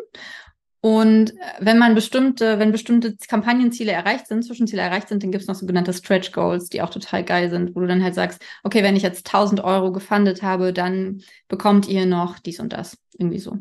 Und 0.82 1.32
äh, 1.32 1.36
wenn 1.60 1.78
man 1.78 1.96
bestimmte, 1.96 2.60
wenn 2.60 2.72
bestimmte 2.72 3.16
Kampagnenziele 3.28 3.92
erreicht 3.92 4.28
sind, 4.28 4.44
Zwischenziele 4.44 4.82
erreicht 4.82 5.10
sind, 5.10 5.24
dann 5.24 5.32
gibt 5.32 5.42
es 5.42 5.48
noch 5.48 5.56
sogenannte 5.56 5.94
Stretch 5.94 6.32
Goals, 6.32 6.70
die 6.70 6.82
auch 6.82 6.90
total 6.90 7.24
geil 7.24 7.50
sind, 7.50 7.76
wo 7.76 7.80
du 7.80 7.88
dann 7.88 8.04
halt 8.04 8.16
sagst, 8.16 8.42
okay, 8.63 8.84
wenn 8.84 8.96
ich 8.96 9.04
jetzt 9.04 9.28
1000 9.28 9.63
Euro 9.63 9.92
gefundet 9.92 10.44
habe, 10.44 10.74
dann 10.74 11.22
bekommt 11.48 11.88
ihr 11.88 12.06
noch 12.06 12.40
dies 12.40 12.60
und 12.60 12.74
das. 12.74 12.98
Irgendwie 13.18 13.40
so. 13.40 13.58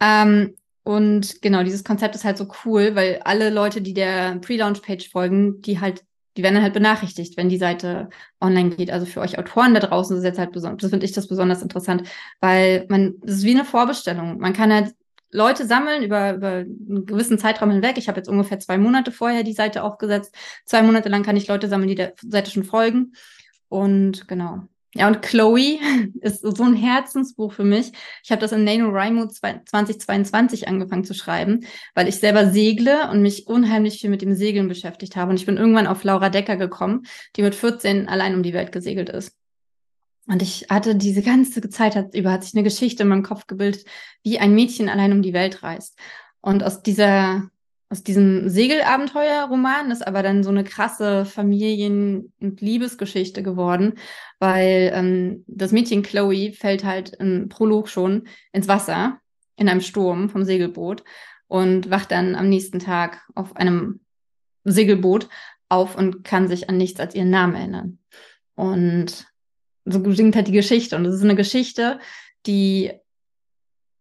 Ähm, 0.00 0.54
und 0.84 1.42
genau, 1.42 1.64
dieses 1.64 1.84
Konzept 1.84 2.14
ist 2.14 2.24
halt 2.24 2.38
so 2.38 2.48
cool, 2.64 2.94
weil 2.94 3.20
alle 3.24 3.50
Leute, 3.50 3.82
die 3.82 3.92
der 3.92 4.36
Pre-Launch-Page 4.36 5.10
folgen, 5.10 5.60
die 5.60 5.80
halt, 5.80 6.02
die 6.36 6.42
werden 6.42 6.54
dann 6.54 6.62
halt 6.62 6.72
benachrichtigt, 6.72 7.36
wenn 7.36 7.48
die 7.48 7.58
Seite 7.58 8.08
online 8.40 8.70
geht. 8.70 8.90
Also 8.90 9.04
für 9.04 9.20
euch 9.20 9.38
Autoren 9.38 9.74
da 9.74 9.80
draußen 9.80 10.16
ist 10.16 10.20
es 10.20 10.24
jetzt 10.24 10.38
halt 10.38 10.52
besonders, 10.52 10.80
das 10.80 10.90
finde 10.90 11.04
ich 11.04 11.12
das 11.12 11.28
besonders 11.28 11.60
interessant, 11.60 12.08
weil 12.40 12.86
man, 12.88 13.16
das 13.20 13.38
ist 13.38 13.44
wie 13.44 13.54
eine 13.54 13.66
Vorbestellung. 13.66 14.38
Man 14.38 14.54
kann 14.54 14.72
halt 14.72 14.94
Leute 15.30 15.66
sammeln 15.66 16.02
über, 16.02 16.34
über 16.34 16.48
einen 16.48 17.06
gewissen 17.06 17.38
Zeitraum 17.38 17.70
hinweg. 17.70 17.98
Ich 17.98 18.08
habe 18.08 18.18
jetzt 18.18 18.28
ungefähr 18.28 18.58
zwei 18.58 18.78
Monate 18.78 19.12
vorher 19.12 19.42
die 19.42 19.52
Seite 19.52 19.82
aufgesetzt. 19.82 20.34
Zwei 20.64 20.82
Monate 20.82 21.08
lang 21.08 21.22
kann 21.22 21.36
ich 21.36 21.48
Leute 21.48 21.68
sammeln, 21.68 21.88
die 21.88 21.94
der 21.94 22.14
Seite 22.22 22.50
schon 22.50 22.64
folgen. 22.64 23.12
Und 23.68 24.26
genau. 24.28 24.62
Ja, 24.94 25.06
und 25.06 25.20
Chloe 25.20 25.78
ist 26.20 26.40
so 26.40 26.64
ein 26.64 26.74
Herzensbuch 26.74 27.52
für 27.52 27.64
mich. 27.64 27.92
Ich 28.24 28.30
habe 28.30 28.40
das 28.40 28.52
in 28.52 28.64
NaNoWriMo 28.64 29.26
2022 29.28 30.66
angefangen 30.66 31.04
zu 31.04 31.14
schreiben, 31.14 31.66
weil 31.94 32.08
ich 32.08 32.16
selber 32.16 32.50
segle 32.50 33.10
und 33.10 33.20
mich 33.20 33.46
unheimlich 33.46 34.00
viel 34.00 34.10
mit 34.10 34.22
dem 34.22 34.34
Segeln 34.34 34.66
beschäftigt 34.66 35.14
habe. 35.16 35.30
Und 35.30 35.36
ich 35.36 35.46
bin 35.46 35.58
irgendwann 35.58 35.86
auf 35.86 36.04
Laura 36.04 36.30
Decker 36.30 36.56
gekommen, 36.56 37.02
die 37.36 37.42
mit 37.42 37.54
14 37.54 38.08
allein 38.08 38.34
um 38.34 38.42
die 38.42 38.54
Welt 38.54 38.72
gesegelt 38.72 39.10
ist. 39.10 39.36
Und 40.28 40.42
ich 40.42 40.66
hatte 40.68 40.94
diese 40.94 41.22
ganze 41.22 41.68
Zeit 41.70 41.96
hat, 41.96 42.14
über 42.14 42.30
hat 42.30 42.44
sich 42.44 42.54
eine 42.54 42.62
Geschichte 42.62 43.02
in 43.02 43.08
meinem 43.08 43.22
Kopf 43.22 43.46
gebildet, 43.46 43.84
wie 44.22 44.38
ein 44.38 44.54
Mädchen 44.54 44.90
allein 44.90 45.12
um 45.12 45.22
die 45.22 45.32
Welt 45.32 45.62
reist. 45.62 45.98
Und 46.42 46.62
aus 46.62 46.82
dieser, 46.82 47.48
aus 47.88 48.02
diesem 48.02 48.50
Segelabenteuerroman 48.50 49.90
ist 49.90 50.06
aber 50.06 50.22
dann 50.22 50.44
so 50.44 50.50
eine 50.50 50.64
krasse 50.64 51.24
Familien- 51.24 52.34
und 52.40 52.60
Liebesgeschichte 52.60 53.42
geworden, 53.42 53.94
weil 54.38 54.92
ähm, 54.94 55.44
das 55.46 55.72
Mädchen 55.72 56.02
Chloe 56.02 56.52
fällt 56.52 56.84
halt 56.84 57.14
im 57.18 57.48
Prolog 57.48 57.88
schon 57.88 58.28
ins 58.52 58.68
Wasser 58.68 59.18
in 59.56 59.68
einem 59.70 59.80
Sturm 59.80 60.28
vom 60.28 60.44
Segelboot 60.44 61.04
und 61.46 61.88
wacht 61.88 62.10
dann 62.10 62.34
am 62.34 62.50
nächsten 62.50 62.80
Tag 62.80 63.26
auf 63.34 63.56
einem 63.56 64.00
Segelboot 64.64 65.28
auf 65.70 65.96
und 65.96 66.22
kann 66.22 66.48
sich 66.48 66.68
an 66.68 66.76
nichts 66.76 67.00
als 67.00 67.14
ihren 67.14 67.30
Namen 67.30 67.54
erinnern. 67.54 67.98
Und 68.54 69.26
so 69.92 70.12
singt 70.12 70.36
halt 70.36 70.48
die 70.48 70.52
Geschichte. 70.52 70.96
Und 70.96 71.04
es 71.06 71.14
ist 71.14 71.22
eine 71.22 71.36
Geschichte, 71.36 71.98
die 72.46 72.92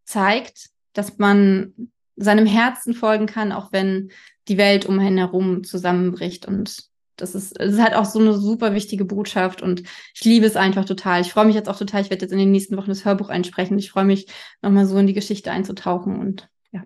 zeigt, 0.06 0.70
dass 0.94 1.18
man 1.18 1.92
seinem 2.16 2.46
Herzen 2.46 2.94
folgen 2.94 3.28
kann, 3.28 3.52
auch 3.52 3.72
wenn 3.72 4.12
die 4.48 4.58
Welt 4.58 4.86
um 4.86 5.00
einen 5.00 5.18
herum 5.18 5.64
zusammenbricht. 5.64 6.46
Und 6.46 6.90
das 7.18 7.36
ist, 7.36 7.60
es 7.60 7.74
ist 7.74 7.82
halt 7.82 7.94
auch 7.94 8.06
so 8.06 8.20
eine 8.20 8.34
super 8.34 8.74
wichtige 8.74 9.06
Botschaft 9.06 9.62
und 9.62 9.84
ich 10.14 10.24
liebe 10.24 10.46
es 10.46 10.56
einfach 10.56 10.86
total. 10.86 11.22
Ich 11.22 11.32
freue 11.32 11.46
mich 11.46 11.56
jetzt 11.56 11.70
auch 11.70 11.78
total. 11.78 12.02
Ich 12.02 12.10
werde 12.10 12.24
jetzt 12.24 12.32
in 12.32 12.38
den 12.38 12.52
nächsten 12.52 12.78
Wochen 12.78 12.90
das 12.90 13.06
Hörbuch 13.06 13.30
einsprechen. 13.30 13.78
Ich 13.78 13.92
freue 13.92 14.06
mich, 14.06 14.28
nochmal 14.62 14.86
so 14.86 14.98
in 14.98 15.08
die 15.08 15.14
Geschichte 15.14 15.52
einzutauchen 15.52 16.20
und 16.20 16.50
ja. 16.72 16.84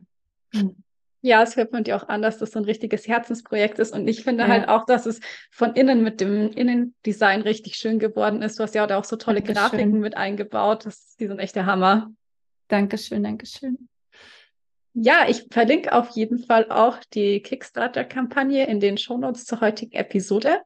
Ja, 1.24 1.44
es 1.44 1.56
hört 1.56 1.72
man 1.72 1.84
dir 1.84 1.96
auch 1.96 2.10
an, 2.10 2.24
dass 2.24 2.40
das 2.40 2.52
so 2.52 2.60
ein 2.60 2.66
richtiges 2.66 3.08
Herzensprojekt 3.08 3.78
ist. 3.78 3.94
Und 3.94 4.08
ich 4.08 4.24
finde 4.24 4.44
ja. 4.44 4.50
halt 4.50 4.68
auch, 4.68 4.86
dass 4.86 5.06
es 5.06 5.20
von 5.52 5.74
innen 5.74 6.04
mit 6.04 6.20
dem 6.20 6.50
Innendesign 6.50 7.42
richtig 7.42 7.76
schön 7.76 8.00
geworden 8.00 8.42
ist. 8.42 8.58
Du 8.58 8.64
hast 8.64 8.74
ja 8.74 8.86
auch 8.98 9.04
so 9.04 9.18
tolle 9.18 9.42
Dankeschön. 9.42 9.70
Grafiken 9.70 10.00
mit 10.00 10.18
eingebaut. 10.18 10.86
Das, 10.86 11.16
die 11.18 11.28
sind 11.28 11.40
echt 11.40 11.56
der 11.56 11.68
Hammer. 11.68 12.12
Dankeschön, 12.70 13.24
Dankeschön. 13.24 13.88
Ja, 14.94 15.26
ich 15.30 15.46
verlinke 15.52 15.94
auf 15.94 16.10
jeden 16.10 16.40
Fall 16.40 16.70
auch 16.70 16.98
die 17.14 17.42
Kickstarter-Kampagne 17.42 18.66
in 18.66 18.80
den 18.80 18.98
Shownotes 18.98 19.46
zur 19.46 19.62
heutigen 19.62 19.94
Episode. 19.94 20.62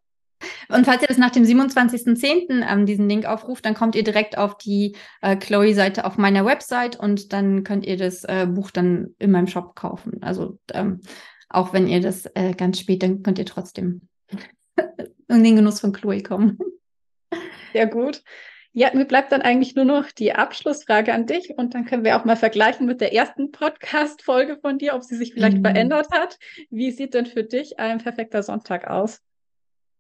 Und 0.69 0.86
falls 0.86 1.02
ihr 1.02 1.08
das 1.08 1.17
nach 1.17 1.32
dem 1.32 1.43
27.10. 1.43 2.65
Ähm, 2.67 2.86
diesen 2.86 3.08
Link 3.10 3.26
aufruft, 3.26 3.65
dann 3.65 3.74
kommt 3.74 3.95
ihr 3.95 4.04
direkt 4.04 4.38
auf 4.38 4.58
die 4.58 4.95
äh, 5.21 5.36
Chloe-Seite 5.36 6.06
auf 6.06 6.17
meiner 6.17 6.45
Website 6.45 7.00
und 7.00 7.34
dann 7.34 7.63
könnt 7.63 7.86
ihr 7.86 7.98
das 7.98 8.24
äh, 8.24 8.48
Buch 8.48 8.71
dann 8.71 9.15
in 9.19 9.32
meinem 9.32 9.48
Shop 9.48 9.76
kaufen. 9.76 10.21
Also 10.21 10.60
ähm, 10.74 11.02
auch 11.50 11.74
wenn 11.74 11.88
ihr 11.88 12.02
das 12.02 12.26
äh, 12.36 12.54
ganz 12.54 12.80
spät, 12.80 13.04
dann 13.04 13.24
könnt 13.24 13.39
ihr 13.39 13.45
trotzdem 13.45 14.02
in 15.28 15.43
den 15.43 15.56
Genuss 15.56 15.80
von 15.80 15.93
Chloe 15.93 16.21
kommen. 16.21 16.58
Sehr 17.74 17.88
gut. 17.88 18.24
Ja, 18.78 18.91
mir 18.93 19.06
bleibt 19.06 19.32
dann 19.32 19.41
eigentlich 19.41 19.76
nur 19.76 19.86
noch 19.86 20.12
die 20.12 20.34
Abschlussfrage 20.34 21.13
an 21.13 21.26
dich 21.26 21.58
und 21.58 21.74
dann 21.74 21.86
können 21.86 22.04
wir 22.04 22.17
auch 22.17 22.26
mal 22.26 22.36
vergleichen 22.36 22.86
mit 22.86 23.00
der 23.00 23.13
ersten 23.13 23.54
Podcast-Folge 23.54 24.58
von 24.58 24.78
dir, 24.78 24.95
ob 24.95 25.04
sie 25.04 25.15
sich 25.15 25.34
vielleicht 25.34 25.60
mhm. 25.60 25.63
verändert 25.63 26.08
hat. 26.12 26.38
Wie 26.69 26.91
sieht 26.91 27.13
denn 27.13 27.26
für 27.26 27.45
dich 27.45 27.80
ein 27.80 28.00
perfekter 28.00 28.43
Sonntag 28.43 28.88
aus? 28.88 29.21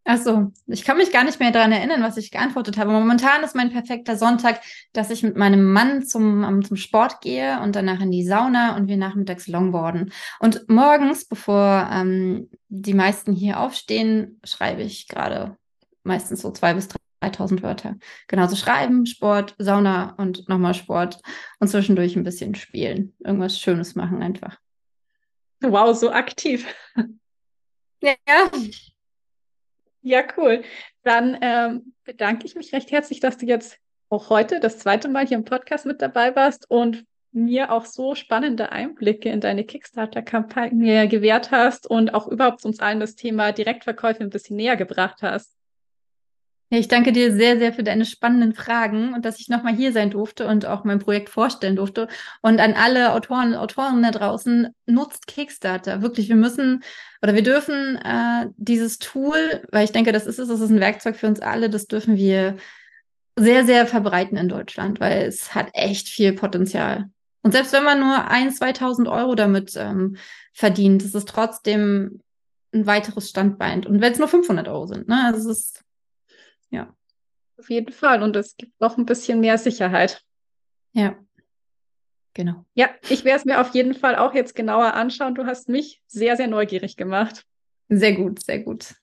Ach 0.07 0.19
so, 0.19 0.51
ich 0.67 0.85
kann 0.85 0.97
mich 0.97 1.11
gar 1.11 1.23
nicht 1.23 1.39
mehr 1.39 1.49
daran 1.49 1.71
erinnern, 1.71 2.03
was 2.03 2.17
ich 2.17 2.29
geantwortet 2.29 2.77
habe. 2.77 2.91
Momentan 2.91 3.43
ist 3.43 3.55
mein 3.55 3.71
perfekter 3.71 4.15
Sonntag, 4.15 4.61
dass 4.93 5.09
ich 5.09 5.23
mit 5.23 5.35
meinem 5.35 5.73
Mann 5.73 6.05
zum, 6.05 6.43
um, 6.43 6.63
zum 6.63 6.77
Sport 6.77 7.21
gehe 7.21 7.59
und 7.61 7.75
danach 7.75 7.99
in 7.99 8.11
die 8.11 8.23
Sauna 8.23 8.75
und 8.75 8.87
wir 8.87 8.97
nachmittags 8.97 9.47
longboarden. 9.47 10.13
Und 10.39 10.69
morgens, 10.69 11.25
bevor 11.25 11.89
ähm, 11.91 12.51
die 12.67 12.93
meisten 12.93 13.33
hier 13.33 13.59
aufstehen, 13.59 14.39
schreibe 14.43 14.83
ich 14.83 15.07
gerade 15.07 15.57
meistens 16.03 16.43
so 16.43 16.51
zwei 16.51 16.75
bis 16.75 16.87
3000 17.21 17.63
Wörter. 17.63 17.95
Genauso 18.27 18.55
schreiben, 18.55 19.07
Sport, 19.07 19.55
Sauna 19.57 20.13
und 20.17 20.47
nochmal 20.47 20.75
Sport 20.75 21.19
und 21.59 21.67
zwischendurch 21.67 22.15
ein 22.15 22.23
bisschen 22.23 22.53
spielen. 22.53 23.15
Irgendwas 23.23 23.59
Schönes 23.59 23.95
machen 23.95 24.21
einfach. 24.21 24.59
Wow, 25.61 25.97
so 25.97 26.11
aktiv. 26.11 26.67
Ja. 28.03 28.51
Ja, 30.05 30.23
cool. 30.37 30.63
Dann 31.01 31.35
ähm, 31.41 31.93
bedanke 32.03 32.45
ich 32.45 32.53
mich 32.53 32.71
recht 32.73 32.91
herzlich, 32.91 33.21
dass 33.21 33.37
du 33.39 33.47
jetzt 33.47 33.79
auch 34.09 34.29
heute 34.29 34.59
das 34.59 34.77
zweite 34.77 35.09
Mal 35.09 35.25
hier 35.25 35.35
im 35.35 35.45
Podcast 35.45 35.87
mit 35.87 35.99
dabei 35.99 36.35
warst 36.35 36.69
und 36.69 37.05
mir 37.31 37.71
auch 37.71 37.85
so 37.85 38.13
spannende 38.13 38.71
Einblicke 38.71 39.29
in 39.29 39.41
deine 39.41 39.63
Kickstarter-Kampagne 39.63 41.07
gewährt 41.07 41.49
hast 41.49 41.89
und 41.89 42.13
auch 42.13 42.27
überhaupt 42.27 42.65
uns 42.65 42.79
allen 42.79 42.99
das 42.99 43.15
Thema 43.15 43.51
Direktverkäufe 43.51 44.21
ein 44.21 44.29
bisschen 44.29 44.57
näher 44.57 44.75
gebracht 44.75 45.23
hast. 45.23 45.51
Ich 46.69 46.87
danke 46.87 47.11
dir 47.11 47.31
sehr, 47.31 47.59
sehr 47.59 47.73
für 47.73 47.83
deine 47.83 48.05
spannenden 48.05 48.55
Fragen 48.55 49.13
und 49.13 49.23
dass 49.23 49.39
ich 49.39 49.49
nochmal 49.49 49.75
hier 49.75 49.91
sein 49.91 50.09
durfte 50.09 50.47
und 50.47 50.65
auch 50.65 50.83
mein 50.83 50.99
Projekt 50.99 51.29
vorstellen 51.29 51.75
durfte. 51.75 52.07
Und 52.41 52.59
an 52.59 52.73
alle 52.73 53.13
Autoren 53.13 53.49
und 53.49 53.55
Autoren 53.55 54.01
da 54.01 54.09
draußen, 54.09 54.69
nutzt 54.87 55.27
Kickstarter. 55.27 56.01
Wirklich, 56.01 56.27
wir 56.27 56.35
müssen 56.35 56.83
oder 57.21 57.35
wir 57.35 57.43
dürfen 57.43 57.97
äh, 57.97 58.47
dieses 58.57 58.97
Tool, 58.97 59.63
weil 59.71 59.85
ich 59.85 59.91
denke, 59.91 60.11
das 60.11 60.25
ist 60.25 60.39
es, 60.39 60.47
das 60.47 60.59
ist 60.59 60.71
ein 60.71 60.79
Werkzeug 60.79 61.15
für 61.15 61.27
uns 61.27 61.39
alle, 61.39 61.69
das 61.69 61.85
dürfen 61.85 62.17
wir 62.17 62.57
sehr, 63.37 63.65
sehr 63.65 63.85
verbreiten 63.85 64.37
in 64.37 64.49
Deutschland, 64.49 64.99
weil 64.99 65.23
es 65.23 65.53
hat 65.53 65.69
echt 65.73 66.07
viel 66.07 66.33
Potenzial. 66.33 67.05
Und 67.43 67.51
selbst 67.51 67.73
wenn 67.73 67.83
man 67.83 67.99
nur 67.99 68.27
ein, 68.27 68.51
2000 68.51 69.07
Euro 69.07 69.35
damit 69.35 69.75
ähm, 69.75 70.17
verdient, 70.51 71.03
ist 71.03 71.13
es 71.13 71.25
trotzdem 71.25 72.21
ein 72.73 72.87
weiteres 72.87 73.29
Standbein. 73.29 73.85
Und 73.85 74.01
wenn 74.01 74.13
es 74.13 74.19
nur 74.19 74.27
500 74.27 74.67
Euro 74.67 74.87
sind, 74.87 75.07
ne? 75.07 75.25
Also 75.25 75.51
es 75.51 75.57
ist 75.57 75.84
ja. 76.69 76.93
Auf 77.57 77.69
jeden 77.69 77.93
Fall. 77.93 78.21
Und 78.21 78.35
es 78.35 78.57
gibt 78.57 78.79
noch 78.81 78.97
ein 78.97 79.05
bisschen 79.05 79.39
mehr 79.39 79.57
Sicherheit. 79.57 80.21
Ja. 80.93 81.15
Genau. 82.33 82.65
Ja, 82.73 82.89
ich 83.09 83.23
werde 83.23 83.39
es 83.39 83.45
mir 83.45 83.61
auf 83.61 83.73
jeden 83.73 83.93
Fall 83.93 84.17
auch 84.17 84.33
jetzt 84.33 84.55
genauer 84.55 84.93
anschauen. 84.93 85.35
Du 85.35 85.45
hast 85.45 85.69
mich 85.69 86.01
sehr, 86.07 86.35
sehr 86.35 86.47
neugierig 86.47 86.97
gemacht. 86.97 87.45
Sehr 87.87 88.13
gut, 88.13 88.43
sehr 88.43 88.59
gut. 88.59 88.95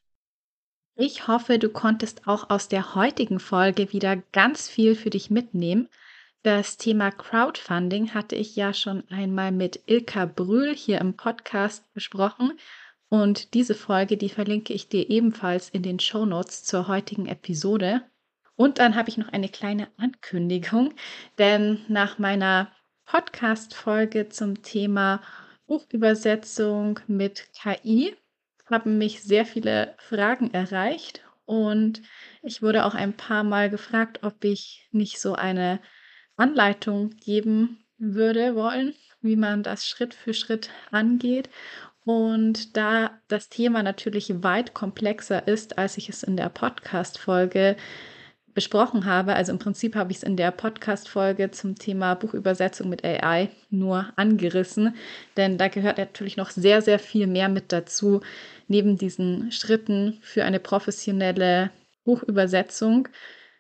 Ich 0.95 1.27
hoffe, 1.27 1.59
du 1.59 1.71
konntest 1.71 2.29
auch 2.29 2.51
aus 2.51 2.69
der 2.69 2.95
heutigen 2.95 3.41
Folge 3.41 3.93
wieder 3.93 4.17
ganz 4.33 4.69
viel 4.69 4.95
für 4.95 5.09
dich 5.09 5.31
mitnehmen. 5.31 5.89
Das 6.43 6.77
Thema 6.77 7.11
Crowdfunding 7.11 8.13
hatte 8.13 8.37
ich 8.37 8.57
ja 8.57 8.75
schon 8.75 9.09
einmal 9.09 9.53
mit 9.53 9.81
Ilka 9.87 10.27
Brühl 10.27 10.75
hier 10.75 11.01
im 11.01 11.17
Podcast 11.17 11.91
besprochen. 11.95 12.59
Und 13.13 13.53
diese 13.53 13.75
Folge, 13.75 14.17
die 14.17 14.31
verlinke 14.31 14.73
ich 14.73 14.89
dir 14.89 15.11
ebenfalls 15.11 15.69
in 15.69 15.83
den 15.83 16.01
Show 16.01 16.25
Notes 16.25 16.65
zur 16.65 16.89
heutigen 16.89 17.27
Episode. 17.27 18.01
Und 18.57 18.79
dann 18.79 18.95
habe 18.97 19.11
ich 19.11 19.19
noch 19.19 19.29
eine 19.29 19.51
kleine 19.51 19.89
Ankündigung, 19.99 20.95
denn 21.37 21.85
nach 21.89 22.19
meiner 22.19 22.73
Podcast-Folge 23.05 24.31
zum 24.31 24.63
Thema 24.63 25.21
Buchübersetzung 25.67 27.01
mit 27.07 27.51
KI 27.53 28.17
haben 28.71 28.97
mich 28.97 29.23
sehr 29.23 29.45
viele 29.45 29.95
Fragen 29.99 30.55
erreicht 30.55 31.23
und 31.45 32.01
ich 32.43 32.63
wurde 32.63 32.87
auch 32.87 32.95
ein 32.95 33.13
paar 33.13 33.45
Mal 33.45 33.69
gefragt, 33.69 34.21
ob 34.23 34.43
ich 34.43 34.89
nicht 34.91 35.21
so 35.21 35.35
eine 35.35 35.81
Anleitung 36.37 37.11
geben 37.11 37.85
würde 37.99 38.55
wollen, 38.55 38.95
wie 39.21 39.37
man 39.37 39.63
das 39.63 39.87
Schritt 39.87 40.15
für 40.15 40.33
Schritt 40.33 40.71
angeht. 40.91 41.51
Und 42.05 42.77
da 42.77 43.11
das 43.29 43.49
Thema 43.49 43.83
natürlich 43.83 44.43
weit 44.43 44.75
komplexer 44.75 45.47
ist, 45.47 45.79
als 45.79 45.97
ich 45.99 46.09
es 46.09 46.23
in 46.23 46.37
der 46.37 46.49
Podcast-Folge 46.49 47.77
besprochen 48.55 49.07
habe, 49.07 49.35
also 49.35 49.53
im 49.53 49.59
Prinzip 49.59 49.95
habe 49.95 50.11
ich 50.11 50.19
es 50.19 50.23
in 50.23 50.37
der 50.37 50.51
Podcast-Folge 50.51 51.53
zum 51.53 51.77
Thema 51.77 52.15
Buchübersetzung 52.15 52.89
mit 52.89 53.05
AI 53.05 53.49
nur 53.71 54.13
angerissen, 54.17 54.95
denn 55.37 55.57
da 55.57 55.69
gehört 55.69 55.97
natürlich 55.97 56.37
noch 56.37 56.51
sehr, 56.51 56.83
sehr 56.83 56.99
viel 56.99 57.27
mehr 57.27 57.49
mit 57.49 57.73
dazu, 57.73 58.21
neben 58.69 58.99
diesen 58.99 59.53
Schritten 59.53 60.19
für 60.21 60.45
eine 60.45 60.61
professionelle 60.61 61.71
Buchübersetzung 62.05 63.09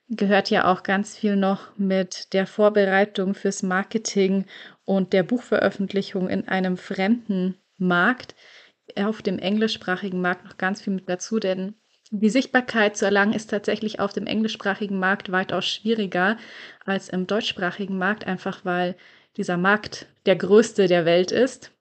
gehört 0.09 0.51
ja 0.51 0.71
auch 0.71 0.83
ganz 0.83 1.17
viel 1.17 1.37
noch 1.37 1.77
mit 1.79 2.35
der 2.35 2.47
Vorbereitung 2.47 3.35
fürs 3.35 3.63
Marketing 3.63 4.45
und 4.85 5.13
der 5.13 5.23
Buchveröffentlichung 5.23 6.29
in 6.29 6.49
einem 6.49 6.77
fremden 6.77 7.57
Markt, 7.87 8.35
auf 8.97 9.23
dem 9.23 9.39
englischsprachigen 9.39 10.21
Markt 10.21 10.45
noch 10.45 10.59
ganz 10.59 10.83
viel 10.83 10.93
mit 10.93 11.09
dazu, 11.09 11.39
denn 11.39 11.75
die 12.11 12.31
Sichtbarkeit 12.31 12.97
zu 12.97 13.07
erlangen 13.07 13.33
ist 13.33 13.49
tatsächlich 13.49 13.99
auf 13.99 14.13
dem 14.13 14.27
englischsprachigen 14.27 14.99
Markt 14.99 15.33
weitaus 15.33 15.67
schwieriger 15.67 16.37
als 16.85 17.09
im 17.09 17.27
deutschsprachigen 17.27 17.97
Markt, 17.97 18.27
einfach 18.27 18.67
weil 18.67 18.97
dieser 19.39 19.57
Markt 19.57 20.07
der 20.27 20.37
größte 20.37 20.89
der 20.89 21.07
Welt 21.07 21.33
ist. 21.33 21.73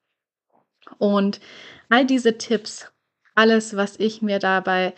Und 0.98 1.42
all 1.90 2.06
diese 2.06 2.38
Tipps, 2.38 2.92
alles, 3.36 3.76
was 3.76 4.00
ich 4.00 4.22
mir 4.22 4.40
dabei 4.40 4.94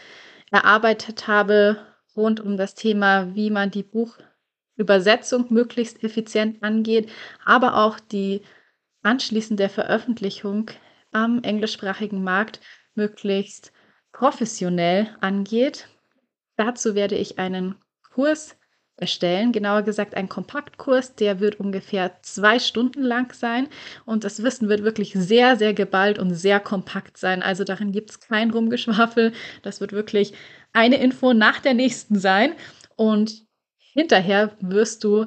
erarbeitet 0.51 1.28
habe 1.28 1.84
rund 2.16 2.39
um 2.39 2.58
das 2.58 2.76
Thema, 2.76 3.34
wie 3.34 3.49
man 3.49 3.72
die 3.72 3.84
Buchübersetzung 3.84 5.47
möglichst 5.49 6.04
effizient 6.04 6.62
angeht, 6.62 7.12
aber 7.43 7.78
auch 7.78 7.99
die 7.99 8.43
anschließende 9.01 9.68
Veröffentlichung 9.68 10.70
am 11.14 11.43
englischsprachigen 11.43 12.24
Markt 12.24 12.59
möglichst 12.95 13.72
professionell 14.11 15.16
angeht. 15.22 15.88
Dazu 16.55 16.95
werde 16.95 17.16
ich 17.16 17.39
einen 17.39 17.76
Kurs 18.14 18.55
erstellen, 18.95 19.51
genauer 19.51 19.82
gesagt 19.82 20.16
einen 20.16 20.30
Kompaktkurs, 20.30 21.16
der 21.16 21.39
wird 21.39 21.59
ungefähr 21.59 22.20
zwei 22.22 22.59
Stunden 22.59 23.01
lang 23.01 23.34
sein 23.34 23.68
und 24.05 24.24
das 24.24 24.43
Wissen 24.43 24.70
wird 24.70 24.84
wirklich 24.84 25.14
sehr, 25.14 25.57
sehr 25.57 25.74
geballt 25.74 26.20
und 26.20 26.34
sehr 26.36 26.59
kompakt 26.59 27.18
sein. 27.18 27.41
Also 27.41 27.64
darin 27.64 27.91
gibt 27.91 28.11
es 28.11 28.20
kein 28.20 28.51
Rumgeschwafel, 28.51 29.34
das 29.64 29.82
wird 29.82 29.93
wirklich 29.93 30.34
eine 30.74 30.97
Info 30.97 31.34
nach 31.34 31.59
der 31.59 31.74
nächsten 31.74 32.20
sein 32.20 32.53
und 32.95 33.45
hinterher 33.78 34.55
wirst 34.59 35.03
du 35.03 35.26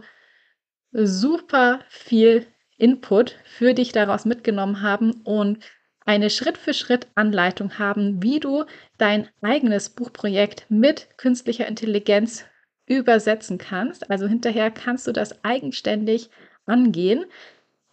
super 0.92 1.80
viel 1.88 2.46
Input 2.78 3.36
für 3.44 3.74
dich 3.74 3.92
daraus 3.92 4.24
mitgenommen 4.24 4.82
haben 4.82 5.22
und 5.24 5.58
eine 6.06 6.30
Schritt-für-Schritt-Anleitung 6.30 7.78
haben, 7.78 8.22
wie 8.22 8.40
du 8.40 8.64
dein 8.96 9.28
eigenes 9.42 9.90
Buchprojekt 9.90 10.66
mit 10.68 11.08
künstlicher 11.18 11.66
Intelligenz 11.66 12.44
übersetzen 12.86 13.58
kannst. 13.58 14.08
Also 14.10 14.26
hinterher 14.26 14.70
kannst 14.70 15.06
du 15.06 15.12
das 15.12 15.44
eigenständig 15.44 16.30
angehen, 16.64 17.26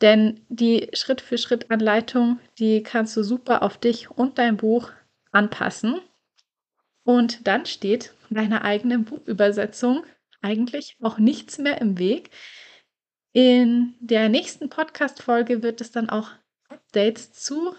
denn 0.02 0.42
die 0.50 0.90
Schritt-für-Schritt-Anleitung, 0.94 2.40
die 2.60 2.84
kannst 2.84 3.18
du 3.18 3.24
super 3.24 3.64
auf 3.64 3.78
dich 3.78 4.12
und 4.12 4.38
dein 4.38 4.58
Buch 4.58 4.92
anpassen. 5.32 6.00
Und 7.04 7.48
dann 7.48 7.66
steht 7.66 8.14
deiner 8.30 8.64
eigenen 8.64 9.06
Buchübersetzung 9.06 10.06
eigentlich 10.42 10.98
auch 11.02 11.18
nichts 11.18 11.58
mehr 11.58 11.82
im 11.82 11.98
Weg. 11.98 12.30
In 13.32 13.96
der 14.00 14.30
nächsten 14.30 14.70
Podcast-Folge 14.70 15.64
wird 15.64 15.82
es 15.82 15.92
dann 15.92 16.10
auch 16.10 16.30
Updates 16.70 17.34
zu 17.34 17.76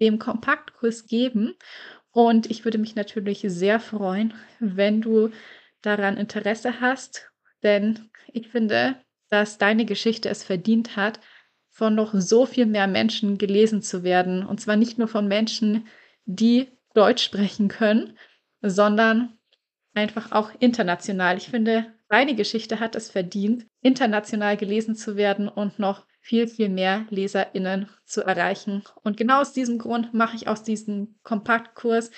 dem 0.00 0.18
Kompaktkurs 0.18 1.06
geben. 1.06 1.54
Und 2.10 2.50
ich 2.50 2.64
würde 2.64 2.78
mich 2.78 2.94
natürlich 2.94 3.44
sehr 3.46 3.80
freuen, 3.80 4.34
wenn 4.58 5.00
du 5.00 5.30
daran 5.82 6.16
Interesse 6.16 6.80
hast, 6.80 7.30
denn 7.62 8.10
ich 8.32 8.48
finde, 8.48 8.96
dass 9.28 9.58
deine 9.58 9.84
Geschichte 9.84 10.28
es 10.28 10.44
verdient 10.44 10.96
hat, 10.96 11.20
von 11.68 11.94
noch 11.94 12.14
so 12.14 12.46
viel 12.46 12.64
mehr 12.64 12.86
Menschen 12.86 13.36
gelesen 13.36 13.82
zu 13.82 14.02
werden. 14.02 14.46
Und 14.46 14.60
zwar 14.60 14.76
nicht 14.76 14.98
nur 14.98 15.08
von 15.08 15.28
Menschen, 15.28 15.86
die 16.24 16.68
Deutsch 16.94 17.22
sprechen 17.22 17.68
können, 17.68 18.16
sondern 18.62 19.36
einfach 19.92 20.32
auch 20.32 20.50
international. 20.58 21.36
Ich 21.36 21.48
finde, 21.48 21.92
deine 22.08 22.34
Geschichte 22.34 22.80
hat 22.80 22.96
es 22.96 23.10
verdient, 23.10 23.66
international 23.82 24.56
gelesen 24.56 24.94
zu 24.94 25.16
werden 25.16 25.48
und 25.48 25.78
noch 25.78 26.06
viel, 26.26 26.48
viel 26.48 26.68
mehr 26.68 27.06
LeserInnen 27.10 27.88
zu 28.04 28.22
erreichen. 28.22 28.82
Und 29.04 29.16
genau 29.16 29.40
aus 29.40 29.52
diesem 29.52 29.78
Grund 29.78 30.12
mache 30.12 30.34
ich 30.34 30.48
aus 30.48 30.64
diesem 30.64 31.14
Kompaktkurs, 31.22 32.10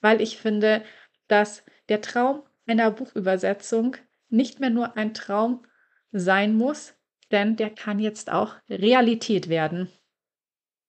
weil 0.00 0.20
ich 0.20 0.38
finde, 0.38 0.84
dass 1.26 1.64
der 1.88 2.00
Traum 2.00 2.44
einer 2.68 2.92
Buchübersetzung 2.92 3.96
nicht 4.28 4.60
mehr 4.60 4.70
nur 4.70 4.96
ein 4.96 5.14
Traum 5.14 5.66
sein 6.12 6.54
muss, 6.54 6.94
denn 7.32 7.56
der 7.56 7.70
kann 7.70 7.98
jetzt 7.98 8.30
auch 8.30 8.54
Realität 8.70 9.48
werden. 9.48 9.88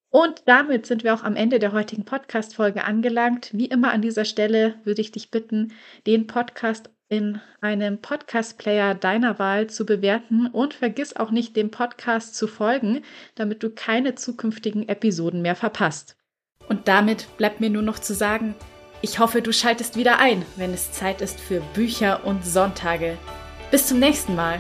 Und 0.10 0.44
damit 0.46 0.86
sind 0.86 1.04
wir 1.04 1.16
auch 1.16 1.24
am 1.24 1.36
Ende 1.36 1.58
der 1.58 1.74
heutigen 1.74 2.06
Podcast-Folge 2.06 2.84
angelangt. 2.84 3.50
Wie 3.54 3.66
immer 3.66 3.92
an 3.92 4.04
dieser 4.04 4.24
Stelle 4.24 4.80
würde 4.84 5.02
ich 5.02 5.12
dich 5.12 5.32
bitten, 5.32 5.74
den 6.06 6.28
Podcast 6.28 6.92
in 7.10 7.40
einem 7.62 8.00
Podcast-Player 8.00 8.96
deiner 8.96 9.40
Wahl 9.40 9.68
zu 9.68 9.86
bewerten 9.86 10.48
und 10.48 10.74
vergiss 10.74 11.16
auch 11.16 11.32
nicht, 11.32 11.56
dem 11.56 11.72
Podcast 11.72 12.36
zu 12.36 12.48
folgen, 12.48 13.04
damit 13.36 13.64
du 13.64 13.70
keine 13.70 14.16
zukünftigen 14.16 14.88
Episoden 14.90 15.42
mehr 15.42 15.56
verpasst. 15.56 16.18
Und 16.68 16.88
damit 16.88 17.28
bleibt 17.38 17.62
mir 17.62 17.70
nur 17.70 17.82
noch 17.82 18.00
zu 18.00 18.14
sagen, 18.14 18.56
ich 19.02 19.20
hoffe, 19.20 19.42
du 19.42 19.54
schaltest 19.54 19.96
wieder 19.96 20.20
ein, 20.20 20.44
wenn 20.56 20.74
es 20.74 20.92
Zeit 20.92 21.22
ist 21.22 21.40
für 21.40 21.62
Bücher 21.74 22.26
und 22.26 22.46
Sonntage. 22.46 23.18
Bis 23.72 23.88
zum 23.88 24.00
nächsten 24.00 24.36
Mal. 24.36 24.60